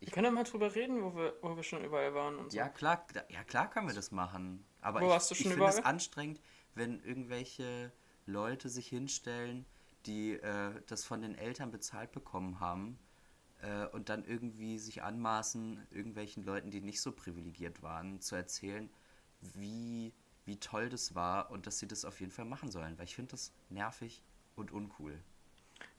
Wir 0.00 0.12
können 0.12 0.26
doch 0.26 0.32
mal 0.32 0.44
drüber 0.44 0.74
reden, 0.74 1.02
wo 1.02 1.14
wir, 1.16 1.34
wo 1.40 1.56
wir 1.56 1.62
schon 1.62 1.84
überall 1.84 2.14
waren 2.14 2.36
und 2.36 2.52
so. 2.52 2.58
Ja, 2.58 2.68
klar, 2.68 3.06
ja, 3.28 3.42
klar 3.44 3.70
können 3.70 3.88
wir 3.88 3.94
das 3.94 4.10
machen. 4.10 4.64
Aber 4.80 5.00
Wo 5.00 5.06
ich, 5.06 5.10
warst 5.10 5.30
du 5.30 5.34
ich 5.34 5.42
schon 5.42 5.52
finde 5.52 5.66
es 5.66 5.82
anstrengend, 5.82 6.40
wenn 6.74 7.00
irgendwelche 7.02 7.92
Leute 8.26 8.68
sich 8.68 8.86
hinstellen, 8.88 9.64
die 10.06 10.32
äh, 10.32 10.82
das 10.86 11.04
von 11.04 11.22
den 11.22 11.34
Eltern 11.34 11.70
bezahlt 11.70 12.12
bekommen 12.12 12.60
haben 12.60 12.98
äh, 13.62 13.86
und 13.86 14.08
dann 14.10 14.24
irgendwie 14.24 14.78
sich 14.78 15.02
anmaßen, 15.02 15.86
irgendwelchen 15.90 16.44
Leuten, 16.44 16.70
die 16.70 16.80
nicht 16.80 17.00
so 17.00 17.12
privilegiert 17.12 17.82
waren, 17.82 18.20
zu 18.20 18.34
erzählen, 18.34 18.90
wie, 19.40 20.12
wie 20.44 20.56
toll 20.58 20.88
das 20.88 21.14
war 21.14 21.50
und 21.50 21.66
dass 21.66 21.78
sie 21.78 21.88
das 21.88 22.04
auf 22.04 22.20
jeden 22.20 22.32
Fall 22.32 22.44
machen 22.44 22.70
sollen. 22.70 22.98
Weil 22.98 23.04
ich 23.04 23.14
finde 23.14 23.32
das 23.32 23.52
nervig 23.70 24.22
und 24.56 24.72
uncool. 24.72 25.18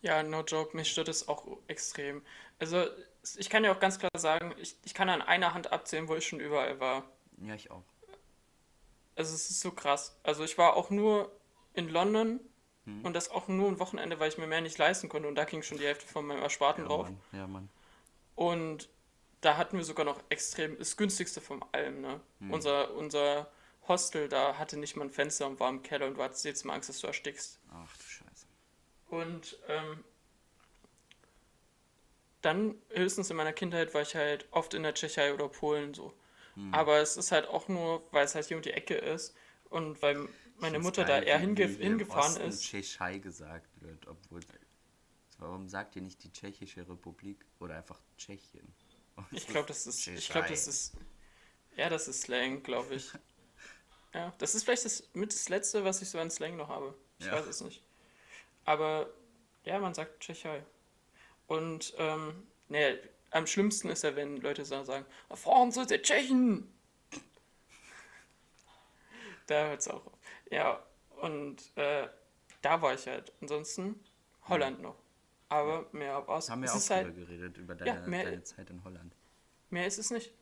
Ja, 0.01 0.23
no 0.23 0.41
joke, 0.43 0.75
mich 0.75 0.91
stört 0.91 1.09
es 1.09 1.27
auch 1.27 1.45
extrem. 1.67 2.21
Also, 2.59 2.85
ich 3.37 3.49
kann 3.49 3.63
ja 3.63 3.71
auch 3.71 3.79
ganz 3.79 3.99
klar 3.99 4.11
sagen, 4.17 4.53
ich, 4.57 4.77
ich 4.83 4.93
kann 4.93 5.09
an 5.09 5.21
einer 5.21 5.53
Hand 5.53 5.71
abzählen, 5.71 6.07
wo 6.07 6.15
ich 6.15 6.27
schon 6.27 6.39
überall 6.39 6.79
war. 6.79 7.03
Ja, 7.41 7.55
ich 7.55 7.71
auch. 7.71 7.83
Also, 9.15 9.33
es 9.33 9.49
ist 9.49 9.61
so 9.61 9.71
krass. 9.71 10.17
Also, 10.23 10.43
ich 10.43 10.57
war 10.57 10.75
auch 10.75 10.89
nur 10.89 11.31
in 11.73 11.89
London 11.89 12.39
Hm. 12.85 13.03
und 13.03 13.13
das 13.15 13.31
auch 13.31 13.47
nur 13.47 13.67
ein 13.67 13.79
Wochenende, 13.79 14.19
weil 14.19 14.29
ich 14.29 14.37
mir 14.37 14.45
mehr 14.45 14.61
nicht 14.61 14.77
leisten 14.77 15.09
konnte 15.09 15.27
und 15.27 15.33
da 15.33 15.43
ging 15.45 15.63
schon 15.63 15.79
die 15.79 15.85
Hälfte 15.85 16.05
von 16.05 16.23
meinem 16.25 16.43
Ersparten 16.43 16.83
Ja, 16.83 16.87
drauf. 16.87 17.07
Mann. 17.09 17.19
Ja, 17.31 17.47
Mann. 17.47 17.67
Und 18.35 18.89
da 19.41 19.57
hatten 19.57 19.77
wir 19.77 19.83
sogar 19.83 20.05
noch 20.05 20.21
extrem 20.29 20.77
das 20.77 20.95
günstigste 20.95 21.41
von 21.41 21.65
allem, 21.71 22.01
ne? 22.01 22.21
Unser, 22.49 22.93
unser 22.93 23.49
Hostel 23.87 24.29
da 24.29 24.57
hatte 24.57 24.77
nicht 24.77 24.95
mal 24.95 25.05
ein 25.05 25.11
Fenster 25.11 25.47
und 25.47 25.59
war 25.59 25.69
im 25.69 25.83
Keller 25.83 26.07
und 26.07 26.15
du 26.15 26.23
hattest 26.23 26.45
jetzt 26.45 26.65
mal 26.65 26.73
Angst, 26.73 26.89
dass 26.89 26.99
du 26.99 27.07
erstickst. 27.07 27.59
Ach 27.71 27.97
du 27.97 28.03
Scheiße. 28.03 28.47
Und 29.09 29.57
ähm, 29.67 30.03
dann 32.41 32.75
höchstens 32.89 33.29
in 33.29 33.37
meiner 33.37 33.53
Kindheit 33.53 33.93
war 33.93 34.01
ich 34.01 34.15
halt 34.15 34.47
oft 34.51 34.73
in 34.73 34.83
der 34.83 34.93
Tschechei 34.93 35.33
oder 35.33 35.47
Polen 35.49 35.93
so. 35.93 36.13
Aber 36.71 36.99
es 36.99 37.17
ist 37.17 37.33
halt 37.33 37.47
auch 37.47 37.67
nur, 37.67 38.01
weil 38.11 38.23
es 38.23 38.33
halt 38.33 38.45
hier 38.45 38.55
um 38.55 38.63
die 38.63 38.71
Ecke 38.71 38.95
ist 38.95 39.35
und 39.69 40.01
weil 40.01 40.29
meine 40.57 40.79
Mutter 40.79 41.03
geil, 41.03 41.21
da 41.21 41.27
eher 41.27 41.39
hinge 41.39 41.67
hingefahren 41.67 42.31
Osten 42.31 42.47
ist. 42.47 42.63
Tschechei 42.63 43.17
gesagt 43.17 43.69
wird, 43.81 44.07
obwohl. 44.07 44.39
Warum 45.39 45.67
sagt 45.67 45.97
ihr 45.97 46.01
nicht 46.01 46.23
die 46.23 46.31
Tschechische 46.31 46.87
Republik 46.87 47.45
oder 47.59 47.75
einfach 47.75 47.99
Tschechien? 48.17 48.73
Ich 49.31 49.47
glaube, 49.47 49.67
das 49.67 49.85
ist, 49.85 50.07
ich 50.07 50.29
glaube, 50.29 50.47
das 50.47 50.65
ist, 50.65 50.93
ja, 51.75 51.89
das 51.89 52.07
ist 52.07 52.21
Slang, 52.21 52.63
glaube 52.63 52.95
ich. 52.95 53.11
Ja, 54.15 54.33
das 54.37 54.55
ist 54.55 54.63
vielleicht 54.63 54.85
das, 54.85 55.03
mit 55.13 55.33
das 55.33 55.49
Letzte, 55.49 55.83
was 55.83 56.01
ich 56.01 56.09
so 56.09 56.17
an 56.19 56.31
Slang 56.31 56.55
noch 56.55 56.69
habe. 56.69 56.95
Ich 57.19 57.25
Ja. 57.25 57.33
weiß 57.33 57.47
es 57.47 57.59
nicht. 57.61 57.83
Aber, 58.63 59.09
ja, 59.65 59.77
man 59.79 59.93
sagt 59.93 60.21
Tschechei. 60.21 60.63
Und, 61.47 61.93
ähm, 61.97 62.47
nee, 62.69 62.97
am 63.31 63.45
schlimmsten 63.45 63.89
ist 63.89 64.03
ja, 64.03 64.15
wenn 64.15 64.37
Leute 64.37 64.63
so 64.63 64.81
sagen, 64.85 65.05
fahren 65.33 65.71
Sie 65.71 65.85
die 65.85 66.01
Tschechen! 66.01 66.71
Da 69.47 69.67
hört 69.67 69.79
es 69.81 69.87
auch 69.87 70.05
auf. 70.07 70.13
Ja, 70.49 70.83
und 71.21 71.57
äh, 71.77 72.07
da 72.63 72.81
war 72.81 72.93
ich 72.95 73.05
halt. 73.07 73.31
Ansonsten 73.41 74.03
Holland 74.47 74.81
noch. 74.81 74.95
Aber 75.49 75.87
mehr 75.91 76.27
aus. 76.27 76.49
Haben 76.49 76.63
wir 76.63 76.71
auch 76.71 76.77
ist 76.77 76.89
drüber 76.89 77.03
halt, 77.03 77.15
geredet, 77.15 77.57
über 77.57 77.75
Ja, 77.75 77.93
deine, 77.93 78.07
mehr- 78.07 78.23
deine 78.23 78.43
Zeit 78.43 78.69
in 78.71 78.83
Holland. 78.83 79.13
mehr 79.69 79.85
ist 79.85 79.99
es 79.99 80.09
nicht. 80.09 80.33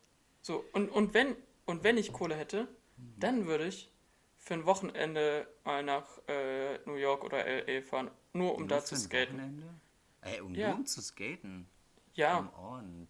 So, 0.42 0.64
und, 0.72 0.90
und, 0.90 1.14
wenn, 1.14 1.36
und 1.66 1.84
wenn 1.84 1.98
ich 1.98 2.14
Kohle 2.14 2.36
hätte, 2.36 2.68
dann 2.98 3.46
würde 3.48 3.66
ich 3.68 3.92
für 4.38 4.56
ein 4.56 4.66
Wochenende 4.66 5.48
mal 5.64 5.84
nach 5.84 6.06
äh, 6.28 6.78
New 6.86 6.96
York 6.96 7.24
oder 7.24 7.46
LA 7.46 7.82
fahren. 7.82 8.12
Nur 8.34 8.56
um 8.56 8.62
Nur 8.62 8.68
da 8.70 8.84
zu 8.84 8.96
skaten. 8.96 9.34
Wochenende? 9.38 9.74
Ey, 10.22 10.42
um 10.42 10.54
Ja. 10.56 10.70
nur 10.70 10.78
um 10.80 10.86
zu 10.86 11.02
skaten. 11.02 11.68
Ja, 12.14 12.36
Come 12.38 12.54
on. 12.58 13.08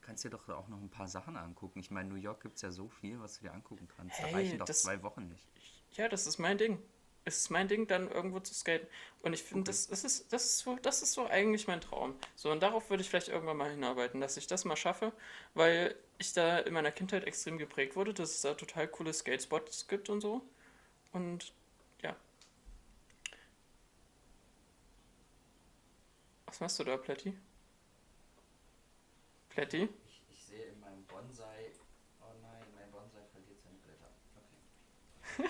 Kannst 0.00 0.22
dir 0.24 0.30
doch 0.30 0.46
auch 0.50 0.68
noch 0.68 0.80
ein 0.80 0.90
paar 0.90 1.08
Sachen 1.08 1.36
angucken. 1.36 1.78
Ich 1.78 1.90
meine, 1.90 2.10
New 2.10 2.16
York 2.16 2.42
gibt 2.42 2.56
es 2.56 2.62
ja 2.62 2.70
so 2.70 2.88
viel, 2.88 3.18
was 3.20 3.38
du 3.38 3.44
dir 3.44 3.52
angucken 3.54 3.88
kannst. 3.88 4.18
da 4.20 4.24
Hey, 4.26 4.34
reichen 4.34 4.58
doch 4.58 4.66
das- 4.66 4.82
zwei 4.82 5.02
Wochen 5.02 5.28
nicht. 5.28 5.48
ja, 5.92 6.08
das 6.08 6.26
ist 6.26 6.38
mein 6.38 6.58
Ding. 6.58 6.78
Es 7.26 7.38
ist 7.38 7.50
mein 7.50 7.68
Ding, 7.68 7.86
dann 7.86 8.10
irgendwo 8.10 8.40
zu 8.40 8.54
skaten. 8.54 8.86
Und 9.22 9.32
ich 9.32 9.42
finde, 9.42 9.62
Okay. 9.62 9.70
das, 9.70 9.86
das, 9.88 10.04
ist, 10.04 10.32
das, 10.32 10.44
ist 10.44 10.58
so, 10.58 10.76
das 10.82 11.02
ist 11.02 11.12
so 11.14 11.26
eigentlich 11.26 11.66
mein 11.66 11.80
Traum. 11.80 12.14
So, 12.36 12.50
und 12.50 12.62
darauf 12.62 12.90
würde 12.90 13.02
ich 13.02 13.08
vielleicht 13.08 13.28
irgendwann 13.28 13.56
mal 13.56 13.70
hinarbeiten, 13.70 14.20
dass 14.20 14.36
ich 14.36 14.46
das 14.46 14.64
mal 14.64 14.76
schaffe, 14.76 15.12
weil 15.54 15.96
ich 16.18 16.32
da 16.34 16.58
in 16.58 16.74
meiner 16.74 16.92
Kindheit 16.92 17.24
extrem 17.24 17.58
geprägt 17.58 17.96
wurde, 17.96 18.12
dass 18.14 18.30
es 18.30 18.40
da 18.42 18.54
total 18.54 18.88
coole 18.88 19.12
Skatespots 19.12 19.88
gibt 19.88 20.10
und 20.10 20.20
so. 20.20 20.42
Und 21.12 21.52
ja. 22.02 22.16
Was 26.46 26.60
machst 26.60 26.78
du 26.78 26.84
da, 26.84 26.96
Plätti? 26.96 27.36
Plätti? 29.48 29.88
Ich, 30.06 30.22
ich 30.28 30.44
sehe 30.44 30.66
in 30.66 30.80
meinem 30.80 31.04
Bonsai. 31.06 31.72
Oh 32.20 32.32
nein, 32.42 32.66
mein 32.74 32.90
Bonsai 32.90 33.22
verliert 33.32 33.60
seine 33.62 33.78
Blätter. 33.78 34.10
Okay. 34.36 35.48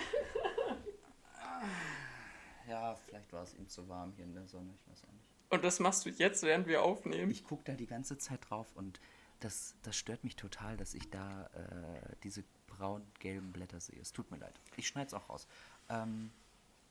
Ja, 2.67 2.95
vielleicht 2.95 3.31
war 3.33 3.43
es 3.43 3.53
ihm 3.53 3.67
zu 3.67 3.87
warm 3.89 4.13
hier 4.15 4.25
in 4.25 4.33
der 4.33 4.47
Sonne, 4.47 4.73
ich 4.73 4.91
weiß 4.91 5.03
auch 5.03 5.13
nicht. 5.13 5.25
Und 5.49 5.63
das 5.63 5.79
machst 5.79 6.05
du 6.05 6.09
jetzt, 6.09 6.43
während 6.43 6.67
wir 6.67 6.83
aufnehmen? 6.83 7.31
Ich 7.31 7.43
gucke 7.43 7.63
da 7.65 7.73
die 7.73 7.85
ganze 7.85 8.17
Zeit 8.17 8.49
drauf 8.49 8.67
und 8.75 8.99
das, 9.39 9.75
das 9.83 9.95
stört 9.95 10.23
mich 10.23 10.35
total, 10.35 10.77
dass 10.77 10.93
ich 10.93 11.09
da 11.09 11.45
äh, 11.47 12.15
diese 12.23 12.43
braun-gelben 12.67 13.51
Blätter 13.51 13.79
sehe. 13.79 13.99
Es 13.99 14.11
tut 14.11 14.31
mir 14.31 14.37
leid. 14.37 14.59
Ich 14.75 14.87
schneide 14.87 15.07
es 15.07 15.13
auch 15.13 15.29
raus. 15.29 15.47
Ähm, 15.89 16.31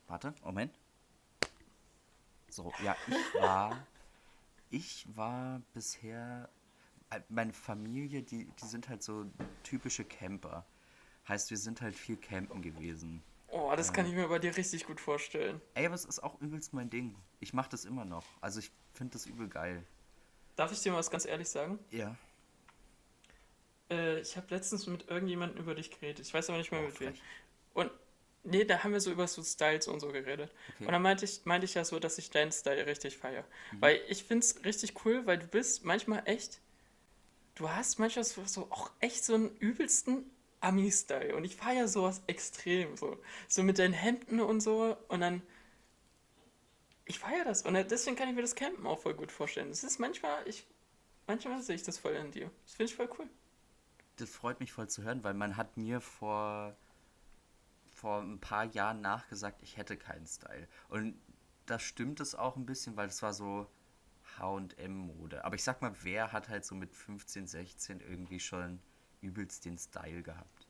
warte, 0.06 0.34
Moment. 0.42 0.72
So, 2.48 2.72
ja, 2.82 2.96
ich 3.08 3.34
war, 3.40 3.86
ich 4.70 5.06
war 5.16 5.60
bisher, 5.72 6.48
äh, 7.10 7.20
meine 7.28 7.52
Familie, 7.52 8.22
die, 8.22 8.46
die 8.46 8.66
sind 8.66 8.88
halt 8.88 9.02
so 9.02 9.26
typische 9.62 10.04
Camper. 10.04 10.64
Heißt, 11.26 11.50
wir 11.50 11.58
sind 11.58 11.80
halt 11.80 11.96
viel 11.96 12.16
campen 12.16 12.62
gewesen. 12.62 13.22
Oh, 13.56 13.72
das 13.76 13.92
kann 13.92 14.04
ich 14.04 14.12
mir 14.14 14.26
bei 14.26 14.40
dir 14.40 14.56
richtig 14.56 14.84
gut 14.84 15.00
vorstellen. 15.00 15.60
Ey, 15.74 15.86
aber 15.86 15.94
es 15.94 16.04
ist 16.04 16.20
auch 16.20 16.40
übelst 16.40 16.72
mein 16.72 16.90
Ding. 16.90 17.14
Ich 17.38 17.52
mache 17.52 17.70
das 17.70 17.84
immer 17.84 18.04
noch. 18.04 18.24
Also 18.40 18.58
ich 18.58 18.72
finde 18.92 19.12
das 19.12 19.26
übel 19.26 19.48
geil. 19.48 19.84
Darf 20.56 20.72
ich 20.72 20.80
dir 20.80 20.90
mal 20.90 20.98
was 20.98 21.08
ganz 21.08 21.24
ehrlich 21.24 21.48
sagen? 21.48 21.78
Ja. 21.90 22.16
Äh, 23.88 24.18
ich 24.18 24.36
habe 24.36 24.48
letztens 24.50 24.88
mit 24.88 25.08
irgendjemandem 25.08 25.62
über 25.62 25.76
dich 25.76 25.92
geredet. 25.92 26.26
Ich 26.26 26.34
weiß 26.34 26.48
aber 26.48 26.58
nicht 26.58 26.72
mehr 26.72 26.80
Oh, 26.80 26.86
mit 26.86 26.98
wem. 26.98 27.14
Und 27.74 27.92
nee, 28.42 28.64
da 28.64 28.82
haben 28.82 28.92
wir 28.92 29.00
so 29.00 29.12
über 29.12 29.28
so 29.28 29.40
Styles 29.44 29.86
und 29.86 30.00
so 30.00 30.08
geredet. 30.08 30.52
Okay. 30.74 30.86
Und 30.86 30.92
dann 30.92 31.02
meinte 31.02 31.24
ich, 31.24 31.44
meinte 31.44 31.64
ich 31.64 31.74
ja 31.74 31.84
so, 31.84 32.00
dass 32.00 32.18
ich 32.18 32.30
deinen 32.30 32.50
Style 32.50 32.84
richtig 32.86 33.18
feiere. 33.18 33.44
Mhm. 33.70 33.80
Weil 33.80 34.00
ich 34.08 34.24
finde 34.24 34.44
es 34.46 34.64
richtig 34.64 35.04
cool, 35.04 35.26
weil 35.26 35.38
du 35.38 35.46
bist 35.46 35.84
manchmal 35.84 36.24
echt, 36.24 36.60
du 37.54 37.70
hast 37.70 38.00
manchmal 38.00 38.24
so, 38.24 38.44
so 38.46 38.62
auch 38.70 38.90
echt 38.98 39.24
so 39.24 39.36
einen 39.36 39.56
übelsten 39.58 40.28
Ami-Style. 40.64 41.34
Und 41.36 41.44
ich 41.44 41.56
feiere 41.56 41.88
sowas 41.88 42.22
extrem 42.26 42.96
so. 42.96 43.20
So 43.48 43.62
mit 43.62 43.78
deinen 43.78 43.94
Hemden 43.94 44.40
und 44.40 44.60
so. 44.60 44.96
Und 45.08 45.20
dann, 45.20 45.42
ich 47.04 47.18
feiere 47.18 47.44
das. 47.44 47.62
Und 47.62 47.74
deswegen 47.74 48.16
kann 48.16 48.28
ich 48.28 48.34
mir 48.34 48.42
das 48.42 48.54
Campen 48.54 48.86
auch 48.86 48.98
voll 48.98 49.14
gut 49.14 49.30
vorstellen. 49.30 49.68
Das 49.68 49.84
ist 49.84 49.98
manchmal, 49.98 50.46
ich, 50.48 50.66
manchmal 51.26 51.62
sehe 51.62 51.76
ich 51.76 51.82
das 51.82 51.98
voll 51.98 52.12
in 52.12 52.30
dir. 52.30 52.50
Das 52.64 52.74
finde 52.74 52.90
ich 52.90 52.96
voll 52.96 53.08
cool. 53.18 53.28
Das 54.16 54.30
freut 54.30 54.60
mich 54.60 54.72
voll 54.72 54.88
zu 54.88 55.02
hören, 55.02 55.24
weil 55.24 55.34
man 55.34 55.56
hat 55.56 55.76
mir 55.76 56.00
vor, 56.00 56.76
vor 57.92 58.22
ein 58.22 58.40
paar 58.40 58.64
Jahren 58.64 59.00
nachgesagt, 59.00 59.62
ich 59.62 59.76
hätte 59.76 59.96
keinen 59.96 60.26
Style. 60.26 60.68
Und 60.88 61.20
da 61.66 61.78
stimmt 61.78 62.20
es 62.20 62.34
auch 62.34 62.56
ein 62.56 62.66
bisschen, 62.66 62.96
weil 62.96 63.08
es 63.08 63.22
war 63.22 63.32
so 63.32 63.66
H&M-Mode. 64.38 65.44
Aber 65.44 65.54
ich 65.54 65.64
sag 65.64 65.82
mal, 65.82 65.94
wer 66.02 66.32
hat 66.32 66.48
halt 66.48 66.64
so 66.64 66.74
mit 66.74 66.94
15, 66.94 67.46
16 67.46 68.00
irgendwie 68.00 68.40
schon 68.40 68.80
übelst 69.24 69.64
den 69.64 69.78
Style 69.78 70.22
gehabt? 70.22 70.68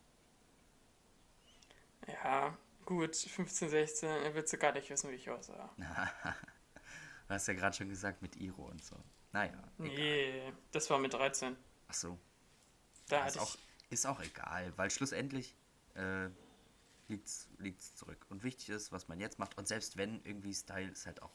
Ja, 2.07 2.57
gut, 2.85 3.17
15, 3.17 3.69
16, 3.69 4.09
dann 4.09 4.35
willst 4.35 4.53
du 4.53 4.59
gar 4.59 4.73
nicht 4.73 4.89
wissen, 4.91 5.11
wie 5.11 5.17
ich 5.17 5.29
aussah. 5.31 5.71
Du 7.27 7.33
hast 7.33 7.49
ja 7.49 7.55
gerade 7.55 7.75
schon 7.75 7.89
gesagt 7.89 8.21
mit 8.21 8.37
Iro 8.37 8.67
und 8.67 8.85
so. 8.85 8.97
Naja, 9.33 9.55
egal. 9.79 9.89
Nee, 9.97 10.53
das 10.73 10.91
war 10.91 10.99
mit 10.99 11.15
13. 11.15 11.57
Ach 11.89 11.95
so. 11.95 12.19
Da 13.09 13.27
ist, 13.27 13.39
auch, 13.39 13.57
ist 13.89 14.07
auch 14.07 14.21
egal, 14.21 14.73
weil 14.77 14.91
schlussendlich 14.91 15.57
äh, 15.95 16.29
liegt's, 17.09 17.49
liegt's 17.59 17.97
zurück. 17.97 18.27
Und 18.29 18.43
wichtig 18.43 18.69
ist, 18.69 18.93
was 18.93 19.09
man 19.09 19.21
jetzt 19.21 19.39
macht. 19.39 19.57
Und 19.57 19.67
selbst 19.67 19.97
wenn 19.97 20.23
irgendwie 20.25 20.53
Style 20.53 20.91
ist 20.91 21.07
halt 21.07 21.23
auch, 21.23 21.33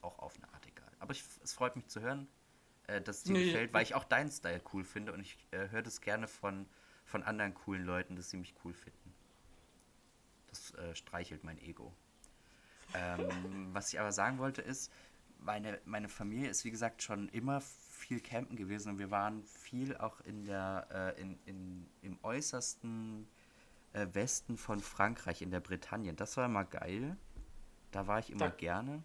auch 0.00 0.18
auf 0.18 0.34
eine 0.34 0.52
Art 0.52 0.66
egal. 0.66 0.90
Aber 0.98 1.12
ich, 1.12 1.22
es 1.42 1.52
freut 1.52 1.76
mich 1.76 1.86
zu 1.86 2.00
hören, 2.00 2.28
äh, 2.88 3.00
dass 3.00 3.18
es 3.18 3.22
dir 3.24 3.34
Nee. 3.34 3.44
gefällt, 3.46 3.72
weil 3.72 3.82
ich 3.84 3.94
auch 3.94 4.04
deinen 4.04 4.30
Style 4.30 4.60
cool 4.72 4.82
finde 4.84 5.12
und 5.12 5.20
ich 5.20 5.38
äh, 5.52 5.68
höre 5.68 5.82
das 5.82 6.00
gerne 6.00 6.26
von, 6.26 6.66
von 7.04 7.22
anderen 7.22 7.54
coolen 7.54 7.84
Leuten, 7.84 8.16
dass 8.16 8.30
sie 8.30 8.36
mich 8.36 8.54
cool 8.64 8.74
finden. 8.74 9.14
Das 10.48 10.74
äh, 10.74 10.94
streichelt 10.94 11.44
mein 11.44 11.58
Ego. 11.58 11.92
Ähm, 12.94 13.68
was 13.72 13.92
ich 13.92 14.00
aber 14.00 14.12
sagen 14.12 14.38
wollte 14.38 14.62
ist, 14.62 14.92
meine, 15.40 15.80
meine 15.84 16.08
Familie 16.08 16.48
ist 16.50 16.64
wie 16.64 16.70
gesagt 16.70 17.02
schon 17.02 17.28
immer 17.28 17.60
viel 17.60 18.20
campen 18.20 18.56
gewesen 18.56 18.90
und 18.92 18.98
wir 18.98 19.10
waren 19.10 19.44
viel 19.44 19.96
auch 19.96 20.20
in 20.22 20.44
der, 20.44 21.14
äh, 21.16 21.20
in, 21.20 21.38
in, 21.44 21.86
im 22.02 22.18
äußersten 22.22 23.28
äh, 23.92 24.06
Westen 24.12 24.56
von 24.56 24.80
Frankreich, 24.80 25.42
in 25.42 25.50
der 25.50 25.60
Bretagne. 25.60 26.12
Das 26.14 26.36
war 26.36 26.46
immer 26.46 26.64
geil. 26.64 27.16
Da 27.92 28.06
war 28.06 28.18
ich 28.18 28.30
immer 28.30 28.48
Da- 28.48 28.56
gerne. 28.56 29.02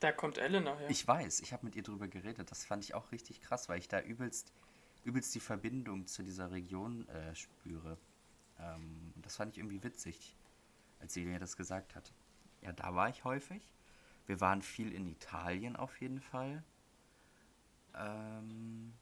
Da 0.00 0.12
kommt 0.12 0.38
Elena 0.38 0.76
her. 0.76 0.90
Ich 0.90 1.06
weiß, 1.06 1.40
ich 1.40 1.52
habe 1.52 1.66
mit 1.66 1.74
ihr 1.74 1.82
drüber 1.82 2.06
geredet. 2.06 2.50
Das 2.50 2.64
fand 2.64 2.84
ich 2.84 2.94
auch 2.94 3.10
richtig 3.10 3.40
krass, 3.40 3.68
weil 3.68 3.78
ich 3.78 3.88
da 3.88 4.00
übelst, 4.00 4.52
übelst 5.04 5.34
die 5.34 5.40
Verbindung 5.40 6.06
zu 6.06 6.22
dieser 6.22 6.50
Region 6.52 7.08
äh, 7.08 7.34
spüre. 7.34 7.98
Ähm, 8.60 9.12
das 9.16 9.36
fand 9.36 9.52
ich 9.52 9.58
irgendwie 9.58 9.82
witzig, 9.82 10.36
als 11.00 11.14
sie 11.14 11.24
mir 11.24 11.38
das 11.38 11.56
gesagt 11.56 11.96
hat. 11.96 12.12
Ja, 12.62 12.72
da 12.72 12.94
war 12.94 13.08
ich 13.08 13.24
häufig. 13.24 13.68
Wir 14.26 14.40
waren 14.40 14.62
viel 14.62 14.92
in 14.92 15.06
Italien 15.06 15.74
auf 15.74 16.00
jeden 16.00 16.20
Fall. 16.20 16.62
Ähm, 17.94 18.92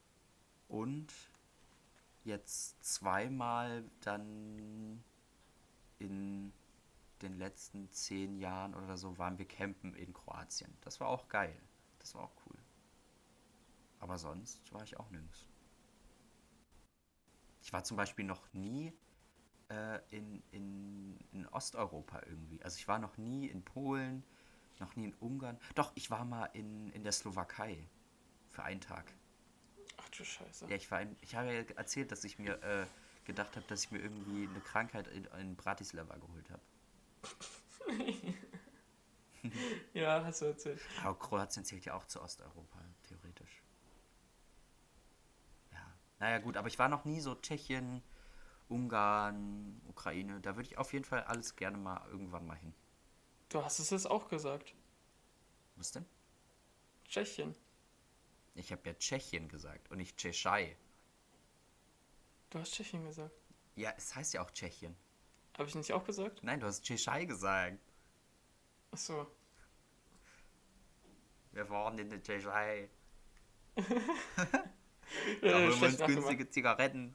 und 0.68 1.12
jetzt 2.24 2.82
zweimal 2.84 3.84
dann 4.00 5.02
in 5.98 6.52
den 7.22 7.38
letzten 7.38 7.90
zehn 7.90 8.38
Jahren 8.38 8.74
oder 8.74 8.96
so 8.96 9.18
waren 9.18 9.38
wir 9.38 9.46
campen 9.46 9.94
in 9.94 10.12
Kroatien. 10.12 10.76
Das 10.82 11.00
war 11.00 11.08
auch 11.08 11.28
geil. 11.28 11.56
Das 11.98 12.14
war 12.14 12.22
auch 12.22 12.36
cool. 12.46 12.58
Aber 14.00 14.18
sonst 14.18 14.72
war 14.72 14.82
ich 14.82 14.98
auch 14.98 15.10
nirgends. 15.10 15.46
Ich 17.62 17.72
war 17.72 17.82
zum 17.84 17.96
Beispiel 17.96 18.24
noch 18.24 18.52
nie 18.52 18.92
äh, 19.70 19.98
in, 20.10 20.42
in, 20.52 21.18
in 21.32 21.48
Osteuropa 21.48 22.20
irgendwie. 22.26 22.62
Also 22.62 22.76
ich 22.78 22.86
war 22.86 22.98
noch 22.98 23.16
nie 23.16 23.46
in 23.46 23.64
Polen, 23.64 24.22
noch 24.78 24.94
nie 24.94 25.06
in 25.06 25.14
Ungarn. 25.14 25.58
Doch, 25.74 25.92
ich 25.94 26.10
war 26.10 26.24
mal 26.24 26.44
in, 26.52 26.90
in 26.92 27.02
der 27.02 27.12
Slowakei 27.12 27.88
für 28.50 28.62
einen 28.62 28.80
Tag. 28.80 29.12
Ach 29.96 30.08
du 30.10 30.24
Scheiße. 30.24 30.66
Ja, 30.68 30.76
ich 30.76 30.90
war 30.90 31.00
in, 31.00 31.16
ich 31.22 31.34
habe 31.34 31.52
ja 31.52 31.62
erzählt, 31.76 32.12
dass 32.12 32.24
ich 32.24 32.38
mir 32.38 32.62
äh, 32.62 32.86
gedacht 33.24 33.56
habe, 33.56 33.66
dass 33.66 33.84
ich 33.84 33.90
mir 33.90 33.98
irgendwie 33.98 34.48
eine 34.48 34.60
Krankheit 34.60 35.08
in, 35.08 35.24
in 35.40 35.56
Bratislava 35.56 36.16
geholt 36.16 36.48
habe. 36.50 36.62
Ja, 39.94 40.24
hast 40.24 40.42
du 40.42 40.46
erzählt. 40.46 40.80
Aber 41.04 41.18
Kroatien 41.18 41.64
zählt 41.64 41.84
ja 41.84 41.94
auch 41.94 42.04
zu 42.06 42.20
Osteuropa, 42.20 42.78
theoretisch. 43.04 43.62
Ja. 45.72 45.94
Naja, 46.18 46.38
gut, 46.38 46.56
aber 46.56 46.68
ich 46.68 46.78
war 46.78 46.88
noch 46.88 47.04
nie 47.04 47.20
so 47.20 47.34
Tschechien, 47.34 48.02
Ungarn, 48.68 49.80
Ukraine. 49.88 50.40
Da 50.40 50.56
würde 50.56 50.68
ich 50.68 50.78
auf 50.78 50.92
jeden 50.92 51.04
Fall 51.04 51.22
alles 51.24 51.56
gerne 51.56 51.76
mal 51.76 52.06
irgendwann 52.10 52.46
mal 52.46 52.56
hin. 52.56 52.74
Du 53.48 53.64
hast 53.64 53.78
es 53.78 53.90
jetzt 53.90 54.10
auch 54.10 54.28
gesagt. 54.28 54.74
Was 55.76 55.92
denn? 55.92 56.04
Tschechien. 57.08 57.54
Ich 58.54 58.72
habe 58.72 58.82
ja 58.88 58.94
Tschechien 58.94 59.48
gesagt 59.48 59.90
und 59.90 59.98
nicht 59.98 60.16
Tschechei. 60.16 60.76
Du 62.50 62.58
hast 62.58 62.72
Tschechien 62.74 63.04
gesagt. 63.04 63.34
Ja, 63.76 63.92
es 63.96 64.14
heißt 64.14 64.34
ja 64.34 64.42
auch 64.42 64.50
Tschechien. 64.50 64.96
Habe 65.58 65.68
ich 65.68 65.74
nicht 65.74 65.92
auch 65.92 66.04
gesagt? 66.04 66.42
Nein, 66.42 66.60
du 66.60 66.66
hast 66.66 66.82
Tschechei 66.84 67.24
gesagt. 67.24 67.78
Ach 68.92 68.98
so. 68.98 69.26
Wir 71.52 71.68
waren 71.70 71.98
in 71.98 72.10
der 72.10 72.22
Tschechei. 72.22 72.88
Äh, 73.76 73.82
Da 75.40 75.54
holen 75.54 75.80
wir 75.80 75.86
uns 75.88 75.98
günstige 75.98 76.48
Zigaretten. 76.50 77.14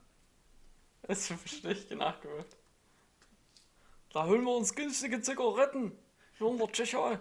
Das 1.03 1.29
ist 1.29 1.49
schlecht 1.49 1.91
nachgemacht. 1.91 2.57
Da 4.13 4.25
holen 4.25 4.43
wir 4.43 4.55
uns 4.55 4.73
günstige 4.73 5.21
Zigaretten. 5.21 5.91
Hier 6.37 6.47
in 6.47 6.57
der 6.57 6.71
Tschechei. 6.71 7.19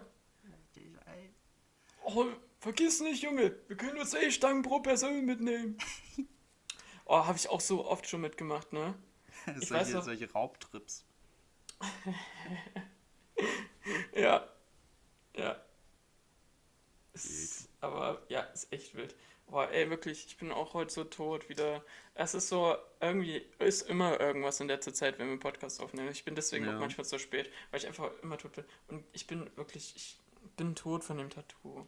Oh, 2.03 2.25
vergiss 2.59 2.99
nicht, 3.01 3.21
Junge. 3.23 3.55
Wir 3.67 3.77
können 3.77 3.95
nur 3.95 4.05
zwei 4.05 4.29
Stangen 4.31 4.63
pro 4.63 4.79
Person 4.79 5.25
mitnehmen. 5.25 5.77
Oh, 7.05 7.25
habe 7.25 7.37
ich 7.37 7.49
auch 7.49 7.59
so 7.59 7.85
oft 7.85 8.07
schon 8.07 8.21
mitgemacht, 8.21 8.71
ne? 8.71 8.93
Ich 9.59 9.67
solche, 9.67 9.73
weiß 9.73 9.93
noch- 9.95 10.03
solche 10.05 10.31
Raubtrips. 10.31 11.03
Ja. 14.15 14.47
Ja. 15.37 15.57
Es, 17.13 17.69
aber 17.81 18.21
ja, 18.29 18.41
ist 18.41 18.71
echt 18.71 18.95
wild. 18.95 19.15
Boah, 19.47 19.69
ey, 19.71 19.89
wirklich, 19.89 20.25
ich 20.27 20.37
bin 20.37 20.51
auch 20.51 20.73
heute 20.73 20.93
so 20.93 21.03
tot 21.03 21.49
wieder. 21.49 21.83
Es 22.13 22.33
ist 22.33 22.47
so, 22.47 22.75
irgendwie 23.01 23.45
ist 23.59 23.81
immer 23.89 24.19
irgendwas 24.19 24.59
in 24.61 24.67
letzter 24.67 24.93
Zeit, 24.93 25.19
wenn 25.19 25.27
wir 25.27 25.31
einen 25.33 25.39
Podcast 25.41 25.81
aufnehmen. 25.81 26.09
Ich 26.09 26.23
bin 26.23 26.35
deswegen 26.35 26.65
Ja. 26.65 26.75
auch 26.75 26.79
manchmal 26.79 27.03
so 27.05 27.17
spät, 27.17 27.51
weil 27.69 27.79
ich 27.81 27.87
einfach 27.87 28.11
immer 28.21 28.37
tot 28.37 28.53
bin. 28.53 28.65
Und 28.87 29.03
ich 29.11 29.27
bin 29.27 29.49
wirklich, 29.57 29.93
ich 29.95 30.17
bin 30.55 30.73
tot 30.75 31.03
von 31.03 31.17
dem 31.17 31.29
Tattoo. 31.29 31.85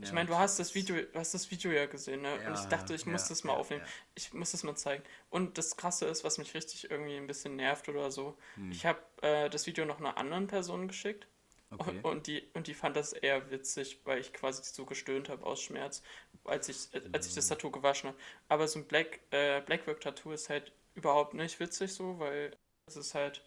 Ich 0.00 0.12
Ja, 0.12 0.12
meine, 0.12 0.28
du 0.28 0.36
hast 0.36 0.58
das 0.58 0.74
Video, 0.74 0.96
du 0.96 1.18
hast 1.18 1.34
das 1.34 1.50
Video 1.50 1.72
ja 1.72 1.86
gesehen, 1.86 2.22
ne? 2.22 2.40
Und 2.46 2.54
ich 2.54 2.68
Ja, 2.68 2.68
dachte, 2.68 2.94
ich 2.94 3.06
muss 3.06 3.24
ja, 3.24 3.28
das 3.28 3.44
mal 3.44 3.52
ja, 3.52 3.58
aufnehmen. 3.58 3.82
ja. 3.82 3.92
Ich 4.14 4.32
muss 4.32 4.52
das 4.52 4.62
mal 4.62 4.76
zeigen. 4.76 5.02
Und 5.30 5.58
das 5.58 5.76
Krasse 5.76 6.06
ist, 6.06 6.22
was 6.24 6.38
mich 6.38 6.54
richtig 6.54 6.90
irgendwie 6.90 7.16
ein 7.16 7.26
bisschen 7.26 7.56
nervt 7.56 7.88
oder 7.88 8.10
so. 8.10 8.38
Hm. 8.56 8.70
Ich 8.70 8.86
habe 8.86 9.00
äh, 9.22 9.50
das 9.50 9.66
Video 9.66 9.84
noch 9.84 9.98
einer 9.98 10.16
anderen 10.16 10.46
Person 10.46 10.88
geschickt. 10.88 11.26
Okay. 11.72 12.02
Und, 12.02 12.04
und, 12.04 12.26
die, 12.26 12.42
und 12.54 12.66
die 12.66 12.74
fand 12.74 12.96
das 12.96 13.12
eher 13.12 13.50
witzig, 13.50 14.00
weil 14.04 14.18
ich 14.20 14.32
quasi 14.32 14.62
so 14.64 14.84
gestöhnt 14.86 15.28
habe 15.28 15.44
aus 15.46 15.60
Schmerz, 15.62 16.02
als 16.44 16.68
ich, 16.68 16.92
äh, 16.94 17.02
als 17.12 17.26
ich 17.28 17.34
das 17.34 17.48
Tattoo 17.48 17.70
gewaschen 17.70 18.08
habe. 18.10 18.18
Aber 18.48 18.68
so 18.68 18.78
ein 18.80 18.86
Black, 18.86 19.20
äh, 19.30 19.60
Blackwork-Tattoo 19.62 20.32
ist 20.32 20.48
halt 20.50 20.72
überhaupt 20.94 21.34
nicht 21.34 21.60
witzig 21.60 21.92
so, 21.94 22.18
weil 22.18 22.56
es 22.86 22.96
ist 22.96 23.14
halt, 23.14 23.42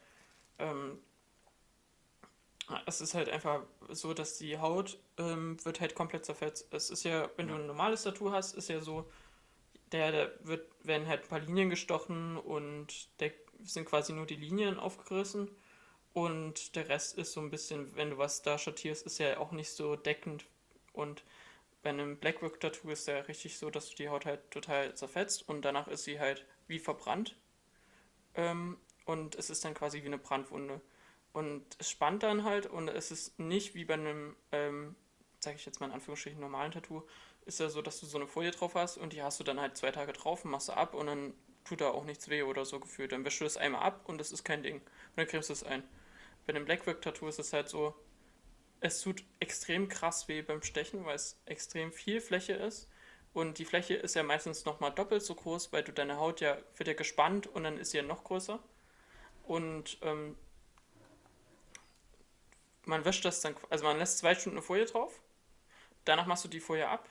ähm, 0.60 1.00
es 2.86 3.02
ist 3.02 3.14
halt 3.14 3.30
einfach 3.30 3.64
so, 3.90 4.14
dass 4.14 4.38
die 4.38 4.58
Haut 4.60 5.00
ähm, 5.18 5.58
wird 5.66 5.82
halt 5.82 5.96
komplett 5.96 6.26
zerfetzt. 6.26 6.74
Es 6.74 6.90
ist 6.90 7.04
ja, 7.04 7.30
wenn 7.38 7.48
du 7.48 7.56
ein 7.56 7.68
normales 7.68 8.04
Tattoo 8.04 8.32
hast, 8.32 8.56
ist 8.56 8.70
ja 8.70 8.80
so, 8.82 9.10
der, 9.92 10.12
der 10.12 10.32
wird, 10.44 10.68
werden 10.86 11.08
halt 11.08 11.24
ein 11.24 11.30
paar 11.30 11.40
Linien 11.40 11.70
gestochen 11.70 12.38
und 12.38 13.10
der 13.20 13.32
sind 13.64 13.86
quasi 13.86 14.14
nur 14.14 14.26
die 14.26 14.36
Linien 14.36 14.80
aufgerissen. 14.80 15.50
Und 16.14 16.76
der 16.76 16.90
Rest 16.90 17.18
ist 17.18 17.34
so 17.34 17.42
ein 17.42 17.50
bisschen, 17.50 17.96
wenn 17.96 18.12
du 18.12 18.18
was 18.18 18.42
da 18.42 18.58
schattierst, 18.58 19.06
ist 19.06 19.20
ja 19.20 19.38
auch 19.38 19.52
nicht 19.52 19.72
so 19.72 19.96
deckend. 19.96 20.46
Und 20.94 21.24
bei 21.84 21.90
einem 21.90 22.18
Blackwork-Tattoo 22.18 22.90
ist 22.90 23.08
ja 23.08 23.20
richtig 23.22 23.58
so, 23.58 23.70
dass 23.70 23.90
du 23.90 23.96
die 23.96 24.10
Haut 24.10 24.26
halt 24.26 24.52
total 24.52 24.94
zerfetzt 24.96 25.48
und 25.48 25.64
danach 25.64 25.88
ist 25.88 26.04
sie 26.04 26.20
halt 26.20 26.46
wie 26.68 26.80
verbrannt. 26.80 27.36
Ähm, 28.36 28.78
und 29.06 29.36
es 29.36 29.50
ist 29.50 29.66
dann 29.66 29.74
quasi 29.74 30.02
wie 30.04 30.08
eine 30.08 30.18
Brandwunde. 30.18 30.82
Und 31.34 31.64
es 31.80 31.90
spannt 31.90 32.24
dann 32.24 32.44
halt 32.44 32.66
und 32.66 32.90
es 32.90 33.12
ist 33.12 33.40
nicht 33.40 33.74
wie 33.74 33.86
bei 33.86 33.94
einem, 33.94 34.36
ähm, 34.52 34.96
sage 35.40 35.56
ich 35.56 35.66
jetzt 35.66 35.80
mal 35.80 35.88
in 35.88 35.94
Anführungsstrichen, 35.94 36.40
normalen 36.40 36.72
Tattoo, 36.72 37.04
ist 37.46 37.60
ja 37.60 37.70
so, 37.70 37.82
dass 37.82 38.00
du 38.00 38.06
so 38.06 38.18
eine 38.18 38.28
Folie 38.28 38.52
drauf 38.52 38.76
hast 38.76 38.98
und 38.98 39.14
die 39.14 39.24
hast 39.24 39.40
du 39.40 39.44
dann 39.44 39.60
halt 39.60 39.78
zwei 39.78 39.92
Tage 39.92 40.14
drauf 40.14 40.44
und 40.46 40.52
machst 40.52 40.70
du 40.70 40.74
ab 40.74 40.94
und 40.94 41.08
dann 41.08 41.34
tut 41.64 41.82
da 41.82 41.90
auch 41.90 42.06
nichts 42.06 42.30
weh 42.30 42.44
oder 42.44 42.66
so 42.66 42.80
gefühlt. 42.80 43.12
Dann 43.12 43.24
wäschst 43.24 43.42
du 43.42 43.46
das 43.46 43.58
einmal 43.58 43.84
ab 43.84 44.02
und 44.08 44.18
das 44.18 44.32
ist 44.32 44.44
kein 44.44 44.64
Ding. 44.64 44.78
Und 44.78 45.18
dann 45.18 45.28
cremst 45.28 45.50
du 45.50 45.54
es 45.54 45.64
ein. 45.64 45.84
Bei 46.46 46.54
dem 46.54 46.66
Blackwork-Tattoo 46.66 47.28
ist 47.28 47.40
es 47.40 47.54
halt 47.54 47.70
so, 47.70 47.96
es 48.80 49.02
tut 49.02 49.24
extrem 49.40 49.88
krass 49.88 50.28
weh 50.28 50.42
beim 50.42 50.64
Stechen, 50.64 51.06
weil 51.06 51.16
es 51.16 51.40
extrem 51.46 51.94
viel 51.94 52.20
Fläche 52.20 52.54
ist. 52.54 52.90
Und 53.34 53.60
die 53.60 53.66
Fläche 53.66 53.94
ist 53.94 54.16
ja 54.16 54.24
meistens 54.24 54.66
nochmal 54.66 54.92
doppelt 54.92 55.24
so 55.24 55.36
groß, 55.36 55.72
weil 55.72 55.84
du 55.84 55.94
deine 55.94 56.18
Haut 56.18 56.42
ja, 56.42 56.58
wird 56.76 56.88
ja 56.88 56.94
gespannt 56.94 57.48
und 57.48 57.64
dann 57.64 57.78
ist 57.78 57.92
sie 57.92 57.98
ja 57.98 58.04
noch 58.04 58.24
größer. 58.24 58.60
Und 59.44 59.98
ähm, 60.02 60.36
man 62.86 63.06
wäscht 63.06 63.26
das 63.26 63.42
dann, 63.42 63.56
also 63.70 63.86
man 63.86 63.98
lässt 63.98 64.18
zwei 64.20 64.36
Stunden 64.36 64.58
eine 64.58 64.66
Folie 64.66 64.86
drauf, 64.86 65.20
danach 66.06 66.26
machst 66.26 66.44
du 66.44 66.48
die 66.50 66.60
Folie 66.60 66.88
ab 66.88 67.08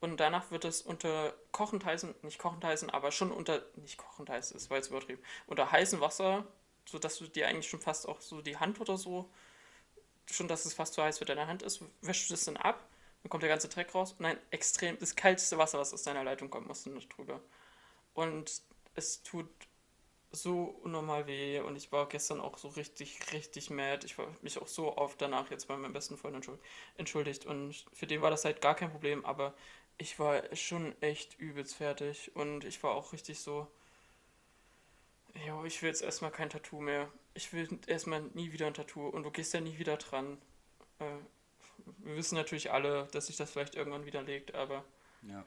und 0.00 0.18
danach 0.18 0.50
wird 0.50 0.64
es 0.64 0.82
unter 0.82 1.34
kochend 1.52 1.84
heißen, 1.84 2.14
nicht 2.22 2.38
kochend 2.38 2.64
heißen, 2.64 2.90
aber 2.90 3.10
schon 3.10 3.32
unter, 3.32 3.62
nicht 3.76 3.98
kochend 3.98 4.30
heiß 4.30 4.52
ist, 4.52 4.70
weil 4.70 4.80
es 4.80 4.88
übertrieben, 4.88 5.22
unter 5.46 5.70
heißem 5.72 6.00
Wasser, 6.00 6.46
sodass 6.86 7.18
du 7.18 7.26
dir 7.26 7.48
eigentlich 7.48 7.68
schon 7.68 7.80
fast 7.80 8.08
auch 8.08 8.20
so 8.20 8.40
die 8.40 8.56
Hand 8.56 8.80
oder 8.80 8.96
so, 8.96 9.28
schon 10.26 10.48
dass 10.48 10.64
es 10.66 10.74
fast 10.74 10.94
so 10.94 11.02
heiß 11.02 11.18
für 11.18 11.24
deine 11.24 11.46
Hand 11.46 11.62
ist, 11.62 11.82
wäschst 12.02 12.28
du 12.30 12.34
das 12.34 12.44
dann 12.44 12.56
ab, 12.56 12.86
dann 13.22 13.30
kommt 13.30 13.42
der 13.42 13.50
ganze 13.50 13.68
Dreck 13.68 13.94
raus 13.94 14.14
und 14.18 14.24
ein 14.24 14.38
extrem, 14.50 14.98
das 14.98 15.16
kalteste 15.16 15.58
Wasser, 15.58 15.78
was 15.78 15.92
aus 15.92 16.02
deiner 16.02 16.24
Leitung 16.24 16.50
kommt, 16.50 16.68
musst 16.68 16.86
du 16.86 16.90
noch 16.90 17.04
drüber. 17.04 17.40
Und 18.14 18.62
es 18.94 19.22
tut 19.22 19.48
so 20.30 20.64
unnormal 20.82 21.26
weh 21.26 21.60
und 21.60 21.76
ich 21.76 21.90
war 21.90 22.08
gestern 22.08 22.40
auch 22.40 22.58
so 22.58 22.68
richtig, 22.68 23.18
richtig 23.32 23.70
mad. 23.70 24.04
Ich 24.04 24.18
war 24.18 24.26
mich 24.42 24.58
auch 24.58 24.68
so 24.68 24.96
oft 24.96 25.20
danach 25.20 25.50
jetzt 25.50 25.68
bei 25.68 25.76
meinem 25.76 25.92
besten 25.92 26.16
Freund 26.18 26.36
entschuld- 26.36 26.60
entschuldigt 26.96 27.46
und 27.46 27.84
für 27.92 28.06
den 28.06 28.20
war 28.22 28.30
das 28.30 28.44
halt 28.44 28.60
gar 28.60 28.74
kein 28.74 28.90
Problem, 28.90 29.24
aber 29.24 29.54
ich 29.96 30.18
war 30.18 30.42
schon 30.54 31.00
echt 31.02 31.38
übelst 31.38 31.74
fertig 31.74 32.30
und 32.36 32.64
ich 32.64 32.82
war 32.82 32.92
auch 32.92 33.12
richtig 33.12 33.40
so, 33.40 33.66
jo, 35.46 35.64
ich 35.64 35.80
will 35.82 35.88
jetzt 35.88 36.02
erstmal 36.02 36.30
kein 36.30 36.50
Tattoo 36.50 36.80
mehr. 36.80 37.10
Ich 37.34 37.52
will 37.52 37.68
erstmal 37.86 38.22
nie 38.34 38.52
wieder 38.52 38.66
ein 38.66 38.74
Tattoo 38.74 39.08
und 39.08 39.22
du 39.22 39.30
gehst 39.30 39.54
ja 39.54 39.60
nie 39.60 39.78
wieder 39.78 39.96
dran. 39.96 40.38
Äh, 40.98 41.04
wir 41.98 42.16
wissen 42.16 42.34
natürlich 42.34 42.70
alle, 42.70 43.06
dass 43.12 43.26
sich 43.26 43.36
das 43.36 43.50
vielleicht 43.50 43.74
irgendwann 43.76 44.04
widerlegt, 44.06 44.54
aber 44.54 44.84
Ja. 45.22 45.44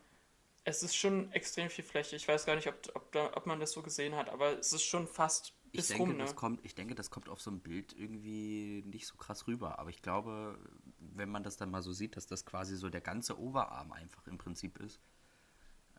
Es 0.64 0.84
ist 0.84 0.95
schon 0.95 1.32
extrem 1.32 1.70
viel 1.70 1.84
Fläche. 1.84 2.16
Ich 2.16 2.28
weiß 2.28 2.45
gar 2.45 2.55
nicht, 2.55 2.68
ob, 2.68 2.76
ob, 2.95 3.12
da, 3.12 3.32
ob 3.36 3.45
man 3.45 3.59
das 3.59 3.72
so 3.72 3.82
gesehen 3.82 4.16
hat, 4.16 4.30
aber 4.30 4.57
es 4.59 4.74
ist 4.74 4.84
schon 4.84 5.07
fast 5.07 5.53
Ich 5.72 5.78
bis 5.78 5.88
denke, 5.88 6.03
rum, 6.03 6.12
ne? 6.14 6.18
das 6.20 6.36
kommt, 6.36 6.64
ich 6.64 6.76
denke, 6.76 6.95
das 6.95 7.09
kommt 7.09 7.30
auf 7.30 7.41
so 7.41 7.49
ein 7.51 7.62
Bild 7.62 7.93
irgendwie 7.93 8.84
nicht 8.86 9.07
so 9.07 9.16
krass 9.18 9.47
rüber. 9.47 9.80
Aber 9.80 9.89
ich 9.89 10.01
glaube, 10.01 10.59
wenn 10.99 11.30
man 11.30 11.43
das 11.43 11.57
dann 11.57 11.72
mal 11.72 11.82
so 11.82 11.91
sieht, 11.93 12.16
dass 12.16 12.28
das 12.28 12.45
quasi 12.45 12.76
so 12.76 12.89
der 12.89 13.01
ganze 13.01 13.39
Oberarm 13.39 13.91
einfach 13.91 14.28
im 14.28 14.38
Prinzip 14.38 14.78
ist, 14.80 15.01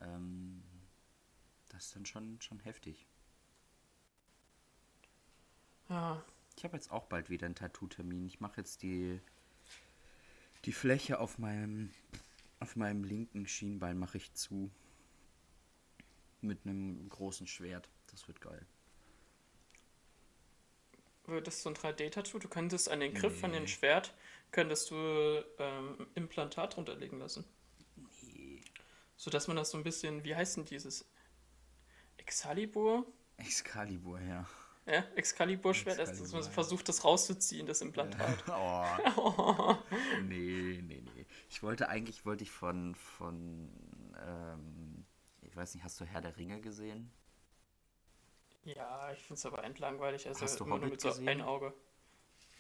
ähm, 0.01 0.63
das 1.69 1.87
ist 1.87 1.97
dann 1.97 2.07
schon, 2.07 2.41
schon 2.41 2.61
heftig. 2.61 3.07
Ja, 5.89 6.23
Ich 6.57 6.65
habe 6.65 6.77
jetzt 6.77 6.91
auch 6.91 7.07
bald 7.07 7.31
wieder 7.31 7.47
einen 7.47 7.55
Tattoo-Termin. 7.55 8.27
Ich 8.27 8.41
mache 8.41 8.59
jetzt 8.61 8.83
die, 8.83 9.21
die 10.65 10.73
Fläche 10.73 11.19
auf 11.19 11.39
meinem, 11.39 11.91
auf 12.63 12.77
meinem 12.77 13.05
linken 13.05 13.47
Schienbein 13.47 13.99
mache 13.99 14.17
ich 14.19 14.33
zu. 14.35 14.71
Mit 16.41 16.65
einem 16.65 17.09
großen 17.09 17.47
Schwert. 17.47 17.89
Das 18.11 18.27
wird 18.29 18.41
geil. 18.41 18.67
wird 21.27 21.47
das 21.47 21.63
so 21.63 21.71
ein 21.71 21.77
3D-Tattoo? 21.77 22.39
Du 22.39 22.49
könntest 22.49 22.91
an 22.91 23.01
den 23.01 23.15
Griff 23.15 23.39
von 23.39 23.53
dem 23.53 23.63
Nee. 23.63 23.69
Schwert, 23.69 24.13
könntest 24.51 24.91
du 24.91 24.97
ähm, 25.59 26.07
Implantat 26.15 26.77
drunter 26.77 26.97
legen 26.97 27.19
lassen. 27.19 27.45
Nee. 28.23 28.61
Sodass 29.17 29.47
man 29.47 29.57
das 29.57 29.71
so 29.71 29.79
ein 29.79 29.85
bisschen, 29.85 30.25
wie 30.25 30.35
heißt 30.35 30.57
denn 30.57 30.65
dieses? 30.65 31.09
Excalibur? 32.17 33.07
Excalibur, 33.37 34.21
ja. 34.21 34.47
Ja, 34.87 35.05
Excalibur-Schwert, 35.15 35.99
dass 35.99 36.09
man 36.11 36.19
Excalibur, 36.19 36.47
ja. 36.47 36.51
versucht, 36.51 36.89
das 36.89 37.05
rauszuziehen, 37.05 37.67
das 37.67 37.81
Implantat. 37.83 38.45
Oh. 38.49 39.77
nee, 40.23 40.83
nee, 40.83 41.03
nee. 41.15 41.27
Ich 41.49 41.63
wollte 41.63 41.89
eigentlich, 41.89 42.27
wollte 42.27 42.43
ich 42.43 42.51
von, 42.51 42.95
von, 42.97 43.71
ähm, 44.27 45.05
ich 45.43 45.55
weiß 45.55 45.75
nicht, 45.75 45.85
hast 45.85 46.01
du 46.01 46.05
Herr 46.05 46.21
der 46.21 46.37
Ringe 46.37 46.61
gesehen? 46.61 47.13
Ja, 48.65 49.13
ich 49.13 49.21
finde 49.21 49.35
es 49.35 49.47
aber 49.47 49.63
endlangweilig. 49.65 50.27
Also 50.27 50.43
Hast 50.43 50.59
du 50.59 50.65
immer 50.65 50.77
nur 50.77 50.87
Hobbit 50.87 50.93
mit 50.93 51.01
so 51.01 51.09
gesehen? 51.09 51.29
ein 51.29 51.41
Auge. 51.43 51.75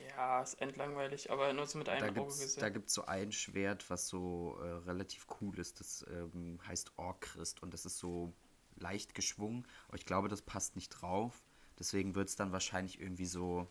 Ja, 0.08 0.42
ist 0.42 0.54
endlangweilig, 0.54 1.30
aber 1.30 1.52
nur 1.52 1.66
so 1.66 1.78
mit 1.78 1.88
einem 1.88 2.16
Auge 2.16 2.26
gesehen. 2.26 2.60
da 2.60 2.70
gibt's 2.70 2.94
so 2.94 3.04
ein 3.04 3.30
Schwert, 3.30 3.88
was 3.88 4.08
so 4.08 4.58
äh, 4.60 4.66
relativ 4.84 5.26
cool 5.40 5.58
ist. 5.58 5.80
Das 5.80 6.04
ähm, 6.08 6.58
heißt 6.66 6.98
Orchrist 6.98 7.62
und 7.62 7.72
das 7.72 7.84
ist 7.84 7.98
so 7.98 8.32
leicht 8.76 9.14
geschwungen. 9.14 9.66
Aber 9.88 9.96
ich 9.96 10.06
glaube, 10.06 10.28
das 10.28 10.42
passt 10.42 10.76
nicht 10.76 10.88
drauf. 10.88 11.42
Deswegen 11.78 12.14
wird 12.14 12.28
es 12.28 12.36
dann 12.36 12.52
wahrscheinlich 12.52 13.00
irgendwie 13.00 13.26
so 13.26 13.66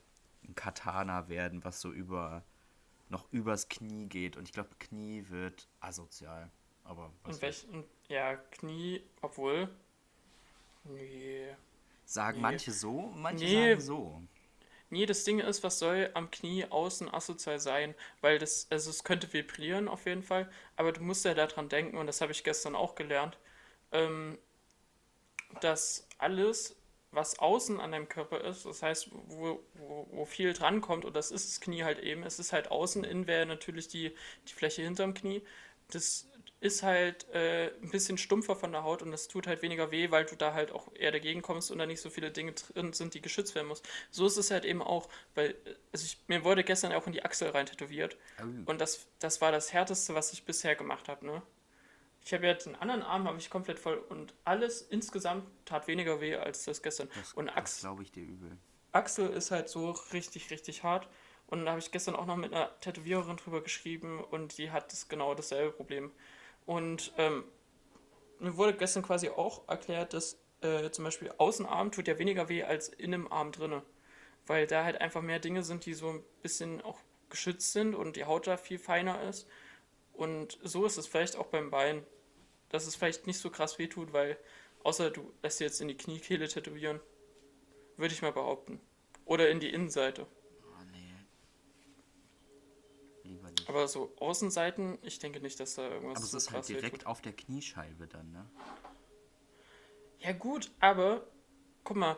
ein 0.47 0.55
Katana 0.55 1.29
werden, 1.29 1.63
was 1.63 1.81
so 1.81 1.91
über 1.91 2.43
noch 3.09 3.31
übers 3.31 3.69
Knie 3.69 4.07
geht. 4.07 4.37
Und 4.37 4.45
ich 4.45 4.53
glaube, 4.53 4.69
Knie 4.79 5.25
wird 5.29 5.67
asozial. 5.81 6.49
Aber 6.83 7.11
was 7.23 7.35
Und 7.35 7.41
welch, 7.41 7.67
und, 7.71 7.85
ja, 8.07 8.35
Knie, 8.35 9.03
obwohl. 9.21 9.69
Nee. 10.83 11.55
Sagen 12.05 12.37
Nee. 12.37 12.41
manche 12.41 12.71
so, 12.71 13.11
manche 13.15 13.45
Nee. 13.45 13.75
sagen 13.75 13.81
so. 13.81 14.21
Nee, 14.89 15.05
das 15.05 15.23
Ding 15.23 15.39
ist, 15.39 15.63
was 15.63 15.79
soll 15.79 16.11
am 16.13 16.29
Knie 16.31 16.65
außen 16.65 17.11
asozial 17.13 17.59
sein? 17.59 17.95
Weil 18.19 18.37
das, 18.39 18.67
also 18.69 18.89
es 18.89 19.03
könnte 19.03 19.31
vibrieren 19.33 19.87
auf 19.87 20.05
jeden 20.05 20.23
Fall, 20.23 20.51
aber 20.75 20.91
du 20.91 21.01
musst 21.01 21.23
ja 21.25 21.33
daran 21.33 21.69
denken, 21.69 21.97
und 21.97 22.07
das 22.07 22.21
habe 22.21 22.31
ich 22.33 22.43
gestern 22.43 22.75
auch 22.75 22.95
gelernt, 22.95 23.37
ähm, 23.91 24.37
dass 25.61 26.07
alles, 26.17 26.75
was 27.11 27.39
außen 27.39 27.79
an 27.79 27.91
deinem 27.91 28.09
Körper 28.09 28.41
ist, 28.41 28.65
das 28.65 28.81
heißt, 28.81 29.09
wo, 29.11 29.63
wo, 29.73 30.07
wo 30.11 30.25
viel 30.25 30.53
drankommt, 30.53 31.05
und 31.05 31.15
das 31.15 31.31
ist 31.31 31.49
das 31.49 31.61
Knie 31.61 31.83
halt 31.83 31.99
eben, 31.99 32.23
es 32.23 32.39
ist 32.39 32.53
halt 32.53 32.71
außen, 32.71 33.03
innen 33.03 33.27
wäre 33.27 33.45
natürlich 33.45 33.87
die, 33.87 34.15
die 34.47 34.53
Fläche 34.53 34.81
hinterm 34.81 35.13
Knie, 35.13 35.41
das, 35.89 36.31
ist 36.61 36.83
halt 36.83 37.27
äh, 37.33 37.71
ein 37.81 37.89
bisschen 37.89 38.19
stumpfer 38.19 38.55
von 38.55 38.71
der 38.71 38.83
Haut 38.83 39.01
und 39.01 39.11
das 39.11 39.27
tut 39.27 39.47
halt 39.47 39.63
weniger 39.63 39.89
weh, 39.89 40.11
weil 40.11 40.25
du 40.25 40.35
da 40.35 40.53
halt 40.53 40.71
auch 40.71 40.93
eher 40.93 41.11
dagegen 41.11 41.41
kommst 41.41 41.71
und 41.71 41.79
da 41.79 41.87
nicht 41.87 42.01
so 42.01 42.11
viele 42.11 42.29
Dinge 42.29 42.53
drin 42.53 42.93
sind, 42.93 43.15
die 43.15 43.21
geschützt 43.21 43.55
werden 43.55 43.67
muss. 43.67 43.81
So 44.11 44.27
ist 44.27 44.37
es 44.37 44.51
halt 44.51 44.63
eben 44.63 44.83
auch, 44.83 45.09
weil 45.33 45.55
also 45.91 46.05
ich, 46.05 46.19
mir 46.27 46.43
wurde 46.43 46.63
gestern 46.63 46.93
auch 46.93 47.07
in 47.07 47.13
die 47.13 47.25
Achsel 47.25 47.49
rein 47.49 47.65
tätowiert 47.65 48.15
Oh. 48.39 48.43
und 48.69 48.79
das, 48.79 49.07
das 49.19 49.41
war 49.41 49.51
das 49.51 49.73
härteste, 49.73 50.13
was 50.15 50.33
ich 50.33 50.45
bisher 50.45 50.75
gemacht 50.75 51.09
habe, 51.09 51.25
ne? 51.25 51.41
Ich 52.23 52.33
habe 52.33 52.45
ja 52.45 52.53
den 52.53 52.75
anderen 52.75 53.01
Arm 53.01 53.27
habe 53.27 53.37
ich 53.37 53.49
komplett 53.49 53.79
voll 53.79 53.97
und 54.09 54.33
alles 54.45 54.81
insgesamt 54.81 55.47
tat 55.65 55.87
weniger 55.87 56.21
weh 56.21 56.35
als 56.35 56.65
das 56.65 56.81
gestern. 56.81 57.09
Das, 57.15 57.33
und 57.33 57.49
Achsel, 57.49 57.81
glaube 57.81 58.03
ich 58.03 58.11
dir 58.11 58.23
übel. 58.23 58.57
Achsel 58.91 59.29
ist 59.29 59.51
halt 59.51 59.69
so 59.69 59.91
richtig, 60.13 60.51
richtig 60.51 60.83
hart. 60.83 61.07
Und 61.47 61.65
da 61.65 61.71
habe 61.71 61.79
ich 61.79 61.91
gestern 61.91 62.15
auch 62.15 62.25
noch 62.25 62.37
mit 62.37 62.53
einer 62.53 62.79
Tätowiererin 62.79 63.37
drüber 63.37 63.61
geschrieben 63.61 64.23
und 64.23 64.57
die 64.57 64.71
hat 64.71 64.91
das 64.93 65.09
genau 65.09 65.35
dasselbe 65.35 65.71
Problem. 65.71 66.11
Und 66.65 67.11
ähm, 67.17 67.43
mir 68.39 68.55
wurde 68.55 68.73
gestern 68.73 69.03
quasi 69.03 69.29
auch 69.29 69.67
erklärt, 69.67 70.13
dass 70.13 70.37
äh, 70.61 70.89
zum 70.91 71.03
Beispiel 71.03 71.31
Außenarm 71.37 71.91
tut 71.91 72.07
ja 72.07 72.17
weniger 72.19 72.47
weh 72.47 72.63
als 72.63 72.87
in 72.87 73.11
dem 73.11 73.31
Arm 73.31 73.51
drinne. 73.51 73.83
Weil 74.47 74.65
da 74.65 74.83
halt 74.83 75.01
einfach 75.01 75.21
mehr 75.21 75.39
Dinge 75.39 75.63
sind, 75.63 75.85
die 75.85 75.93
so 75.93 76.09
ein 76.09 76.23
bisschen 76.41 76.81
auch 76.81 76.99
geschützt 77.29 77.73
sind 77.73 77.95
und 77.95 78.15
die 78.15 78.25
Haut 78.25 78.47
da 78.47 78.57
viel 78.57 78.79
feiner 78.79 79.21
ist. 79.23 79.47
Und 80.21 80.59
so 80.61 80.85
ist 80.85 80.97
es 80.97 81.07
vielleicht 81.07 81.35
auch 81.35 81.47
beim 81.47 81.71
Bein, 81.71 82.05
dass 82.69 82.85
es 82.85 82.95
vielleicht 82.95 83.25
nicht 83.25 83.39
so 83.39 83.49
krass 83.49 83.79
weh 83.79 83.87
tut, 83.87 84.13
weil 84.13 84.37
außer 84.83 85.09
du 85.09 85.33
lässt 85.41 85.59
dir 85.59 85.63
jetzt 85.63 85.81
in 85.81 85.87
die 85.87 85.97
Kniekehle 85.97 86.47
tätowieren, 86.47 86.99
würde 87.97 88.13
ich 88.13 88.21
mal 88.21 88.31
behaupten. 88.31 88.79
Oder 89.25 89.49
in 89.49 89.59
die 89.59 89.69
Innenseite. 89.69 90.27
Oh 90.63 90.83
nee. 90.91 91.15
Lieber 93.23 93.49
nicht. 93.49 93.67
Aber 93.67 93.87
so 93.87 94.13
Außenseiten, 94.19 94.99
ich 95.01 95.17
denke 95.17 95.39
nicht, 95.39 95.59
dass 95.59 95.73
da 95.73 95.89
irgendwas 95.89 96.17
Aber 96.17 96.25
es 96.25 96.31
so 96.31 96.37
ist 96.37 96.51
halt 96.51 96.69
direkt 96.69 96.99
tut. 96.99 97.07
auf 97.07 97.21
der 97.21 97.33
Kniescheibe 97.33 98.05
dann, 98.05 98.31
ne? 98.31 98.47
Ja 100.19 100.33
gut, 100.33 100.69
aber 100.79 101.25
guck 101.83 101.97
mal, 101.97 102.15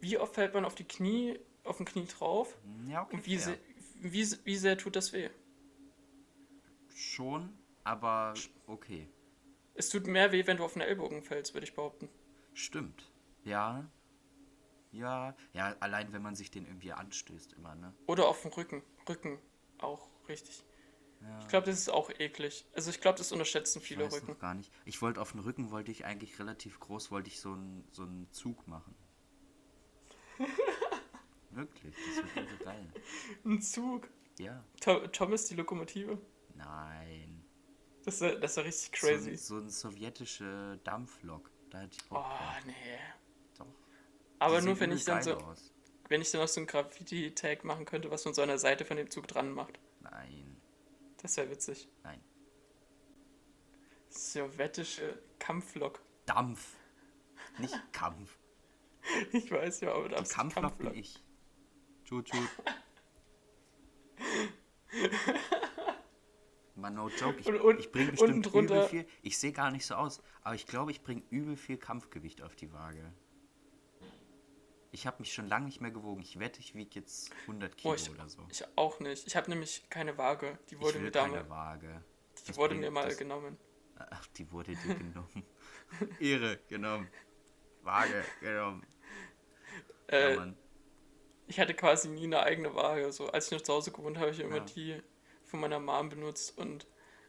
wie 0.00 0.18
oft 0.18 0.34
fällt 0.34 0.52
man 0.52 0.66
auf 0.66 0.74
die 0.74 0.84
Knie, 0.84 1.40
auf 1.64 1.78
den 1.78 1.86
Knie 1.86 2.04
drauf? 2.04 2.54
Ja, 2.86 3.04
okay. 3.04 3.16
Und 3.16 3.24
wie, 3.24 3.38
fair. 3.38 3.56
sehr, 4.02 4.12
wie, 4.12 4.44
wie 4.44 4.56
sehr 4.56 4.76
tut 4.76 4.94
das 4.94 5.14
weh? 5.14 5.30
Schon, 6.94 7.58
aber 7.84 8.34
okay. 8.66 9.08
Es 9.74 9.88
tut 9.88 10.06
mehr 10.06 10.32
weh, 10.32 10.46
wenn 10.46 10.58
du 10.58 10.64
auf 10.64 10.74
den 10.74 10.82
Ellbogen 10.82 11.22
fällst, 11.22 11.54
würde 11.54 11.64
ich 11.66 11.74
behaupten. 11.74 12.08
Stimmt. 12.54 13.10
Ja. 13.44 13.90
Ja. 14.90 15.34
Ja, 15.54 15.74
allein 15.80 16.12
wenn 16.12 16.22
man 16.22 16.34
sich 16.34 16.50
den 16.50 16.66
irgendwie 16.66 16.92
anstößt 16.92 17.54
immer, 17.54 17.74
ne? 17.74 17.94
Oder 18.06 18.28
auf 18.28 18.42
den 18.42 18.52
Rücken. 18.52 18.82
Rücken 19.08 19.38
auch 19.78 20.08
richtig. 20.28 20.64
Ja. 21.22 21.38
Ich 21.40 21.48
glaube, 21.48 21.66
das 21.66 21.78
ist 21.78 21.88
auch 21.88 22.10
eklig. 22.10 22.66
Also 22.74 22.90
ich 22.90 23.00
glaube, 23.00 23.16
das 23.18 23.32
unterschätzen 23.32 23.78
Ich 23.78 23.86
viele 23.88 24.04
weiß 24.04 24.14
Rücken. 24.14 24.26
noch 24.32 24.38
gar 24.38 24.54
nicht. 24.54 24.72
Ich 24.84 25.00
wollte 25.00 25.20
auf 25.20 25.32
den 25.32 25.40
Rücken, 25.40 25.70
wollte 25.70 25.90
ich 25.90 26.04
eigentlich 26.04 26.38
relativ 26.38 26.78
groß, 26.80 27.10
wollte 27.10 27.28
ich 27.28 27.40
so 27.40 27.52
einen 27.52 27.88
so 27.92 28.02
einen 28.02 28.30
Zug 28.32 28.66
machen. 28.66 28.94
Wirklich, 31.50 31.94
das 31.94 32.36
wird 32.36 32.48
so 32.58 32.64
geil. 32.64 32.92
Ein 33.44 33.60
Zug. 33.60 34.08
Ja. 34.38 34.64
Tom, 34.80 35.10
Thomas 35.12 35.46
die 35.46 35.54
Lokomotive. 35.54 36.18
Nein. 36.54 37.44
Das 38.04 38.20
ist, 38.20 38.42
das 38.42 38.56
ist 38.56 38.64
richtig 38.64 38.92
crazy. 38.92 39.36
So, 39.36 39.58
so 39.58 39.64
ein 39.64 39.70
sowjetische 39.70 40.80
Dampflok. 40.84 41.50
Da 41.70 41.80
hätte 41.80 41.96
ich 42.00 42.08
Bock 42.08 42.24
Oh, 42.26 42.66
nee. 42.66 42.74
Doch. 43.56 43.66
Aber 44.38 44.60
nur 44.60 44.78
wenn 44.80 44.92
ich 44.92 45.04
dann 45.04 45.22
so, 45.22 45.36
Aus. 45.36 45.72
wenn 46.08 46.20
ich 46.20 46.30
dann 46.30 46.40
noch 46.40 46.48
so 46.48 46.60
ein 46.60 46.66
Graffiti-Tag 46.66 47.64
machen 47.64 47.84
könnte, 47.84 48.10
was 48.10 48.24
man 48.24 48.34
so 48.34 48.42
an 48.42 48.48
der 48.48 48.58
Seite 48.58 48.84
von 48.84 48.96
dem 48.96 49.10
Zug 49.10 49.28
dran 49.28 49.52
macht. 49.52 49.78
Nein. 50.00 50.60
Das 51.18 51.36
wäre 51.36 51.50
witzig. 51.50 51.88
Nein. 52.02 52.20
Sowjetische 54.08 55.22
Kampflok. 55.38 56.02
Dampf. 56.26 56.76
Nicht 57.58 57.78
Kampf. 57.92 58.38
Ich 59.32 59.50
weiß 59.50 59.80
ja, 59.80 59.92
aber 59.94 60.08
da 60.08 60.20
Die 60.20 60.28
Kampflok 60.28 60.78
bin 60.78 60.94
ich. 60.94 61.20
Tschut, 62.04 62.26
tschut. 62.26 62.48
Man, 66.74 66.94
no 66.94 67.08
joke. 67.08 67.38
Ich, 67.40 67.46
Und- 67.46 67.60
und- 67.60 67.80
ich 67.80 67.92
bringe 67.92 68.12
bestimmt 68.12 68.46
übel 68.46 68.82
viel. 68.88 69.06
Ich 69.22 69.36
sehe 69.38 69.52
gar 69.52 69.70
nicht 69.70 69.84
so 69.86 69.94
aus, 69.94 70.22
aber 70.42 70.54
ich 70.54 70.66
glaube, 70.66 70.90
ich 70.90 71.02
bringe 71.02 71.22
übel 71.30 71.56
viel 71.56 71.76
Kampfgewicht 71.76 72.42
auf 72.42 72.56
die 72.56 72.72
Waage. 72.72 73.12
Ich 74.90 75.06
habe 75.06 75.16
mich 75.20 75.32
schon 75.32 75.48
lange 75.48 75.66
nicht 75.66 75.80
mehr 75.80 75.90
gewogen. 75.90 76.20
Ich 76.22 76.38
wette, 76.38 76.60
ich 76.60 76.74
wiege 76.74 76.90
jetzt 77.00 77.30
100 77.46 77.76
Kilo 77.78 77.92
Oh, 77.92 77.96
ich, 77.96 78.10
oder 78.10 78.28
so. 78.28 78.46
ich 78.50 78.62
auch 78.76 79.00
nicht. 79.00 79.26
Ich 79.26 79.36
habe 79.36 79.48
nämlich 79.50 79.88
keine 79.88 80.16
Waage. 80.18 80.58
Die 80.70 80.74
Ich 80.74 80.80
wurde 80.80 80.94
will 80.94 81.02
mir 81.02 81.10
keine 81.10 81.32
damals, 81.44 81.50
Waage. 81.50 82.04
die 82.42 82.46
Das 82.48 82.56
wurde 82.58 82.74
mir 82.74 82.90
mal 82.90 83.08
das- 83.08 83.16
genommen. 83.16 83.56
Ach, 83.96 84.26
die 84.28 84.50
wurde 84.50 84.74
dir 84.74 84.94
genommen. 84.94 85.44
Ehre 86.20 86.58
genommen. 86.68 87.08
Waage 87.82 88.24
genommen. 88.40 88.86
Äh, 90.08 90.34
ja, 90.34 90.52
ich 91.46 91.58
hatte 91.60 91.74
quasi 91.74 92.08
nie 92.08 92.24
eine 92.24 92.42
eigene 92.42 92.74
Waage. 92.74 93.12
So, 93.12 93.28
als 93.28 93.46
ich 93.46 93.52
noch 93.52 93.62
zu 93.62 93.72
Hause 93.72 93.92
gewohnt 93.92 94.16
habe, 94.18 94.26
habe 94.26 94.34
ich 94.36 94.40
immer 94.40 94.56
Ja. 94.58 94.64
die 94.64 95.02
von 95.52 95.60
meiner 95.60 95.78
Mom 95.80 96.08
benutzt 96.08 96.56
und 96.56 96.86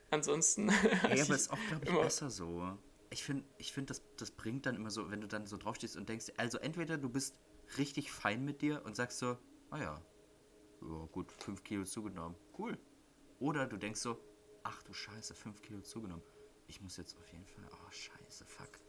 ansonsten. 0.09 0.69
Ey, 1.09 1.21
aber 1.21 1.35
ist 1.35 1.51
auch, 1.51 1.59
glaube 1.67 1.83
ich, 1.83 1.89
immer- 1.89 2.01
besser 2.01 2.29
so. 2.29 2.77
Ich 3.09 3.23
finde, 3.23 3.43
ich 3.57 3.73
find, 3.73 3.89
das, 3.89 4.01
das 4.17 4.31
bringt 4.31 4.65
dann 4.65 4.75
immer 4.75 4.89
so, 4.89 5.11
wenn 5.11 5.21
du 5.21 5.27
dann 5.27 5.45
so 5.45 5.57
draufstehst 5.57 5.97
und 5.97 6.07
denkst, 6.09 6.31
also 6.37 6.57
entweder 6.57 6.97
du 6.97 7.09
bist 7.09 7.37
richtig 7.77 8.11
fein 8.11 8.43
mit 8.43 8.61
dir 8.61 8.81
und 8.85 8.95
sagst 8.95 9.19
so, 9.19 9.37
ah 9.69 9.77
ja, 9.77 10.01
ja 10.81 11.07
gut, 11.11 11.31
5 11.33 11.63
Kilo 11.63 11.83
zugenommen, 11.83 12.35
cool. 12.57 12.77
Oder 13.39 13.67
du 13.67 13.77
denkst 13.77 13.99
so, 13.99 14.17
ach 14.63 14.81
du 14.83 14.93
Scheiße, 14.93 15.35
5 15.35 15.61
Kilo 15.61 15.81
zugenommen. 15.81 16.23
Ich 16.67 16.81
muss 16.81 16.95
jetzt 16.97 17.17
auf 17.17 17.27
jeden 17.31 17.45
Fall, 17.45 17.65
oh 17.71 17.91
Scheiße, 17.91 18.45
fuck. 18.45 18.79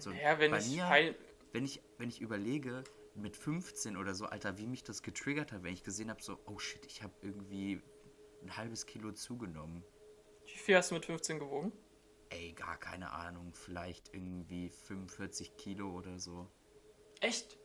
So, 0.00 0.10
ja, 0.10 0.38
wenn 0.38 0.50
bei 0.50 0.58
ich 0.58 0.70
mir, 0.70 0.84
fein, 0.84 1.14
wenn 1.52 1.64
ich, 1.64 1.82
wenn 1.98 2.08
ich 2.08 2.20
überlege, 2.20 2.82
mit 3.14 3.36
15 3.36 3.96
oder 3.96 4.14
so, 4.14 4.26
Alter, 4.26 4.58
wie 4.58 4.66
mich 4.66 4.82
das 4.82 5.02
getriggert 5.02 5.52
hat, 5.52 5.62
wenn 5.62 5.72
ich 5.74 5.84
gesehen 5.84 6.10
habe, 6.10 6.20
so, 6.22 6.40
oh 6.46 6.58
shit, 6.58 6.84
ich 6.86 7.02
habe 7.02 7.12
irgendwie 7.22 7.80
ein 8.44 8.56
halbes 8.56 8.86
Kilo 8.86 9.12
zugenommen. 9.12 9.82
Wie 10.46 10.58
viel 10.58 10.76
hast 10.76 10.90
du 10.90 10.94
mit 10.94 11.06
15 11.06 11.38
gewogen? 11.38 11.72
Ey, 12.30 12.52
gar 12.52 12.76
keine 12.78 13.12
Ahnung, 13.12 13.52
vielleicht 13.54 14.12
irgendwie 14.14 14.68
45 14.70 15.56
Kilo 15.56 15.90
oder 15.90 16.18
so. 16.18 16.50
Echt? 17.20 17.58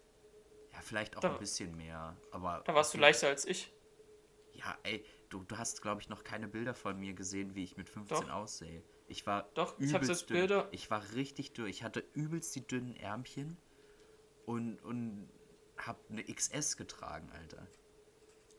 Ja, 0.71 0.79
vielleicht 0.81 1.17
auch 1.17 1.21
Da- 1.21 1.33
ein 1.33 1.39
bisschen 1.39 1.75
mehr, 1.75 2.15
aber... 2.31 2.61
Da 2.65 2.73
warst 2.75 2.93
du 2.93 2.97
leichter 2.97 3.27
als 3.27 3.45
ich. 3.45 3.73
Ja, 4.53 4.77
ey, 4.83 5.03
du, 5.29 5.43
du 5.43 5.57
hast, 5.57 5.81
glaube 5.81 6.01
ich, 6.01 6.09
noch 6.09 6.23
keine 6.23 6.47
Bilder 6.47 6.73
von 6.73 6.99
mir 6.99 7.13
gesehen, 7.13 7.55
wie 7.55 7.63
ich 7.63 7.77
mit 7.77 7.89
15 7.89 8.17
Doch. 8.21 8.29
aussehe. 8.29 8.83
Ich 9.07 9.25
war 9.25 9.43
Doch, 9.55 9.79
ich 9.79 9.93
hab 9.93 10.01
übelst 10.03 10.05
selbst 10.07 10.29
dünn. 10.29 10.37
Bilder. 10.37 10.67
Ich 10.71 10.91
war 10.91 11.03
richtig 11.13 11.53
dünn. 11.53 11.67
Ich 11.67 11.83
hatte 11.83 12.03
übelst 12.13 12.55
die 12.55 12.65
dünnen 12.65 12.95
Ärmchen 12.95 13.57
und, 14.45 14.77
und 14.83 15.29
hab 15.77 15.97
eine 16.09 16.23
XS 16.23 16.77
getragen, 16.77 17.31
Alter. 17.31 17.65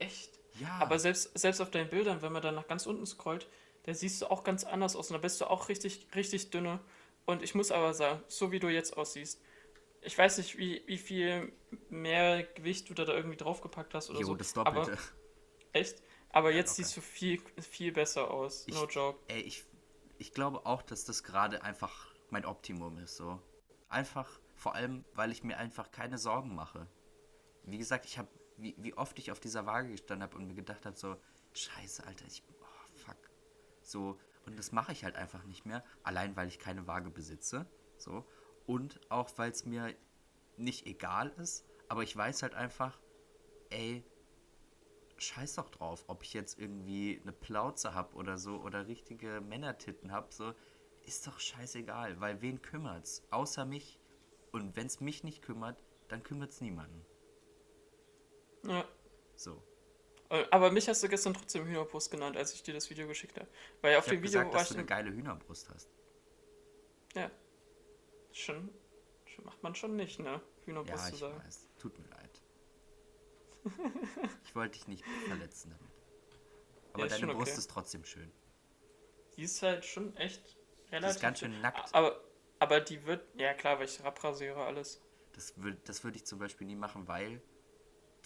Echt? 0.01 0.39
Ja. 0.59 0.79
Aber 0.81 0.99
selbst, 0.99 1.39
selbst 1.39 1.61
auf 1.61 1.71
deinen 1.71 1.89
Bildern, 1.89 2.21
wenn 2.23 2.33
man 2.33 2.43
dann 2.43 2.57
nach 2.57 2.67
ganz 2.67 2.87
unten 2.87 3.07
scrollt, 3.07 3.49
da 3.85 3.95
siehst 3.95 4.21
du 4.21 4.27
auch 4.27 4.43
ganz 4.45 4.65
anders 4.65 4.97
aus 4.97 5.09
und 5.11 5.15
da 5.15 5.19
bist 5.21 5.41
du 5.41 5.47
auch 5.47 5.69
richtig, 5.69 6.09
richtig 6.15 6.51
dünne. 6.51 6.81
Und 7.25 7.43
ich 7.43 7.55
muss 7.55 7.71
aber 7.71 7.95
sagen, 7.95 8.23
so 8.29 8.51
wie 8.53 8.59
du 8.59 8.69
jetzt 8.69 8.97
aussiehst, 8.97 9.41
ich 10.03 10.17
weiß 10.19 10.39
nicht, 10.39 10.59
wie, 10.59 10.83
wie 10.87 10.99
viel 10.99 11.53
mehr 11.91 12.43
Gewicht 12.43 12.89
du 12.91 12.95
da, 12.95 13.05
da 13.05 13.13
irgendwie 13.15 13.37
draufgepackt 13.37 13.95
hast 13.95 14.11
oder 14.11 14.21
Jo, 14.21 14.27
so. 14.29 14.35
das 14.35 14.53
Doppelte. 14.53 14.93
Aber, 14.93 14.99
echt? 15.73 16.03
Aber 16.31 16.51
jetzt 16.51 16.79
locker. 16.79 16.89
siehst 16.89 16.97
du 16.97 17.01
viel, 17.03 17.41
viel 17.61 17.93
besser 17.93 18.31
aus. 18.31 18.67
No 18.67 18.85
Ich- 18.87 18.95
joke. 18.95 19.19
Ey, 19.29 19.41
ich, 19.43 19.65
ich 20.19 20.33
glaube 20.33 20.65
auch, 20.67 20.83
dass 20.83 21.05
das 21.05 21.23
gerade 21.23 21.63
einfach 21.63 22.09
mein 22.31 22.45
Optimum 22.45 22.99
ist, 22.99 23.17
so. 23.17 23.41
Einfach, 23.89 24.29
vor 24.57 24.75
allem, 24.75 25.05
weil 25.15 25.33
ich 25.33 25.43
mir 25.43 25.59
einfach 25.59 25.91
keine 25.91 26.17
Sorgen 26.19 26.55
mache. 26.55 26.87
Wie 27.65 27.79
gesagt, 27.79 28.05
ich 28.07 28.19
habe, 28.19 28.29
wie, 28.63 28.75
wie 28.79 28.95
oft 28.95 29.19
ich 29.19 29.31
auf 29.31 29.41
dieser 29.41 29.67
Waage 29.67 29.91
gestanden 29.91 30.23
habe 30.23 30.37
und 30.37 30.47
mir 30.47 30.55
gedacht 30.55 30.87
habe, 30.87 30.97
so, 30.97 31.17
scheiße, 31.53 32.07
Alter, 32.07 32.27
ich, 32.27 32.43
oh, 32.61 32.99
fuck. 32.99 33.17
So, 33.83 34.19
und 34.47 34.59
das 34.59 34.73
mache 34.73 34.93
ich 34.93 35.05
halt 35.05 35.17
einfach 35.17 35.45
nicht 35.45 35.67
mehr, 35.67 35.85
allein 36.03 36.37
weil 36.37 36.49
ich 36.49 36.59
keine 36.59 36.87
Waage 36.87 37.11
besitze, 37.11 37.67
so. 37.97 38.25
Und 38.67 39.01
auch, 39.11 39.31
weil 39.37 39.51
es 39.51 39.65
mir 39.65 39.95
nicht 40.57 40.87
egal 40.87 41.31
ist, 41.39 41.65
aber 41.89 42.03
ich 42.03 42.17
weiß 42.17 42.43
halt 42.43 42.55
einfach, 42.55 43.01
ey, 43.71 44.05
scheiß 45.17 45.57
doch 45.57 45.71
drauf, 45.71 46.05
ob 46.07 46.23
ich 46.23 46.33
jetzt 46.33 46.59
irgendwie 46.59 47.21
eine 47.23 47.33
Plauze 47.33 47.95
hab 47.95 48.15
oder 48.15 48.39
so 48.39 48.61
oder 48.61 48.87
richtige 48.87 49.41
Männertitten 49.41 50.13
hab, 50.13 50.33
so 50.33 50.55
ist 51.05 51.27
doch 51.27 51.41
scheißegal, 51.41 52.21
weil 52.21 52.41
wen 52.41 52.63
kümmert's? 52.63 53.23
Außer 53.31 53.65
mich. 53.65 53.99
Und 54.53 54.77
wenn's 54.77 55.01
mich 55.01 55.23
nicht 55.23 55.43
kümmert, 55.43 55.83
dann 56.09 56.23
kümmert's 56.23 56.61
niemanden. 56.61 57.05
Ja. 58.65 58.85
So. 59.37 59.63
Äh, 60.31 60.45
Aber 60.51 60.71
mich 60.71 60.89
hast 60.89 61.03
du 61.03 61.09
gestern 61.09 61.35
trotzdem 61.35 61.67
Hühnerbrust 61.67 62.11
genannt, 62.11 62.37
als 62.37 62.53
ich 62.55 62.63
dir 62.63 62.75
das 62.75 62.89
Video 62.91 63.07
geschickt 63.09 63.39
habe. 63.39 63.49
Weil 63.81 63.97
auf 63.97 64.07
Ich 64.07 64.11
dem 64.13 64.23
Video 64.23 64.41
gesagt, 64.41 64.53
war 64.53 64.61
dass 64.61 64.71
ich 64.71 64.75
du 64.75 64.79
eine 64.81 64.87
geile 64.87 65.11
Hühnerbrust 65.11 65.69
hast. 65.71 65.89
Ja. 67.15 67.31
Schon, 68.33 68.69
schon 69.25 69.45
macht 69.45 69.63
man 69.63 69.75
schon 69.75 69.97
nicht, 69.97 70.21
ne? 70.21 70.41
Hühnerbrust 70.65 71.05
Ja, 71.07 71.11
zu 71.11 71.17
sagen. 71.17 71.43
weiß. 71.45 71.69
Tut 71.79 71.99
mir 71.99 72.07
leid. 72.09 72.41
ich 74.45 74.55
wollte 74.55 74.79
dich 74.79 74.89
nicht 74.89 75.05
verletzen 75.27 75.71
damit. 75.71 75.93
Aber 76.93 77.03
Ja, 77.05 77.09
deine 77.09 77.35
Brust 77.35 77.53
okay. 77.53 77.59
ist 77.59 77.71
trotzdem 77.71 78.05
schön. 78.05 78.31
die 79.37 79.43
ist 79.43 79.63
halt 79.63 79.85
schon 79.85 80.15
echt 80.17 80.57
relativ. 80.91 81.09
Die 81.11 81.17
ist 81.17 81.21
ganz 81.21 81.39
schön 81.41 81.61
nackt. 81.61 81.95
Aber, 81.95 82.21
aber 82.59 82.81
die 82.81 83.05
wird, 83.07 83.23
ja 83.39 83.53
klar, 83.55 83.79
weil 83.79 83.87
ich 83.87 84.03
abrasiere 84.05 84.65
alles. 84.65 85.01
Das 85.33 85.57
würde 85.61 85.79
das 85.85 86.03
würd 86.05 86.17
ich 86.17 86.25
zum 86.27 86.39
Beispiel 86.39 86.67
nie 86.67 86.75
machen, 86.77 87.07
weil 87.09 87.41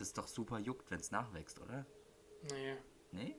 das 0.01 0.12
doch 0.12 0.26
super 0.26 0.59
juckt, 0.59 0.90
wenn 0.90 1.01
es 1.01 1.11
nachwächst, 1.11 1.61
oder? 1.61 1.86
Nee. 2.51 2.76
Nee? 3.12 3.36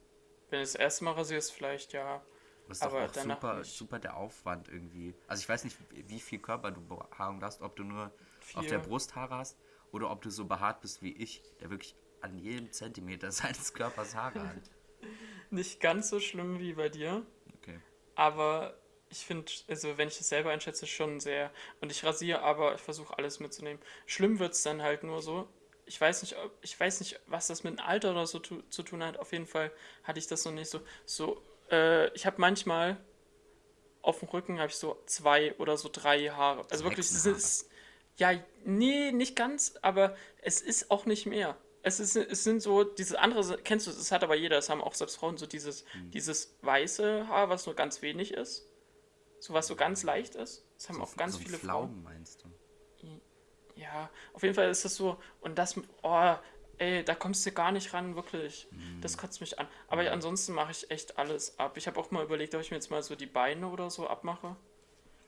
Wenn 0.49 0.59
du 0.59 0.63
das 0.63 0.75
erste 0.75 1.03
Mal 1.03 1.11
rasierst, 1.11 1.51
vielleicht 1.51 1.93
ja. 1.93 2.23
Das 2.67 2.77
ist 2.77 2.83
doch 2.83 2.93
Aber 2.93 3.05
auch 3.05 3.11
danach 3.11 3.35
super, 3.35 3.57
nicht. 3.59 3.77
super 3.77 3.99
der 3.99 4.17
Aufwand 4.17 4.69
irgendwie. 4.69 5.13
Also 5.27 5.41
ich 5.41 5.49
weiß 5.49 5.65
nicht, 5.65 5.77
wie 5.91 6.19
viel 6.19 6.39
Körper 6.39 6.71
du 6.71 6.81
Behaarung 6.81 7.41
hast, 7.43 7.61
ob 7.61 7.75
du 7.75 7.83
nur 7.83 8.05
auf 8.53 8.61
Viel. 8.61 8.69
der 8.69 8.79
Brust 8.79 9.15
Haare 9.15 9.35
hast 9.35 9.59
oder 9.91 10.09
ob 10.09 10.21
du 10.21 10.31
so 10.31 10.45
behaart 10.45 10.81
bist 10.81 11.01
wie 11.01 11.11
ich, 11.11 11.43
der 11.59 11.69
wirklich 11.69 11.95
an 12.21 12.37
jedem 12.37 12.71
Zentimeter 12.71 13.31
seines 13.31 13.73
Körpers 13.73 14.15
Haare 14.15 14.47
hat. 14.47 14.71
Nicht 15.51 15.79
ganz 15.79 16.09
so 16.09 16.19
schlimm 16.19 16.59
wie 16.59 16.73
bei 16.73 16.89
dir. 16.89 17.25
Okay. 17.57 17.79
Aber 18.15 18.79
ich 19.09 19.25
finde, 19.25 19.51
also 19.67 19.97
wenn 19.97 20.07
ich 20.07 20.19
es 20.19 20.29
selber 20.29 20.49
einschätze, 20.49 20.87
schon 20.87 21.19
sehr. 21.19 21.51
Und 21.81 21.91
ich 21.91 22.03
rasiere, 22.03 22.41
aber 22.41 22.75
ich 22.75 22.81
versuche 22.81 23.17
alles 23.17 23.39
mitzunehmen. 23.39 23.81
Schlimm 24.05 24.39
wird 24.39 24.53
es 24.53 24.63
dann 24.63 24.81
halt 24.81 25.03
nur 25.03 25.21
so. 25.21 25.47
Ich 25.85 25.99
weiß 26.01 26.21
nicht, 26.23 26.35
ob, 26.37 26.51
ich 26.61 26.79
weiß 26.79 26.99
nicht, 26.99 27.19
was 27.27 27.47
das 27.47 27.63
mit 27.63 27.77
dem 27.77 27.85
Alter 27.85 28.11
oder 28.11 28.25
so 28.25 28.39
tu, 28.39 28.61
zu 28.69 28.83
tun 28.83 29.03
hat. 29.03 29.17
Auf 29.19 29.31
jeden 29.31 29.45
Fall 29.47 29.71
hatte 30.03 30.19
ich 30.19 30.27
das 30.27 30.43
noch 30.45 30.51
nicht 30.51 30.69
so. 30.69 30.81
So, 31.05 31.41
äh, 31.71 32.11
ich 32.15 32.25
habe 32.25 32.37
manchmal 32.39 32.97
auf 34.01 34.19
dem 34.19 34.29
Rücken 34.29 34.59
habe 34.59 34.69
ich 34.69 34.75
so 34.77 35.01
zwei 35.07 35.55
oder 35.55 35.77
so 35.77 35.89
drei 35.91 36.29
Haare. 36.29 36.65
Also 36.69 36.83
wirklich, 36.83 37.07
es 37.11 37.25
ist 37.25 37.69
ja, 38.17 38.31
nee, 38.63 39.11
nicht 39.11 39.35
ganz, 39.35 39.75
aber 39.81 40.15
es 40.41 40.61
ist 40.61 40.89
auch 40.91 41.05
nicht 41.05 41.25
mehr. 41.25 41.57
Es, 41.81 41.99
ist, 41.99 42.15
es 42.15 42.43
sind 42.43 42.61
so, 42.61 42.83
diese 42.83 43.19
andere, 43.19 43.57
kennst 43.59 43.87
du, 43.87 43.91
das 43.91 44.11
hat 44.11 44.23
aber 44.23 44.35
jeder, 44.35 44.55
das 44.55 44.69
haben 44.69 44.81
auch 44.81 44.93
selbst 44.95 45.17
Frauen, 45.17 45.37
so 45.37 45.45
dieses, 45.45 45.85
Hm. 45.91 46.11
dieses 46.11 46.55
weiße 46.61 47.27
Haar, 47.27 47.49
was 47.49 47.65
nur 47.65 47.75
ganz 47.75 48.01
wenig 48.01 48.33
ist. 48.33 48.65
So 49.39 49.53
was 49.53 49.67
so 49.67 49.75
ganz 49.75 50.03
leicht 50.03 50.35
ist. 50.35 50.65
Das 50.77 50.89
haben 50.89 50.97
So, 50.97 51.03
auch 51.03 51.15
ganz 51.17 51.33
so 51.33 51.39
viele 51.39 51.59
Pflaumen 51.59 51.93
Frauen. 51.95 52.03
meinst 52.03 52.43
du? 52.43 52.49
Ja, 53.75 54.09
auf 54.33 54.43
jeden 54.43 54.55
Fall 54.55 54.69
ist 54.69 54.85
das 54.85 54.95
so, 54.95 55.19
und 55.41 55.57
das, 55.57 55.75
oh, 56.01 56.35
ey, 56.77 57.03
da 57.03 57.15
kommst 57.15 57.45
du 57.45 57.51
gar 57.51 57.71
nicht 57.71 57.93
ran, 57.93 58.15
wirklich. 58.15 58.67
Hm. 58.71 59.01
Das 59.01 59.17
kotzt 59.17 59.41
mich 59.41 59.59
an. 59.59 59.67
Aber 59.87 60.09
ansonsten 60.11 60.53
mache 60.53 60.71
ich 60.71 60.89
echt 60.91 61.17
alles 61.17 61.59
ab. 61.59 61.77
Ich 61.77 61.87
habe 61.87 61.99
auch 61.99 62.11
mal 62.11 62.23
überlegt, 62.23 62.55
ob 62.55 62.61
ich 62.61 62.71
mir 62.71 62.77
jetzt 62.77 62.89
mal 62.89 63.03
so 63.03 63.15
die 63.15 63.25
Beine 63.25 63.67
oder 63.67 63.89
so 63.89 64.07
abmache. 64.07 64.55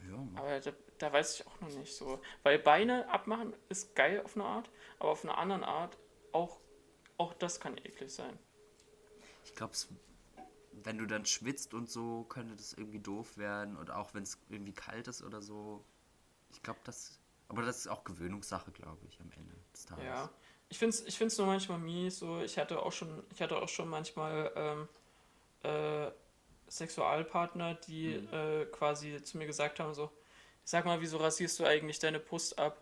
Ja. 0.09 0.27
Aber 0.35 0.59
da, 0.59 0.71
da 0.97 1.13
weiß 1.13 1.35
ich 1.35 1.47
auch 1.47 1.59
noch 1.61 1.69
nicht 1.69 1.93
so. 1.93 2.21
Weil 2.43 2.59
Beine 2.59 3.09
abmachen 3.09 3.53
ist 3.69 3.95
geil 3.95 4.21
auf 4.23 4.35
eine 4.35 4.45
Art, 4.45 4.69
aber 4.99 5.09
auf 5.09 5.23
eine 5.23 5.37
andere 5.37 5.67
Art 5.67 5.97
auch, 6.31 6.59
auch 7.17 7.33
das 7.33 7.59
kann 7.59 7.77
eklig 7.77 8.13
sein. 8.13 8.37
Ich 9.43 9.55
glaube, 9.55 9.73
wenn 10.83 10.97
du 10.97 11.05
dann 11.05 11.25
schwitzt 11.25 11.73
und 11.73 11.89
so, 11.89 12.23
könnte 12.25 12.55
das 12.55 12.73
irgendwie 12.73 12.99
doof 12.99 13.37
werden. 13.37 13.75
Und 13.77 13.91
auch 13.91 14.13
wenn 14.13 14.23
es 14.23 14.37
irgendwie 14.49 14.73
kalt 14.73 15.07
ist 15.07 15.23
oder 15.23 15.41
so. 15.41 15.83
Ich 16.51 16.61
glaube, 16.61 16.79
das. 16.83 17.19
Aber 17.49 17.61
das 17.61 17.77
ist 17.77 17.87
auch 17.87 18.03
Gewöhnungssache, 18.03 18.71
glaube 18.71 19.05
ich, 19.07 19.19
am 19.21 19.31
Ende 19.31 19.55
des 19.73 19.85
Tages. 19.85 20.03
Ja. 20.05 20.29
Ich 20.69 20.79
finde 20.79 20.95
es 20.95 21.05
ich 21.05 21.17
find's 21.17 21.37
nur 21.37 21.47
manchmal 21.47 21.79
mies, 21.79 22.19
so 22.19 22.41
ich 22.41 22.57
hatte 22.57 22.81
auch 22.81 22.91
schon, 22.91 23.23
ich 23.33 23.41
hatte 23.41 23.57
auch 23.57 23.69
schon 23.69 23.87
manchmal 23.87 24.51
ähm, 24.55 24.89
äh, 25.63 26.11
Sexualpartner, 26.69 27.75
die 27.75 28.15
äh, 28.15 28.65
quasi 28.65 29.23
zu 29.23 29.37
mir 29.37 29.45
gesagt 29.45 29.79
haben, 29.79 29.93
so, 29.93 30.11
sag 30.65 30.85
mal, 30.85 30.99
wieso 30.99 31.17
rasierst 31.17 31.59
du 31.59 31.65
eigentlich 31.65 31.99
deine 31.99 32.19
Brust 32.19 32.59
ab? 32.59 32.81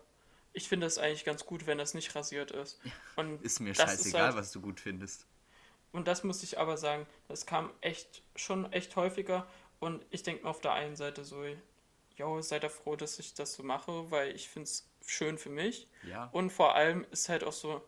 Ich 0.52 0.68
finde 0.68 0.86
das 0.86 0.98
eigentlich 0.98 1.24
ganz 1.24 1.46
gut, 1.46 1.66
wenn 1.66 1.78
das 1.78 1.94
nicht 1.94 2.14
rasiert 2.16 2.50
ist. 2.50 2.80
Und 3.14 3.40
Ist 3.42 3.60
mir 3.60 3.72
das 3.74 3.92
ist 3.94 3.98
scheißegal, 3.98 4.26
halt- 4.26 4.36
was 4.36 4.50
du 4.52 4.60
gut 4.60 4.80
findest. 4.80 5.26
Und 5.92 6.08
das 6.08 6.24
muss 6.24 6.42
ich 6.42 6.58
aber 6.58 6.76
sagen, 6.76 7.06
das 7.28 7.46
kam 7.46 7.70
echt 7.80 8.22
schon 8.34 8.70
echt 8.72 8.96
häufiger. 8.96 9.46
Und 9.78 10.04
ich 10.10 10.22
denke 10.22 10.42
mir 10.44 10.50
auf 10.50 10.60
der 10.60 10.72
einen 10.72 10.96
Seite 10.96 11.24
so, 11.24 11.44
jo, 12.16 12.40
seid 12.40 12.64
ihr 12.64 12.70
froh, 12.70 12.96
dass 12.96 13.18
ich 13.18 13.34
das 13.34 13.54
so 13.54 13.62
mache, 13.62 14.10
weil 14.10 14.34
ich 14.34 14.48
finde 14.48 14.68
es 14.68 14.88
schön 15.06 15.38
für 15.38 15.50
mich. 15.50 15.88
Ja. 16.02 16.28
Und 16.32 16.50
vor 16.50 16.74
allem 16.74 17.06
ist 17.10 17.28
halt 17.28 17.44
auch 17.44 17.52
so, 17.52 17.82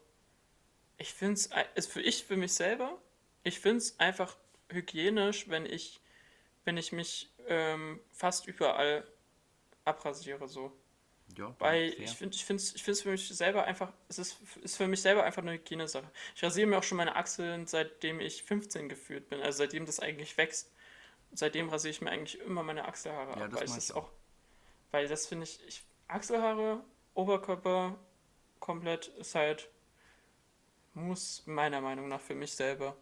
ich 0.98 1.12
finde 1.14 1.34
es, 1.34 1.50
ist 1.74 1.90
für 1.92 2.02
ich, 2.02 2.24
für 2.24 2.36
mich 2.36 2.52
selber, 2.52 3.00
ich 3.42 3.60
finde 3.60 3.78
es 3.78 3.98
einfach 3.98 4.36
hygienisch, 4.70 5.48
wenn 5.48 5.64
ich, 5.64 6.00
wenn 6.64 6.76
ich 6.76 6.92
mich 6.92 7.32
ähm, 7.46 8.00
fast 8.12 8.46
überall 8.46 9.06
abrasiere 9.84 10.48
so. 10.48 10.76
Ja, 11.36 11.54
Weil 11.58 11.92
fair. 11.92 12.04
ich 12.04 12.10
finde 12.12 12.34
ich 12.36 12.44
finde 12.44 12.62
ich 12.62 12.88
es 12.88 13.02
für 13.02 13.10
mich 13.10 13.28
selber 13.28 13.64
einfach, 13.64 13.92
es 14.08 14.18
ist, 14.18 14.38
ist 14.62 14.76
für 14.76 14.88
mich 14.88 15.02
selber 15.02 15.24
einfach 15.24 15.42
eine 15.42 15.52
Hygienesache. 15.52 16.10
Ich 16.34 16.42
rasiere 16.42 16.66
mir 16.66 16.78
auch 16.78 16.82
schon 16.82 16.96
meine 16.96 17.16
Achseln, 17.16 17.66
seitdem 17.66 18.20
ich 18.20 18.42
15 18.44 18.88
gefühlt 18.88 19.28
bin, 19.28 19.40
also 19.42 19.58
seitdem 19.58 19.84
das 19.84 20.00
eigentlich 20.00 20.36
wächst. 20.36 20.72
Seitdem 21.32 21.68
rasiere 21.68 21.90
ich 21.90 22.00
mir 22.00 22.10
eigentlich 22.10 22.40
immer 22.40 22.62
meine 22.62 22.86
Achselhaare 22.86 23.38
Ja, 23.38 23.44
ab, 23.44 23.50
das 23.50 23.60
weil 23.60 23.68
ich 23.68 23.74
das 23.74 23.92
auch, 23.92 24.10
weil 24.90 25.08
das 25.08 25.26
finde 25.26 25.44
ich, 25.44 25.60
ich, 25.66 25.82
Achselhaare, 26.08 26.82
Oberkörper 27.14 27.98
komplett 28.60 29.08
ist 29.08 29.34
halt, 29.34 29.68
muss 30.94 31.42
meiner 31.46 31.80
Meinung 31.80 32.08
nach 32.08 32.20
für 32.20 32.34
mich 32.34 32.52
selber. 32.52 32.96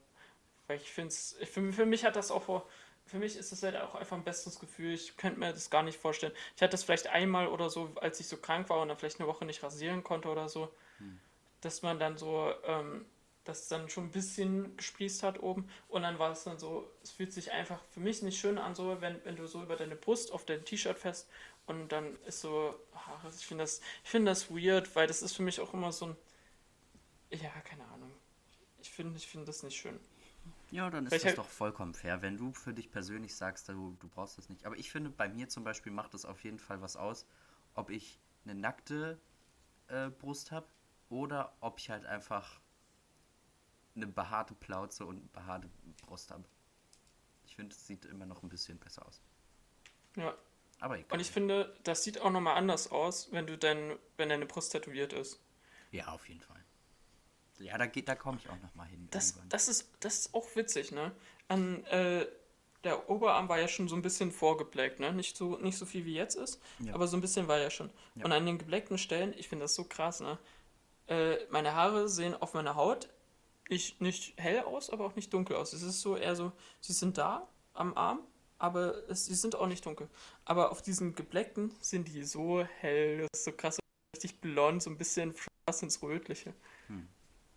Weil 0.67 0.79
ich 0.79 0.91
finde 0.91 1.09
es, 1.09 1.37
für, 1.45 1.73
für 1.73 1.87
mich 1.87 2.05
hat 2.05 2.17
das 2.17 2.31
auch 2.31 2.43
vor, 2.43 2.69
für 3.07 3.19
mich 3.19 3.37
ist 3.37 3.53
das 3.53 3.63
halt 3.63 3.77
auch 3.77 3.95
einfach 3.95 4.17
ein 4.17 4.25
besseres 4.25 4.59
Gefühl. 4.59 4.93
Ich 4.93 5.17
könnte 5.17 5.39
mir 5.39 5.53
das 5.53 5.71
gar 5.71 5.83
nicht 5.83 5.99
vorstellen. 5.99 6.33
Ich 6.57 6.63
hatte 6.63 6.73
das 6.73 6.83
vielleicht 6.83 7.07
einmal 7.07 7.47
oder 7.47 7.71
so, 7.71 7.93
als 7.97 8.19
ich 8.19 8.27
so 8.27 8.37
krank 8.37 8.69
war 8.69 8.81
und 8.81 8.89
dann 8.89 8.99
vielleicht 8.99 9.21
eine 9.21 9.29
Woche 9.29 9.45
nicht 9.45 9.63
rasieren 9.63 10.03
konnte 10.03 10.29
oder 10.29 10.49
so, 10.49 10.73
dass 11.61 11.83
man 11.83 11.99
dann 11.99 12.19
so, 12.19 12.53
ähm, 12.65 13.07
das 13.45 13.69
dann 13.69 13.89
schon 13.89 14.05
ein 14.05 14.11
bisschen 14.11 14.77
gesprießt 14.77 15.23
hat 15.23 15.41
oben 15.41 15.69
und 15.89 16.03
dann 16.03 16.19
war 16.19 16.33
es 16.33 16.45
dann 16.45 16.59
so, 16.59 16.91
es 17.03 17.13
fühlt 17.13 17.33
sich 17.33 17.53
einfach 17.53 17.81
für 17.93 18.01
mich 18.01 18.23
nicht 18.23 18.41
schön 18.41 18.59
an, 18.59 18.75
so, 18.75 19.01
wenn, 19.01 19.25
wenn 19.25 19.37
du 19.37 19.47
so 19.47 19.63
über 19.63 19.77
deine 19.77 19.95
Brust 19.95 20.33
auf 20.33 20.45
dein 20.45 20.65
T-Shirt 20.65 20.99
fest 20.99 21.29
und 21.67 21.89
dann 21.89 22.17
ist 22.23 22.41
so, 22.41 22.75
ach, 22.95 23.25
ich 23.37 23.47
finde 23.47 23.65
das, 23.65 23.81
ich 24.05 24.11
finde 24.11 24.31
das 24.31 24.51
weird, 24.51 24.95
weil 24.97 25.07
das 25.07 25.23
ist 25.23 25.35
für 25.35 25.43
mich 25.43 25.61
auch 25.61 25.75
immer 25.75 25.93
so 25.93 26.07
ein, 26.07 26.17
ja, 27.31 27.51
keine 27.65 27.85
Ahnung. 27.89 28.13
Ich 28.81 28.91
finde, 28.91 29.17
ich 29.17 29.27
finde 29.27 29.47
das 29.47 29.63
nicht 29.63 29.77
schön. 29.77 29.99
Ja, 30.71 30.91
dann 30.91 31.07
ist 31.07 31.11
Vielleicht 31.11 31.27
das 31.27 31.35
doch 31.35 31.49
vollkommen 31.49 31.95
fair, 31.95 32.23
wenn 32.23 32.37
du 32.37 32.53
für 32.53 32.73
dich 32.73 32.91
persönlich 32.91 33.35
sagst, 33.35 33.69
du, 33.69 33.97
du 34.01 34.09
brauchst 34.09 34.39
das 34.39 34.49
nicht. 34.49 34.65
Aber 34.65 34.77
ich 34.77 34.91
finde, 34.91 35.11
bei 35.11 35.29
mir 35.29 35.49
zum 35.49 35.65
Beispiel 35.65 35.93
macht 35.93 36.15
es 36.15 36.25
auf 36.25 36.43
jeden 36.45 36.59
Fall 36.59 36.81
was 36.81 36.97
aus, 36.97 37.27
ob 37.75 37.91
ich 37.91 38.19
eine 38.45 38.55
nackte 38.55 39.19
äh, 39.89 40.09
Brust 40.11 40.53
habe 40.53 40.67
oder 41.09 41.57
ob 41.61 41.79
ich 41.79 41.91
halt 41.91 42.07
einfach 42.07 42.61
eine 43.95 44.07
behaarte 44.07 44.55
Plauze 44.55 45.05
und 45.07 45.17
eine 45.17 45.29
behaarte 45.33 45.69
Brust 46.05 46.31
habe. 46.31 46.45
Ich 47.45 47.57
finde, 47.57 47.75
es 47.75 47.87
sieht 47.87 48.05
immer 48.05 48.27
noch 48.27 48.43
ein 48.43 48.49
bisschen 48.49 48.79
besser 48.79 49.07
aus. 49.07 49.21
Ja. 50.17 50.35
Aber 50.81 50.99
egal. 50.99 51.13
Und 51.15 51.21
ich 51.21 51.31
finde, 51.31 51.75
das 51.85 52.03
sieht 52.05 52.21
auch 52.21 52.31
nochmal 52.31 52.57
anders 52.57 52.91
aus, 52.91 53.29
wenn 53.33 53.47
du 53.47 53.57
dein, 53.57 53.97
wenn 54.17 54.29
deine 54.29 54.47
Brust 54.47 54.73
tätowiert 54.73 55.13
ist. 55.13 55.41
ja, 55.91 56.07
auf 56.09 56.29
jeden 56.29 56.41
Fall. 56.41 56.63
Ja, 57.59 57.79
da, 57.79 57.87
geht- 57.87 58.07
da 58.09 58.15
komme 58.15 58.39
ich 58.39 58.49
auch 58.51 58.61
noch 58.63 58.75
mal 58.75 58.85
hin. 58.87 59.09
Das, 59.11 59.31
irgendwann. 59.31 59.49
das, 59.49 59.69
ist, 59.69 59.89
das 60.01 60.19
ist 60.19 60.35
auch 60.35 60.47
witzig, 60.57 60.93
ne? 60.93 61.13
An, 61.49 61.83
äh, 61.87 62.27
der 62.85 63.09
Oberarm 63.09 63.49
war 63.49 63.59
ja 63.59 63.67
schon 63.67 63.89
so 63.89 63.97
ein 63.97 64.03
bisschen 64.03 64.31
vorgebleckt, 64.31 65.01
ne? 65.01 65.13
Nicht 65.13 65.37
so, 65.39 65.57
nicht 65.57 65.79
so 65.79 65.87
viel 65.87 66.05
wie 66.05 66.15
jetzt 66.15 66.35
ist, 66.35 66.61
Ja. 66.81 66.93
aber 66.95 67.07
so 67.09 67.17
ein 67.17 67.23
bisschen 67.23 67.49
war 67.49 67.59
ja 67.59 67.71
schon. 67.71 67.89
Ja. 68.15 68.27
Und 68.27 68.33
an 68.33 68.45
den 68.45 68.59
gebleckten 68.59 68.99
Stellen, 68.99 69.33
ich 69.39 69.49
finde 69.49 69.65
das 69.65 69.75
so 69.75 69.85
krass, 69.85 70.21
ne? 70.21 70.39
Äh, 71.09 71.39
meine 71.51 71.73
Haare 71.75 72.09
sehen 72.11 72.35
auf 72.35 72.53
meiner 72.53 72.75
Haut 72.75 73.09
nicht, 73.71 74.01
nicht 74.03 74.39
hell 74.39 74.61
aus, 74.61 74.91
aber 74.91 75.07
auch 75.07 75.17
nicht 75.17 75.33
dunkel 75.33 75.57
aus. 75.57 75.73
Es 75.73 75.83
ist 75.83 76.01
so 76.03 76.17
eher 76.17 76.37
so, 76.37 76.53
sie 76.81 76.93
sind 76.93 77.17
da 77.17 77.49
am 77.73 77.97
Arm, 77.97 78.21
aber 78.59 79.09
es, 79.09 79.27
sie 79.27 79.35
sind 79.35 79.55
auch 79.55 79.67
nicht 79.67 79.85
dunkel. 79.85 80.09
Aber 80.45 80.71
auf 80.71 80.83
diesen 80.83 81.15
gebleckten 81.15 81.73
sind 81.81 82.09
die 82.09 82.25
so 82.25 82.65
hell, 82.65 83.27
das 83.33 83.41
ist 83.41 83.45
so 83.45 83.53
krass, 83.53 83.79
richtig 84.15 84.41
blond, 84.41 84.83
so 84.83 84.91
ein 84.91 84.99
bisschen 84.99 85.35
fast 85.67 85.83
ins 85.83 86.03
Rötliche. 86.03 86.55
Hm. 86.89 87.09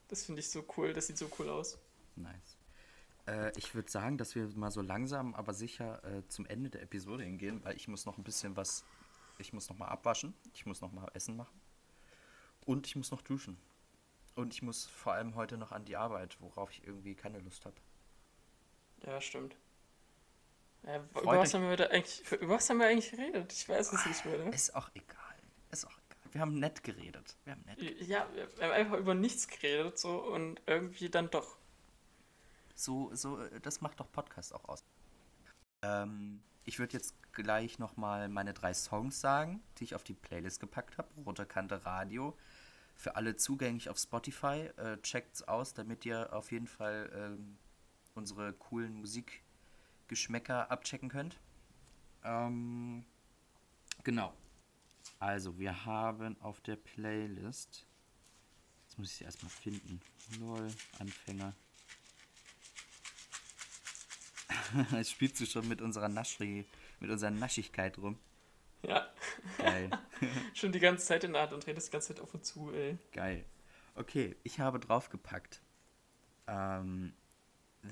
Das 0.08 0.26
finde 0.26 0.40
ich 0.40 0.50
so 0.50 0.66
cool, 0.78 0.94
das 0.94 1.08
sieht 1.08 1.18
so 1.18 1.30
cool 1.38 1.50
aus. 1.50 1.78
Nice. 2.16 2.58
Äh, 3.28 3.52
ich 3.58 3.76
würde 3.76 3.90
sagen, 3.90 4.18
dass 4.18 4.36
wir 4.36 4.48
mal 4.56 4.72
so 4.72 4.82
langsam, 4.82 5.36
aber 5.36 5.54
sicher 5.54 6.04
äh, 6.04 6.28
zum 6.28 6.46
Ende 6.48 6.70
der 6.70 6.82
Episode 6.82 7.24
hingehen, 7.24 7.64
weil 7.64 7.76
ich 7.76 7.88
muss 7.88 8.06
noch 8.06 8.18
ein 8.18 8.24
bisschen 8.24 8.56
was, 8.56 8.84
ich 9.38 9.54
muss 9.54 9.70
noch 9.70 9.78
mal 9.78 9.88
abwaschen, 9.88 10.34
ich 10.54 10.66
muss 10.66 10.82
noch 10.82 10.92
mal 10.92 11.10
Essen 11.14 11.36
machen 11.36 11.60
und 12.66 12.88
ich 12.88 12.96
muss 12.96 13.12
noch 13.12 13.22
duschen. 13.22 13.58
Und 14.36 14.54
ich 14.54 14.62
muss 14.62 14.86
vor 14.86 15.14
allem 15.14 15.36
heute 15.36 15.58
noch 15.58 15.72
an 15.72 15.86
die 15.86 15.98
Arbeit, 15.98 16.38
worauf 16.40 16.72
ich 16.72 16.86
irgendwie 16.86 17.14
keine 17.14 17.40
Lust 17.40 17.66
habe. 17.66 17.76
Ja, 19.06 19.20
stimmt. 19.20 19.58
Ja, 20.84 20.98
über, 20.98 21.38
was 21.38 21.54
haben 21.54 21.64
wir 21.64 21.72
heute 21.72 21.92
eigentlich, 21.92 22.32
über 22.32 22.56
was 22.56 22.70
haben 22.70 22.80
wir 22.80 22.88
eigentlich 22.88 23.12
geredet? 23.12 23.52
Ich 23.54 23.68
weiß 23.68 23.94
es 23.94 24.06
nicht 24.06 24.26
mehr. 24.26 24.38
Ne? 24.38 24.52
Ist 24.52 24.76
auch 24.76 24.90
egal. 24.94 25.36
Ist 25.72 25.86
auch 25.86 25.92
egal. 25.92 26.34
Wir 26.34 26.42
haben 26.42 26.60
nett 26.60 26.84
geredet. 26.84 27.38
Wir 27.44 27.54
haben 27.54 27.64
nett. 27.66 27.82
Ja, 28.02 28.28
wir 28.34 28.48
haben 28.62 28.74
einfach 28.74 28.98
über 28.98 29.14
nichts 29.14 29.48
geredet 29.48 29.98
so 30.00 30.24
und 30.24 30.62
irgendwie 30.66 31.10
dann 31.10 31.30
doch. 31.30 31.58
So, 32.76 33.14
so, 33.14 33.46
das 33.62 33.82
macht 33.82 34.00
doch 34.00 34.12
Podcast 34.12 34.54
auch 34.54 34.66
aus. 34.70 34.86
Ähm, 35.82 36.42
ich 36.64 36.80
würde 36.80 36.94
jetzt 36.94 37.16
gleich 37.34 37.80
nochmal 37.80 38.30
meine 38.30 38.54
drei 38.54 38.74
Songs 38.74 39.20
sagen, 39.20 39.62
die 39.78 39.84
ich 39.86 39.96
auf 39.96 40.04
die 40.04 40.14
Playlist 40.14 40.60
gepackt 40.60 40.98
habe. 40.98 41.10
Rote 41.26 41.46
Kante 41.46 41.86
Radio. 41.86 42.38
Für 42.96 43.16
alle 43.16 43.36
zugänglich 43.36 43.90
auf 43.90 43.98
Spotify. 43.98 44.70
Äh, 44.78 44.98
checkt's 45.02 45.42
aus, 45.42 45.74
damit 45.74 46.06
ihr 46.06 46.34
auf 46.34 46.52
jeden 46.52 46.68
Fall 46.68 47.10
ähm, 47.14 47.58
unsere 48.14 48.54
coolen 48.54 49.02
Geschmäcker 50.10 50.70
abchecken 50.70 51.08
könnt. 51.08 51.40
Ähm, 52.26 53.06
genau. 54.04 54.34
Also, 55.20 55.58
wir 55.58 55.86
haben 55.86 56.40
auf 56.42 56.60
der 56.62 56.76
Playlist. 56.76 57.86
Jetzt 58.86 59.00
muss 59.00 59.12
ich 59.12 59.18
sie 59.18 59.24
erstmal 59.24 59.52
finden. 59.52 60.02
Lol, 60.40 60.68
Anfänger. 61.00 61.54
Jetzt 64.92 65.12
spielst 65.12 65.40
du 65.40 65.46
schon 65.46 65.68
mit 65.68 65.82
unserer 65.82 66.10
Naschri, 66.10 66.66
mit 67.00 67.10
unserer 67.10 67.32
Naschigkeit 67.32 67.98
rum. 67.98 68.18
Ja. 68.84 69.08
Geil. 69.58 69.90
schon 70.54 70.72
die 70.72 70.80
ganze 70.80 71.06
Zeit 71.06 71.24
in 71.24 71.34
der 71.34 71.44
Hand 71.44 71.54
und 71.54 71.66
redest 71.68 71.88
die 71.88 71.92
ganze 71.92 72.10
Zeit 72.10 72.20
auf 72.22 72.34
und 72.34 72.46
zu, 72.46 72.72
ey. 72.74 72.98
Geil. 73.12 73.46
Okay, 73.96 74.36
ich 74.44 74.60
habe 74.60 74.80
draufgepackt. 74.80 75.62
Ähm, 76.48 77.14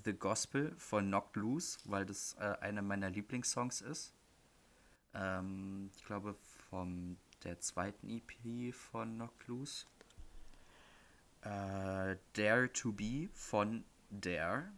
The 0.04 0.14
Gospel 0.14 0.74
von 0.78 1.08
Knocked 1.08 1.36
Loose, 1.38 1.80
weil 1.86 2.06
das 2.06 2.36
äh, 2.40 2.56
einer 2.60 2.82
meiner 2.82 3.10
Lieblingssongs 3.10 3.82
ist. 3.82 4.14
Ähm, 5.14 5.90
ich 5.96 6.04
glaube, 6.06 6.36
von 6.70 7.18
der 7.44 7.60
zweiten 7.60 8.10
EP 8.10 8.74
von 8.74 9.16
Knocked 9.16 9.48
Loose. 9.48 9.86
Äh, 11.42 12.18
Dare 12.34 12.72
to 12.74 12.92
Be 12.92 13.30
von 13.34 13.86
Dare, 14.10 14.70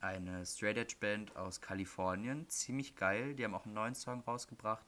eine 0.00 0.44
Straight 0.44 0.76
Edge 0.76 0.96
Band 1.00 1.36
aus 1.36 1.60
Kalifornien. 1.60 2.48
Ziemlich 2.48 2.96
geil, 2.96 3.34
die 3.34 3.44
haben 3.44 3.54
auch 3.54 3.64
einen 3.64 3.74
neuen 3.74 3.94
Song 3.94 4.20
rausgebracht. 4.20 4.84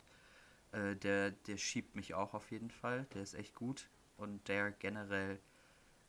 Äh, 0.72 0.96
der, 0.96 1.30
der 1.30 1.56
schiebt 1.56 1.94
mich 1.94 2.14
auch 2.14 2.34
auf 2.34 2.50
jeden 2.50 2.70
Fall, 2.70 3.06
der 3.14 3.22
ist 3.22 3.34
echt 3.34 3.54
gut. 3.54 3.88
Und 4.16 4.46
Dare 4.48 4.72
generell 4.78 5.40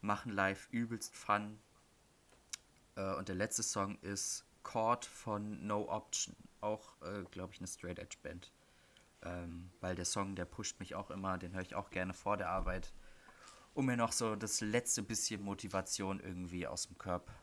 machen 0.01 0.31
live 0.31 0.67
übelst 0.71 1.15
Fun. 1.15 1.59
Äh, 2.95 3.13
und 3.15 3.27
der 3.27 3.35
letzte 3.35 3.63
Song 3.63 3.97
ist 3.99 4.45
Chord 4.63 5.05
von 5.05 5.65
No 5.65 5.89
Option, 5.89 6.35
auch, 6.61 6.95
äh, 7.01 7.23
glaube 7.31 7.53
ich, 7.53 7.59
eine 7.59 7.67
Straight 7.67 7.99
Edge 7.99 8.17
Band. 8.21 8.51
Ähm, 9.21 9.71
weil 9.79 9.95
der 9.95 10.05
Song, 10.05 10.35
der 10.35 10.45
pusht 10.45 10.79
mich 10.79 10.95
auch 10.95 11.09
immer, 11.09 11.37
den 11.37 11.53
höre 11.53 11.61
ich 11.61 11.75
auch 11.75 11.89
gerne 11.89 12.13
vor 12.13 12.37
der 12.37 12.49
Arbeit, 12.49 12.93
um 13.73 13.85
mir 13.85 13.97
noch 13.97 14.11
so 14.11 14.35
das 14.35 14.61
letzte 14.61 15.01
bisschen 15.03 15.41
Motivation 15.41 16.19
irgendwie 16.19 16.67
aus 16.67 16.87
dem 16.87 16.97
Körper, 16.97 17.33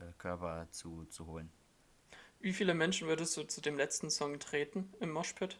äh, 0.00 0.12
Körper 0.18 0.68
zu, 0.70 1.04
zu 1.06 1.26
holen. 1.26 1.50
Wie 2.40 2.52
viele 2.52 2.74
Menschen 2.74 3.08
würdest 3.08 3.36
du 3.36 3.42
zu 3.44 3.60
dem 3.60 3.76
letzten 3.76 4.10
Song 4.10 4.38
treten 4.38 4.92
im 5.00 5.10
Moshpit? 5.10 5.58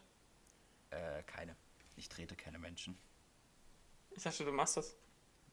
Äh, 0.91 1.23
keine. 1.23 1.55
Ich 1.95 2.07
trete 2.07 2.35
keine 2.35 2.59
Menschen. 2.59 2.97
Ich 4.11 4.23
dachte, 4.23 4.45
du 4.45 4.51
machst 4.51 4.77
das. 4.77 4.95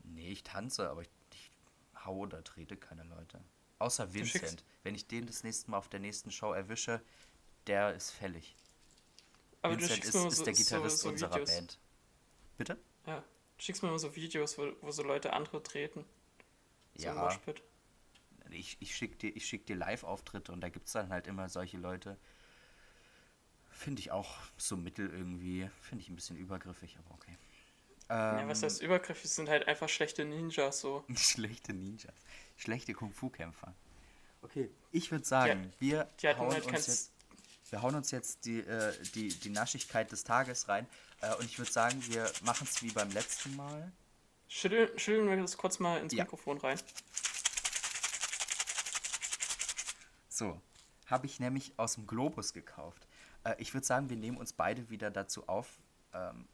Nee, 0.05 0.31
ich 0.31 0.45
tanze, 0.45 0.89
aber 0.89 1.03
ich, 1.03 1.11
ich 1.33 1.51
hau 2.05 2.19
oder 2.19 2.43
trete 2.45 2.77
keine 2.77 3.03
Leute. 3.05 3.41
Außer 3.79 4.13
Vincent. 4.13 4.65
Wenn 4.83 4.95
ich 4.95 5.07
den 5.07 5.27
das 5.27 5.45
nächste 5.45 5.71
Mal 5.71 5.79
auf 5.79 5.89
der 5.89 6.01
nächsten 6.01 6.31
Show 6.31 6.53
erwische, 6.53 7.03
der 7.67 7.95
ist 7.95 8.11
fällig. 8.11 8.57
Aber 9.63 9.77
Vincent 9.79 10.05
ist, 10.05 10.13
so, 10.13 10.29
ist 10.29 10.47
der 10.47 10.55
Gitarrist 10.55 10.99
so, 10.99 11.03
so 11.05 11.09
unserer 11.11 11.35
Videos. 11.35 11.55
Band. 11.55 11.79
Bitte? 12.57 12.79
Ja. 13.07 13.25
Du 13.57 13.63
schickst 13.63 13.83
mir 13.83 13.89
immer 13.89 13.99
so 13.99 14.15
Videos, 14.15 14.59
wo, 14.59 14.73
wo 14.81 14.91
so 14.91 15.03
Leute 15.03 15.33
andere 15.33 15.63
treten. 15.63 16.05
So 16.95 17.07
Ja. 17.07 17.39
Ich, 18.51 18.77
ich 18.81 18.95
schicke 18.95 19.17
dir, 19.17 19.37
ich 19.37 19.47
schick 19.47 19.67
dir 19.67 19.77
Live-Auftritte 19.77 20.53
und 20.53 20.61
da 20.61 20.69
gibt 20.69 20.87
es 20.87 20.93
dann 20.93 21.09
halt 21.09 21.27
immer 21.27 21.49
solche 21.49 21.79
Leute. 21.79 22.17
Finde 23.71 24.01
ich 24.01 24.13
auch 24.13 24.39
so 24.57 24.77
mittel 24.77 25.11
irgendwie. 25.11 25.69
Finde 25.83 26.03
ich 26.03 26.09
ein 26.09 26.15
bisschen 26.15 26.37
übergriffig, 26.37 26.97
aber 26.99 27.15
okay. 27.15 27.37
Ja, 28.09 28.47
was 28.49 28.63
Ähm, 28.63 28.65
heißt 28.67 28.83
übergriffig? 28.83 29.31
sind 29.31 29.49
halt 29.49 29.67
einfach 29.67 29.89
schlechte 29.89 30.25
Ninjas 30.25 30.81
so. 30.81 31.05
Schlechte 31.17 31.73
Ninjas. 31.73 32.15
Schlechte 32.57 32.95
Kung-Fu-Kämpfer. 32.95 33.75
Okay, 34.43 34.71
ich 34.93 35.11
würde 35.11 35.25
sagen, 35.25 35.73
wir, 35.81 36.09
Die 36.23 36.29
hauen 36.29 36.53
halt 36.53 36.65
uns 36.67 36.87
jetzt, 36.87 37.11
wir 37.71 37.83
hauen 37.83 37.95
uns 37.97 38.11
jetzt 38.13 38.45
die, 38.45 38.61
äh, 38.61 38.93
die, 39.15 39.29
die 39.29 39.51
Naschigkeit 39.51 40.13
des 40.13 40.23
Tages 40.25 40.69
rein. 40.69 40.87
Äh, 41.21 41.35
und 41.35 41.47
ich 41.47 41.59
würde 41.59 41.73
sagen, 41.73 42.01
wir 42.07 42.31
machen 42.43 42.69
es 42.71 42.81
wie 42.83 42.91
beim 42.93 43.11
letzten 43.11 43.57
Mal. 43.57 43.91
Schütteln, 44.49 44.97
schütteln 44.99 45.29
wir 45.29 45.37
das 45.37 45.57
kurz 45.57 45.81
mal 45.81 46.01
ins 46.01 46.13
Ja. 46.15 46.23
Mikrofon 46.25 46.59
rein. 46.59 46.79
So, 50.29 50.61
habe 51.07 51.27
ich 51.27 51.41
nämlich 51.41 51.73
aus 51.77 51.95
dem 51.95 52.07
Globus 52.07 52.53
gekauft. 52.53 53.07
Äh, 53.45 53.55
ich 53.59 53.75
würde 53.75 53.87
sagen, 53.87 54.11
wir 54.11 54.17
nehmen 54.17 54.37
uns 54.37 54.53
beide 54.53 54.91
wieder 54.91 55.11
dazu 55.11 55.49
auf, 55.49 55.69
ähm, 56.15 56.47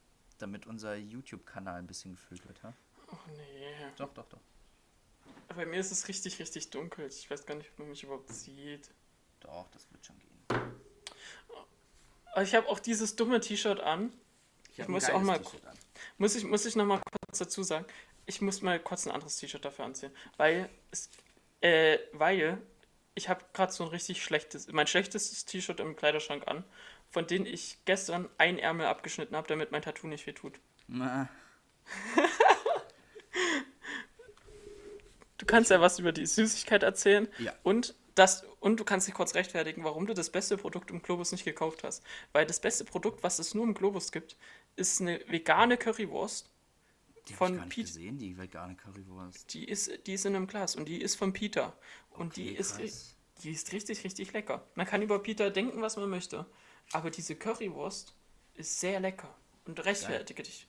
damit 0.42 0.66
unser 0.66 0.96
YouTube-Kanal 0.96 1.78
ein 1.78 1.86
bisschen 1.86 2.12
gefüllt 2.12 2.46
wird. 2.46 2.62
Ha? 2.62 2.74
Oh 3.10 3.16
nee. 3.36 3.74
Doch, 3.96 4.12
doch, 4.12 4.26
doch. 4.26 4.40
Bei 5.54 5.66
mir 5.66 5.80
ist 5.80 5.92
es 5.92 6.08
richtig, 6.08 6.38
richtig 6.38 6.70
dunkel. 6.70 7.06
Ich 7.06 7.30
weiß 7.30 7.46
gar 7.46 7.54
nicht, 7.54 7.70
ob 7.72 7.78
man 7.80 7.90
mich 7.90 8.02
überhaupt 8.02 8.30
sieht. 8.30 8.90
Doch, 9.40 9.68
das 9.70 9.90
wird 9.92 10.04
schon 10.04 10.18
gehen. 10.18 10.30
Ich 12.42 12.54
habe 12.54 12.68
auch 12.68 12.78
dieses 12.78 13.16
dumme 13.16 13.40
T-Shirt 13.40 13.80
an. 13.80 14.12
Ich 14.72 14.80
hab 14.80 14.88
muss 14.88 15.10
auch 15.10 15.20
mal-. 15.20 15.40
Muss 16.16 16.34
ich, 16.34 16.44
muss 16.44 16.64
ich 16.64 16.76
noch 16.76 16.86
mal 16.86 17.00
kurz 17.00 17.38
dazu 17.38 17.62
sagen. 17.62 17.84
Ich 18.24 18.40
muss 18.40 18.62
mal 18.62 18.80
kurz 18.80 19.06
ein 19.06 19.12
anderes 19.12 19.36
T-Shirt 19.36 19.64
dafür 19.64 19.84
anziehen. 19.84 20.12
Weil, 20.38 20.70
es, 20.90 21.10
äh, 21.60 21.98
weil 22.12 22.58
ich 23.14 23.28
habe 23.28 23.44
gerade 23.52 23.72
so 23.72 23.84
ein 23.84 23.90
richtig 23.90 24.22
schlechtes, 24.22 24.68
mein 24.72 24.86
schlechtestes 24.86 25.44
T-Shirt 25.44 25.80
im 25.80 25.96
Kleiderschrank 25.96 26.48
an, 26.48 26.64
von 27.12 27.26
dem 27.28 27.46
ich 27.46 27.78
gestern 27.84 28.28
ein 28.38 28.58
Ärmel 28.58 28.86
abgeschnitten 28.86 29.36
habe, 29.36 29.46
damit 29.46 29.70
mein 29.70 29.82
Tattoo 29.82 30.08
nicht 30.08 30.26
weh 30.26 30.32
tut. 30.32 30.58
Na, 30.88 31.28
Du 35.38 35.46
kannst 35.46 35.70
ja 35.70 35.80
was 35.80 35.98
über 35.98 36.12
die 36.12 36.26
Süßigkeit 36.26 36.82
erzählen. 36.84 37.26
Ja. 37.38 37.52
Und, 37.64 37.94
das, 38.14 38.44
und 38.60 38.78
du 38.78 38.84
kannst 38.84 39.08
dich 39.08 39.14
kurz 39.14 39.34
rechtfertigen, 39.34 39.82
warum 39.82 40.06
du 40.06 40.14
das 40.14 40.30
beste 40.30 40.56
Produkt 40.56 40.90
im 40.92 41.02
Globus 41.02 41.32
nicht 41.32 41.44
gekauft 41.44 41.82
hast. 41.82 42.04
Weil 42.32 42.46
das 42.46 42.60
beste 42.60 42.84
Produkt, 42.84 43.22
was 43.24 43.38
es 43.40 43.52
nur 43.54 43.64
im 43.64 43.74
Globus 43.74 44.12
gibt, 44.12 44.36
ist 44.76 45.00
eine 45.00 45.20
vegane 45.28 45.76
Currywurst. 45.76 46.48
die 47.28 47.34
Von 47.34 47.52
ich 47.54 47.58
gar 47.58 47.64
nicht 47.66 47.74
Pete. 47.74 47.86
gesehen, 47.88 48.18
die 48.18 48.38
vegane 48.38 48.76
Currywurst. 48.76 49.52
Die 49.54 49.64
ist, 49.68 50.06
die 50.06 50.12
ist 50.14 50.26
in 50.26 50.36
einem 50.36 50.46
Glas 50.46 50.76
und 50.76 50.84
die 50.88 51.02
ist 51.02 51.16
von 51.16 51.32
Peter. 51.32 51.76
Und 52.10 52.36
die, 52.36 52.50
Okay, 52.50 52.58
ist, 52.60 52.74
ri- 52.78 52.82
krass. 52.82 53.16
die 53.42 53.50
ist 53.50 53.72
richtig, 53.72 54.04
richtig 54.04 54.32
lecker. 54.32 54.64
Man 54.76 54.86
kann 54.86 55.02
über 55.02 55.18
Peter 55.20 55.50
denken, 55.50 55.82
was 55.82 55.96
man 55.96 56.08
möchte. 56.08 56.46
Aber 56.92 57.10
diese 57.10 57.36
Currywurst 57.36 58.14
ist 58.54 58.80
sehr 58.80 59.00
lecker. 59.00 59.34
Und 59.64 59.84
rechtfertige 59.84 60.42
dich. 60.42 60.66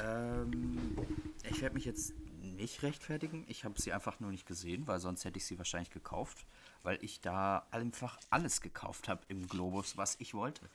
Ähm, 0.00 0.96
ich 1.44 1.60
werde 1.62 1.74
mich 1.74 1.84
jetzt 1.84 2.12
nicht 2.40 2.82
rechtfertigen. 2.82 3.44
Ich 3.48 3.64
habe 3.64 3.80
sie 3.80 3.92
einfach 3.92 4.20
nur 4.20 4.30
nicht 4.30 4.46
gesehen, 4.46 4.86
weil 4.86 4.98
sonst 5.00 5.24
hätte 5.24 5.38
ich 5.38 5.46
sie 5.46 5.58
wahrscheinlich 5.58 5.90
gekauft, 5.90 6.46
weil 6.82 7.02
ich 7.02 7.20
da 7.20 7.66
einfach 7.70 8.18
alles 8.30 8.60
gekauft 8.60 9.08
habe 9.08 9.22
im 9.28 9.48
Globus, 9.48 9.96
was 9.96 10.16
ich 10.18 10.34
wollte. 10.34 10.68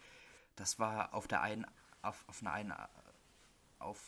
Das 0.55 0.80
war 0.80 1.13
auf 1.13 1.28
der 1.28 1.41
einen, 1.41 1.65
auf, 2.01 2.23
auf 2.28 2.41
einer 2.41 2.53
einen, 2.53 2.73
auf 3.80 3.99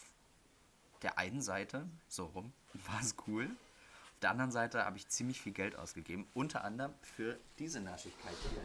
der 1.02 1.18
einen 1.18 1.42
Seite, 1.42 1.88
so 2.08 2.26
rum, 2.26 2.54
war 2.74 3.02
es 3.02 3.16
cool. 3.28 3.46
Auf 3.46 4.20
der 4.22 4.32
anderen 4.32 4.52
Seite 4.52 4.84
habe 4.84 4.98
ich 4.98 5.08
ziemlich 5.10 5.42
viel 5.42 5.54
Geld 5.54 5.76
ausgegeben, 5.76 6.26
unter 6.34 6.64
anderem 6.64 6.94
für 7.02 7.38
diese 7.60 7.82
Naschigkeit 7.82 8.36
hier. 8.50 8.64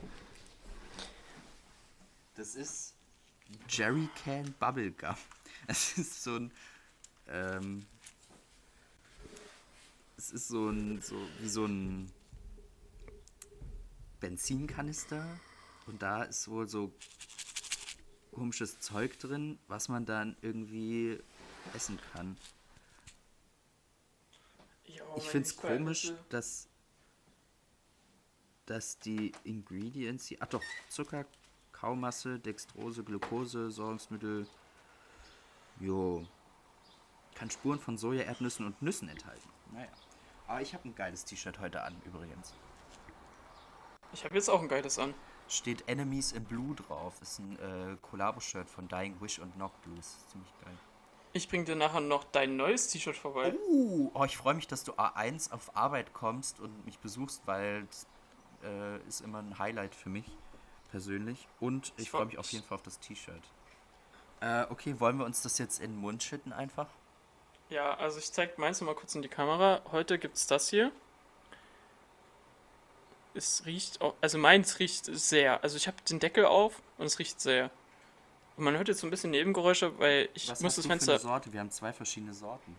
Das 2.34 2.54
ist 2.54 2.94
Jerry 3.68 4.08
Can 4.24 4.54
Bubblegum. 4.58 5.16
Es 5.68 5.96
ist 5.96 6.24
so 6.24 6.36
ein. 6.36 6.52
Ähm, 7.28 7.86
es 10.16 10.32
ist 10.32 10.48
so 10.48 10.70
ein. 10.70 11.00
So, 11.00 11.16
wie 11.38 11.48
so 11.48 11.66
ein 11.66 12.10
Benzinkanister. 14.18 15.38
Und 15.86 16.02
da 16.02 16.24
ist 16.24 16.48
wohl 16.48 16.68
so 16.68 16.92
komisches 18.32 18.80
Zeug 18.80 19.18
drin, 19.18 19.58
was 19.68 19.88
man 19.88 20.04
dann 20.06 20.36
irgendwie 20.40 21.18
essen 21.74 21.98
kann. 22.12 22.36
Jo, 24.84 25.04
ich 25.16 25.24
finde 25.24 25.48
es 25.48 25.56
komisch, 25.56 26.12
dass, 26.28 26.68
dass 28.66 28.98
die 28.98 29.32
Ingredients, 29.44 30.26
die, 30.26 30.40
ach 30.40 30.48
doch, 30.48 30.62
Zucker, 30.88 31.26
Kaumasse, 31.82 32.38
Dextrose, 32.38 33.02
Glucose, 33.02 33.72
Säurungsmittel, 33.72 34.46
jo, 35.80 36.24
kann 37.34 37.50
Spuren 37.50 37.80
von 37.80 37.98
Soja, 37.98 38.22
Erdnüssen 38.22 38.66
und 38.66 38.80
Nüssen 38.80 39.08
enthalten. 39.08 39.48
Naja. 39.72 39.88
Aber 40.46 40.60
ich 40.60 40.74
habe 40.74 40.88
ein 40.88 40.94
geiles 40.94 41.24
T-Shirt 41.24 41.58
heute 41.58 41.82
an, 41.82 42.00
übrigens. 42.04 42.54
Ich 44.12 44.24
habe 44.24 44.36
jetzt 44.36 44.48
auch 44.48 44.62
ein 44.62 44.68
geiles 44.68 45.00
an. 45.00 45.12
Steht 45.48 45.88
Enemies 45.88 46.30
in 46.30 46.44
Blue 46.44 46.76
drauf. 46.76 47.20
Ist 47.20 47.40
ein 47.40 47.58
äh, 47.58 47.96
Collabo-Shirt 48.00 48.68
von 48.68 48.86
Dying 48.86 49.20
Wish 49.20 49.40
und 49.40 49.52
Knock 49.54 49.72
Blues. 49.82 50.24
Ziemlich 50.30 50.52
geil. 50.64 50.76
Ich 51.32 51.48
bring 51.48 51.64
dir 51.64 51.74
nachher 51.74 52.00
noch 52.00 52.22
dein 52.22 52.56
neues 52.56 52.88
T-Shirt 52.88 53.16
vorbei. 53.16 53.56
Uh, 53.68 54.08
oh, 54.14 54.22
ich 54.24 54.36
freue 54.36 54.54
mich, 54.54 54.68
dass 54.68 54.84
du 54.84 54.92
A1 54.92 55.50
auf 55.50 55.74
Arbeit 55.76 56.12
kommst 56.12 56.60
und 56.60 56.86
mich 56.86 57.00
besuchst, 57.00 57.42
weil 57.46 57.86
das 57.86 58.06
äh, 58.62 58.98
ist 59.08 59.22
immer 59.22 59.40
ein 59.40 59.58
Highlight 59.58 59.96
für 59.96 60.10
mich 60.10 60.26
persönlich. 60.92 61.48
Und 61.58 61.92
ich 61.96 62.04
Ich 62.04 62.10
freue 62.10 62.20
freu- 62.20 62.26
mich 62.26 62.38
auf 62.38 62.50
jeden 62.52 62.64
Fall 62.64 62.76
auf 62.76 62.82
das 62.82 63.00
T-Shirt. 63.00 63.42
Äh, 64.40 64.66
okay, 64.70 65.00
wollen 65.00 65.18
wir 65.18 65.24
uns 65.24 65.42
das 65.42 65.58
jetzt 65.58 65.80
in 65.80 65.92
den 65.92 66.00
Mund 66.00 66.22
schütten 66.22 66.52
einfach? 66.52 66.86
Ja, 67.70 67.94
also 67.94 68.18
ich 68.18 68.30
zeig 68.32 68.58
meins 68.58 68.80
noch 68.80 68.86
mal 68.86 68.94
kurz 68.94 69.14
in 69.14 69.22
die 69.22 69.28
Kamera. 69.28 69.80
Heute 69.90 70.18
gibt's 70.18 70.46
das 70.46 70.68
hier. 70.68 70.92
es 73.34 73.64
riecht, 73.64 74.00
auch, 74.02 74.14
also 74.20 74.36
meins 74.38 74.78
riecht 74.78 75.06
sehr. 75.06 75.62
Also 75.62 75.76
ich 75.78 75.86
habe 75.86 75.96
den 76.08 76.18
Deckel 76.20 76.44
auf 76.44 76.82
und 76.98 77.06
es 77.06 77.18
riecht 77.18 77.40
sehr. 77.40 77.70
Und 78.58 78.64
man 78.64 78.76
hört 78.76 78.88
jetzt 78.88 79.00
so 79.00 79.06
ein 79.06 79.10
bisschen 79.10 79.30
Nebengeräusche, 79.30 79.98
weil 79.98 80.28
ich 80.34 80.50
Was 80.50 80.60
muss 80.60 80.76
das 80.76 80.86
Fenster. 80.86 81.12
für 81.18 81.26
eine 81.26 81.32
Sorte? 81.34 81.52
Wir 81.52 81.60
haben 81.60 81.70
zwei 81.70 81.92
verschiedene 81.94 82.34
Sorten. 82.34 82.76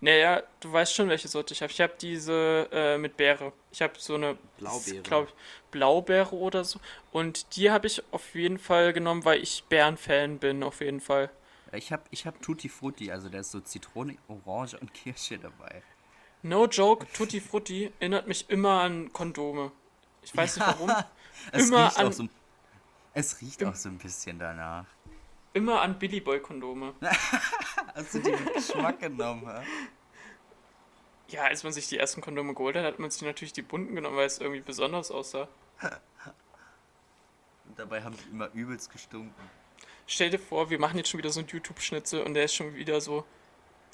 Naja, 0.00 0.42
du 0.60 0.72
weißt 0.72 0.94
schon, 0.94 1.08
welche 1.08 1.28
Sorte 1.28 1.54
ich 1.54 1.62
habe. 1.62 1.72
Ich 1.72 1.80
habe 1.80 1.94
diese 2.00 2.68
äh, 2.70 2.98
mit 2.98 3.16
Beere. 3.16 3.52
Ich 3.72 3.80
habe 3.80 3.94
so 3.98 4.14
eine 4.14 4.36
Blaubeere. 4.58 5.02
glaube 5.02 5.28
ich, 5.28 5.34
Blaubeere 5.70 6.32
oder 6.34 6.64
so. 6.64 6.80
Und 7.12 7.56
die 7.56 7.70
habe 7.70 7.86
ich 7.86 8.02
auf 8.12 8.34
jeden 8.34 8.58
Fall 8.58 8.92
genommen, 8.92 9.24
weil 9.24 9.42
ich 9.42 9.64
Bärenfan 9.68 10.38
bin, 10.38 10.62
auf 10.62 10.80
jeden 10.80 11.00
Fall. 11.00 11.30
Ich 11.72 11.92
habe 11.92 12.02
ich 12.10 12.26
hab 12.26 12.40
Tutti 12.42 12.68
Frutti, 12.68 13.10
also 13.10 13.28
da 13.28 13.38
ist 13.40 13.50
so 13.50 13.60
Zitrone, 13.60 14.16
Orange 14.28 14.74
und 14.80 14.92
Kirsche 14.94 15.38
dabei. 15.38 15.82
No 16.42 16.66
joke, 16.66 17.06
Tutti 17.12 17.40
Frutti 17.40 17.92
erinnert 17.98 18.28
mich 18.28 18.48
immer 18.50 18.82
an 18.82 19.12
Kondome. 19.12 19.72
Ich 20.22 20.36
weiß 20.36 20.56
nicht 20.56 20.66
warum. 20.78 20.92
Es 21.52 21.68
Immer 21.68 21.86
riecht, 21.86 21.98
an- 21.98 22.06
auch 22.08 22.12
so, 22.12 22.28
es 23.14 23.40
riecht 23.40 23.64
auch 23.64 23.74
so 23.74 23.88
ein 23.88 23.98
bisschen 23.98 24.38
danach. 24.38 24.84
Immer 25.56 25.80
an 25.80 25.98
Billy 25.98 26.20
Boy 26.20 26.38
Kondome. 26.38 26.92
Hast 27.94 28.12
du 28.12 28.18
die 28.18 28.30
mit 28.30 28.52
Geschmack 28.52 29.00
genommen? 29.00 29.48
hä? 29.48 29.64
Ja, 31.28 31.44
als 31.44 31.64
man 31.64 31.72
sich 31.72 31.88
die 31.88 31.96
ersten 31.96 32.20
Kondome 32.20 32.52
geholt 32.52 32.76
hat, 32.76 32.84
hat 32.84 32.98
man 32.98 33.10
sich 33.10 33.22
natürlich 33.22 33.54
die 33.54 33.62
bunten 33.62 33.94
genommen, 33.94 34.18
weil 34.18 34.26
es 34.26 34.36
irgendwie 34.36 34.60
besonders 34.60 35.10
aussah. 35.10 35.48
Und 37.64 37.78
dabei 37.78 38.02
haben 38.02 38.14
die 38.18 38.30
immer 38.30 38.50
übelst 38.52 38.92
gestunken. 38.92 39.32
Stell 40.06 40.28
dir 40.28 40.38
vor, 40.38 40.68
wir 40.68 40.78
machen 40.78 40.98
jetzt 40.98 41.08
schon 41.08 41.16
wieder 41.16 41.30
so 41.30 41.40
ein 41.40 41.46
YouTube-Schnitzel 41.46 42.22
und 42.22 42.34
der 42.34 42.44
ist 42.44 42.54
schon 42.54 42.74
wieder 42.74 43.00
so. 43.00 43.24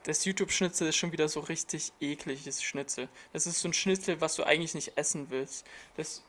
Das 0.02 0.24
YouTube-Schnitzel 0.24 0.88
ist 0.88 0.96
schon 0.96 1.12
wieder 1.12 1.28
so 1.28 1.38
richtig 1.38 1.92
ekliges 2.00 2.60
Schnitzel. 2.60 3.08
Das 3.32 3.46
ist 3.46 3.60
so 3.60 3.68
ein 3.68 3.72
Schnitzel, 3.72 4.20
was 4.20 4.34
du 4.34 4.42
eigentlich 4.42 4.74
nicht 4.74 4.98
essen 4.98 5.30
willst. 5.30 5.64
Das, 5.96 6.24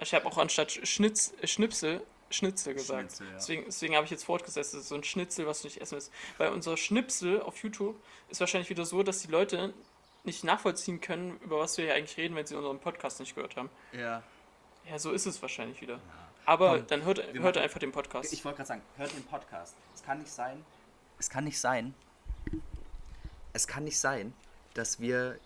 ich 0.00 0.12
habe 0.14 0.26
auch 0.26 0.36
anstatt 0.36 0.72
Schnitz, 0.72 1.32
Schnipsel 1.44 2.02
Schnitzel 2.30 2.74
gesagt. 2.74 3.00
Schnitzel, 3.00 3.26
ja. 3.28 3.32
Deswegen, 3.34 3.64
deswegen 3.66 3.94
habe 3.94 4.04
ich 4.04 4.10
jetzt 4.10 4.24
fortgesetzt. 4.24 4.74
Das 4.74 4.80
ist 4.82 4.88
so 4.88 4.94
ein 4.96 5.04
Schnitzel, 5.04 5.46
was 5.46 5.62
du 5.62 5.68
nicht 5.68 5.80
essen 5.80 5.92
willst. 5.94 6.12
Weil 6.38 6.50
unser 6.52 6.76
Schnipsel 6.76 7.40
auf 7.42 7.62
YouTube 7.62 7.96
ist 8.28 8.40
wahrscheinlich 8.40 8.68
wieder 8.70 8.84
so, 8.84 9.02
dass 9.02 9.20
die 9.22 9.28
Leute 9.28 9.72
nicht 10.24 10.42
nachvollziehen 10.42 11.00
können, 11.00 11.38
über 11.40 11.60
was 11.60 11.78
wir 11.78 11.84
hier 11.84 11.94
eigentlich 11.94 12.16
reden, 12.16 12.34
wenn 12.34 12.44
sie 12.46 12.56
unseren 12.56 12.80
Podcast 12.80 13.20
nicht 13.20 13.34
gehört 13.36 13.56
haben. 13.56 13.70
Ja. 13.92 14.22
Ja, 14.90 14.98
so 14.98 15.12
ist 15.12 15.26
es 15.26 15.40
wahrscheinlich 15.42 15.80
wieder. 15.80 16.00
Aber 16.44 16.78
Komm, 16.78 16.86
dann 16.88 17.04
hört, 17.04 17.18
hört 17.18 17.36
machen- 17.36 17.58
einfach 17.58 17.78
den 17.78 17.92
Podcast. 17.92 18.32
Ich 18.32 18.44
wollte 18.44 18.56
gerade 18.58 18.68
sagen, 18.68 18.82
hört 18.96 19.12
den 19.12 19.24
Podcast. 19.24 19.76
Es 19.94 20.02
kann 20.02 20.18
nicht 20.18 20.30
sein. 20.32 20.64
Es 21.18 21.30
kann 21.30 21.44
nicht 21.44 21.58
sein. 21.60 21.94
Es 23.52 23.66
kann 23.66 23.84
nicht 23.84 23.98
sein, 23.98 24.32
dass 24.74 25.00
wir 25.00 25.38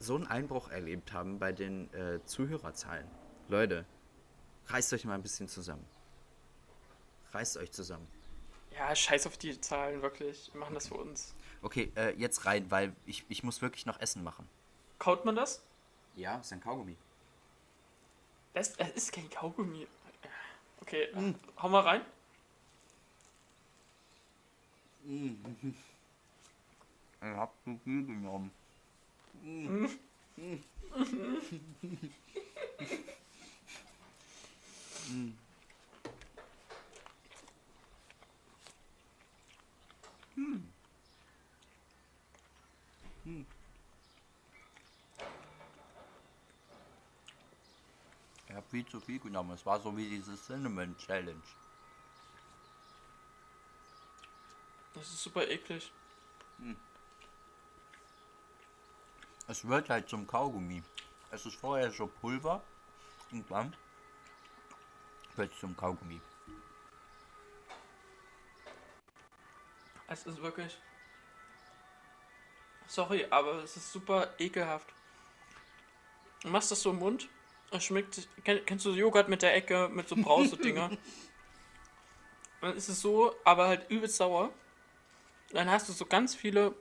so 0.00 0.16
einen 0.16 0.26
Einbruch 0.26 0.70
erlebt 0.70 1.12
haben 1.12 1.38
bei 1.38 1.52
den 1.52 1.92
äh, 1.94 2.20
Zuhörerzahlen. 2.26 3.06
Leute, 3.48 3.84
reißt 4.68 4.92
euch 4.92 5.04
mal 5.04 5.14
ein 5.14 5.22
bisschen 5.22 5.48
zusammen. 5.48 5.84
Reißt 7.32 7.56
euch 7.56 7.72
zusammen. 7.72 8.06
Ja, 8.72 8.94
scheiß 8.94 9.26
auf 9.26 9.36
die 9.36 9.60
Zahlen, 9.60 10.02
wirklich. 10.02 10.50
Wir 10.52 10.60
machen 10.60 10.74
das 10.74 10.88
für 10.88 10.94
uns. 10.94 11.34
Okay, 11.62 11.92
äh, 11.96 12.14
jetzt 12.16 12.44
rein, 12.44 12.70
weil 12.70 12.94
ich, 13.06 13.24
ich 13.28 13.42
muss 13.42 13.62
wirklich 13.62 13.86
noch 13.86 14.00
Essen 14.00 14.24
machen. 14.24 14.48
Kaut 14.98 15.24
man 15.24 15.36
das? 15.36 15.62
Ja, 16.16 16.38
ist 16.38 16.52
ein 16.52 16.60
Kaugummi. 16.60 16.96
Das, 18.52 18.76
das 18.76 18.90
ist 18.90 19.12
kein 19.12 19.28
Kaugummi. 19.30 19.86
Okay, 20.80 21.08
hau 21.60 21.68
mal 21.68 21.80
rein. 21.80 22.02
Ich 25.06 25.32
hab 27.22 27.52
zu 27.64 27.78
viel 27.84 28.06
genommen. 28.06 28.50
Ich 35.06 35.34
hab 48.54 48.70
viel 48.70 48.86
zu 48.86 49.00
viel 49.00 49.18
genommen. 49.18 49.50
Es 49.50 49.66
war 49.66 49.80
so 49.80 49.96
wie 49.96 50.08
diese 50.08 50.36
Cinnamon 50.36 50.96
Challenge. 50.96 51.42
Das 54.94 55.08
ist 55.08 55.22
super 55.22 55.48
eklig. 55.48 55.92
Es 59.46 59.66
wird 59.66 59.90
halt 59.90 60.08
zum 60.08 60.26
Kaugummi. 60.26 60.82
Es 61.30 61.44
ist 61.44 61.56
vorher 61.56 61.90
so 61.90 62.06
Pulver 62.06 62.62
und 63.32 63.50
dann 63.50 63.76
es 65.36 65.58
zum 65.60 65.76
Kaugummi. 65.76 66.20
Es 70.06 70.26
ist 70.26 70.40
wirklich. 70.42 70.78
Sorry, 72.86 73.26
aber 73.30 73.62
es 73.64 73.76
ist 73.76 73.92
super 73.92 74.34
ekelhaft. 74.38 74.88
Du 76.42 76.48
machst 76.48 76.70
das 76.70 76.82
so 76.82 76.90
im 76.90 76.98
Mund. 76.98 77.28
Es 77.70 77.84
schmeckt. 77.84 78.28
Kenn, 78.44 78.64
kennst 78.66 78.84
du 78.84 78.92
Joghurt 78.92 79.28
mit 79.28 79.42
der 79.42 79.54
Ecke, 79.54 79.88
mit 79.88 80.08
so 80.08 80.16
Brause-Dinger? 80.16 80.90
Dann 82.60 82.76
ist 82.76 82.88
es 82.88 83.00
so, 83.00 83.34
aber 83.44 83.68
halt 83.68 83.90
übelst 83.90 84.16
sauer. 84.16 84.50
Dann 85.50 85.70
hast 85.70 85.88
du 85.88 85.92
so 85.92 86.06
ganz 86.06 86.34
viele 86.34 86.74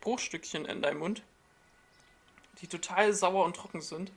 Bruchstückchen 0.00 0.64
in 0.64 0.82
deinem 0.82 0.98
Mund, 0.98 1.22
die 2.60 2.66
total 2.66 3.12
sauer 3.12 3.44
und 3.44 3.56
trocken 3.56 3.80
sind. 3.80 4.12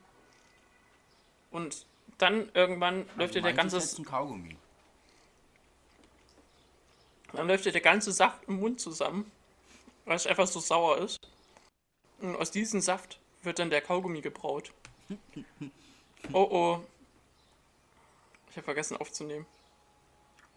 Und 1.52 1.86
dann 2.18 2.50
irgendwann 2.54 3.10
läuft 3.16 3.36
dir 3.36 3.42
der 3.42 3.54
ganze, 3.54 4.04
Kaugummi. 4.04 4.56
dann 7.34 7.48
läuft 7.48 7.66
dir 7.66 7.72
der 7.72 7.82
ganze 7.82 8.12
Saft 8.12 8.44
im 8.48 8.60
Mund 8.60 8.80
zusammen, 8.80 9.32
weil 10.06 10.16
es 10.16 10.28
einfach 10.28 10.48
so 10.48 10.60
sauer 10.60 11.00
ist. 11.00 11.20
Und 12.20 12.36
aus 12.36 12.52
diesem 12.52 12.82
Saft 12.82 13.20
wird 13.42 13.60
dann 13.60 13.70
der 13.70 13.82
Kaugummi 13.82 14.22
gebraut. 14.22 14.72
Oh 16.32 16.48
oh. 16.50 16.84
Ich 18.50 18.56
habe 18.56 18.64
vergessen 18.64 18.96
aufzunehmen. 18.96 19.46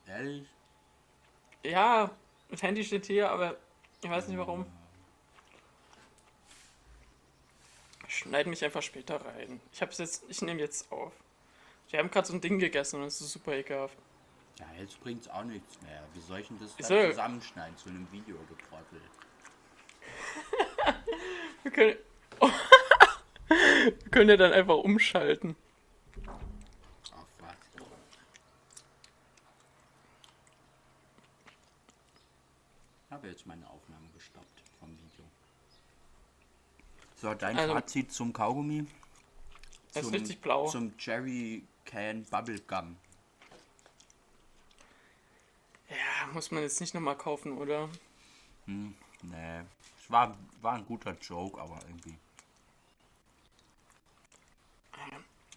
Ehrlich? 0.06 0.46
Ja, 1.64 2.10
das 2.50 2.62
Handy 2.62 2.84
steht 2.84 3.06
hier, 3.06 3.30
aber 3.30 3.56
ich 4.00 4.08
weiß 4.08 4.28
nicht 4.28 4.38
warum. 4.38 4.64
Ich 8.06 8.18
schneide 8.18 8.48
mich 8.48 8.64
einfach 8.64 8.82
später 8.82 9.24
rein. 9.24 9.60
Ich 9.72 9.82
hab's 9.82 9.98
jetzt, 9.98 10.24
ich 10.28 10.40
nehme 10.42 10.60
jetzt 10.60 10.92
auf. 10.92 11.12
Wir 11.90 11.98
haben 12.00 12.10
gerade 12.10 12.26
so 12.26 12.34
ein 12.34 12.40
Ding 12.40 12.58
gegessen 12.58 13.00
und 13.00 13.06
es 13.06 13.20
ist 13.20 13.30
super 13.32 13.52
ekelhaft. 13.52 13.96
Ja, 14.58 14.66
jetzt 14.80 14.98
bringt's 15.00 15.28
auch 15.28 15.44
nichts 15.44 15.80
mehr. 15.82 16.02
Wie 16.14 16.20
soll 16.20 16.40
ich 16.40 16.48
denn 16.48 16.58
das 16.58 16.74
dann 16.76 16.86
soll- 16.86 17.10
zusammenschneiden 17.10 17.76
zu 17.76 17.88
einem 17.90 18.10
Video, 18.10 18.36
du 18.48 18.54
Trottel? 18.54 19.00
Wir 21.62 21.72
können, 21.72 21.96
wir 23.48 24.10
können 24.12 24.30
ja 24.30 24.36
dann 24.36 24.52
einfach 24.52 24.76
umschalten. 24.76 25.56
Ach, 26.26 26.38
was? 27.40 27.56
Ich 33.06 33.12
habe 33.12 33.28
jetzt 33.28 33.46
meine 33.46 33.68
Aufnahme 33.68 34.08
gestoppt 34.14 34.62
vom 34.78 34.90
Video. 34.90 35.24
So, 37.16 37.34
dein 37.34 37.56
Also- 37.58 37.74
Fazit 37.74 38.12
zum 38.12 38.32
Kaugummi? 38.32 38.86
Er 39.94 40.00
ist 40.02 40.06
Zum- 40.06 40.14
richtig 40.14 40.40
blau. 40.40 40.68
Zum 40.68 40.96
Cherry 40.98 41.64
Can 41.86 42.24
Bubblegum. 42.24 42.96
Ja, 45.88 46.26
muss 46.32 46.50
man 46.50 46.62
jetzt 46.62 46.80
nicht 46.80 46.94
nochmal 46.94 47.16
kaufen, 47.16 47.56
oder? 47.56 47.88
Nee. 48.66 49.62
Es 49.98 50.10
war, 50.10 50.36
war 50.60 50.74
ein 50.74 50.84
guter 50.84 51.16
Joke, 51.20 51.60
aber 51.60 51.78
irgendwie. 51.86 52.18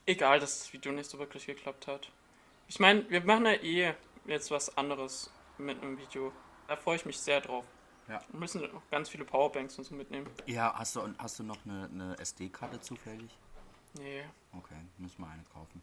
Egal, 0.05 0.39
dass 0.39 0.59
das 0.59 0.73
Video 0.73 0.91
nicht 0.91 1.09
so 1.09 1.19
wirklich 1.19 1.45
geklappt 1.45 1.87
hat. 1.87 2.11
Ich 2.67 2.79
meine, 2.79 3.07
wir 3.09 3.21
machen 3.21 3.45
ja 3.45 3.53
eh 3.53 3.93
jetzt 4.25 4.49
was 4.49 4.75
anderes 4.77 5.31
mit 5.57 5.81
einem 5.81 5.97
Video. 5.99 6.31
Da 6.67 6.75
freue 6.75 6.95
ich 6.95 7.05
mich 7.05 7.19
sehr 7.19 7.41
drauf. 7.41 7.65
Ja. 8.07 8.21
Wir 8.31 8.39
müssen 8.39 8.61
noch 8.61 8.89
ganz 8.89 9.09
viele 9.09 9.25
Powerbanks 9.25 9.77
und 9.77 9.83
so 9.83 9.93
mitnehmen. 9.93 10.27
Ja, 10.47 10.73
hast 10.75 10.95
du, 10.95 11.13
hast 11.17 11.37
du 11.39 11.43
noch 11.43 11.57
eine, 11.65 11.89
eine 11.91 12.17
SD-Karte 12.17 12.81
zufällig? 12.81 13.37
Nee, 13.93 14.23
Okay, 14.51 14.75
müssen 14.97 15.21
wir 15.21 15.29
eine 15.29 15.43
kaufen. 15.53 15.81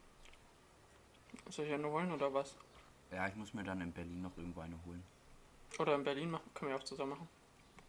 Soll 1.49 1.65
ich 1.65 1.73
eine 1.73 1.87
holen 1.89 2.11
oder 2.11 2.33
was? 2.33 2.55
Ja, 3.11 3.27
ich 3.27 3.35
muss 3.35 3.53
mir 3.53 3.63
dann 3.63 3.81
in 3.81 3.91
Berlin 3.91 4.21
noch 4.21 4.35
irgendwo 4.37 4.61
eine 4.61 4.77
holen. 4.85 5.03
Oder 5.79 5.95
in 5.95 6.03
Berlin 6.03 6.31
machen, 6.31 6.49
können 6.53 6.71
wir 6.71 6.77
auch 6.77 6.83
zusammen 6.83 7.11
machen. 7.11 7.29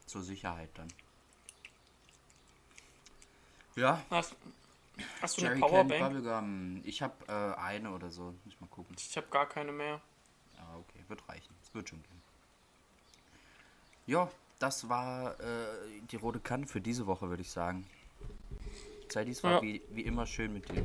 Zur 0.06 0.22
Sicherheit 0.22 0.70
dann. 0.74 0.88
Ja, 3.76 4.02
Hast, 4.10 4.34
hast 5.22 5.36
du 5.38 5.42
eine 5.46 5.50
Jerry 5.50 5.60
Can 5.60 5.70
Powerbank? 5.88 6.14
Bubblegum. 6.14 6.80
Ich 6.84 7.02
habe 7.02 7.14
äh, 7.28 7.60
eine 7.60 7.90
oder 7.92 8.10
so. 8.10 8.34
Muss 8.44 8.60
mal 8.60 8.66
gucken. 8.68 8.96
Ich 8.98 9.16
habe 9.16 9.26
gar 9.28 9.46
keine 9.48 9.70
mehr. 9.72 10.00
Ah, 10.58 10.76
okay, 10.78 11.04
wird 11.08 11.28
reichen. 11.28 11.54
Es 11.62 11.72
wird 11.74 11.88
schon 11.88 12.02
gehen. 12.02 12.22
Ja, 14.06 14.28
das 14.58 14.88
war 14.88 15.38
äh, 15.38 16.00
die 16.10 16.16
rote 16.16 16.40
Kante 16.40 16.66
für 16.66 16.80
diese 16.80 17.06
Woche, 17.06 17.28
würde 17.28 17.42
ich 17.42 17.50
sagen. 17.50 17.86
Zeitdies 19.08 19.42
war 19.44 19.52
Ja. 19.52 19.62
wie, 19.62 19.82
wie 19.90 20.02
immer 20.02 20.26
schön 20.26 20.52
mit 20.52 20.68
dir. 20.68 20.84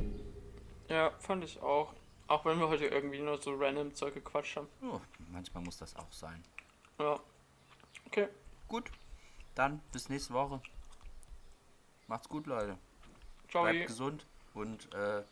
Ja, 0.88 1.10
fand 1.18 1.42
ich 1.44 1.60
auch. 1.60 1.92
Auch 2.26 2.44
wenn 2.44 2.58
wir 2.58 2.68
heute 2.68 2.86
irgendwie 2.86 3.20
nur 3.20 3.40
so 3.40 3.54
random 3.54 3.94
Zeug 3.94 4.14
gequatscht 4.14 4.56
haben. 4.56 4.68
Oh, 4.82 5.00
manchmal 5.30 5.62
muss 5.62 5.76
das 5.78 5.94
auch 5.96 6.10
sein. 6.10 6.42
Ja. 6.98 7.20
Okay. 8.06 8.28
Gut, 8.68 8.90
dann 9.54 9.80
bis 9.92 10.08
nächste 10.08 10.32
Woche. 10.32 10.60
Macht's 12.06 12.28
gut, 12.28 12.46
Leute. 12.46 12.78
Ciao. 13.50 13.64
Bleibt 13.64 13.86
gesund 13.86 14.26
und 14.54 14.92
äh, 14.94 15.22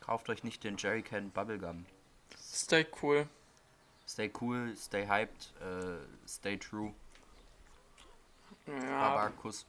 kauft 0.00 0.28
euch 0.30 0.42
nicht 0.42 0.64
den 0.64 0.76
Jerrycan 0.76 1.30
Bubblegum. 1.30 1.86
Stay 2.38 2.86
cool. 3.02 3.28
Stay 4.08 4.32
cool, 4.40 4.74
stay 4.76 5.06
hyped, 5.06 5.52
äh, 5.60 6.28
stay 6.28 6.56
true. 6.56 6.94
Ja. 8.66 8.74
Baba, 8.74 9.30
Kuss. 9.30 9.66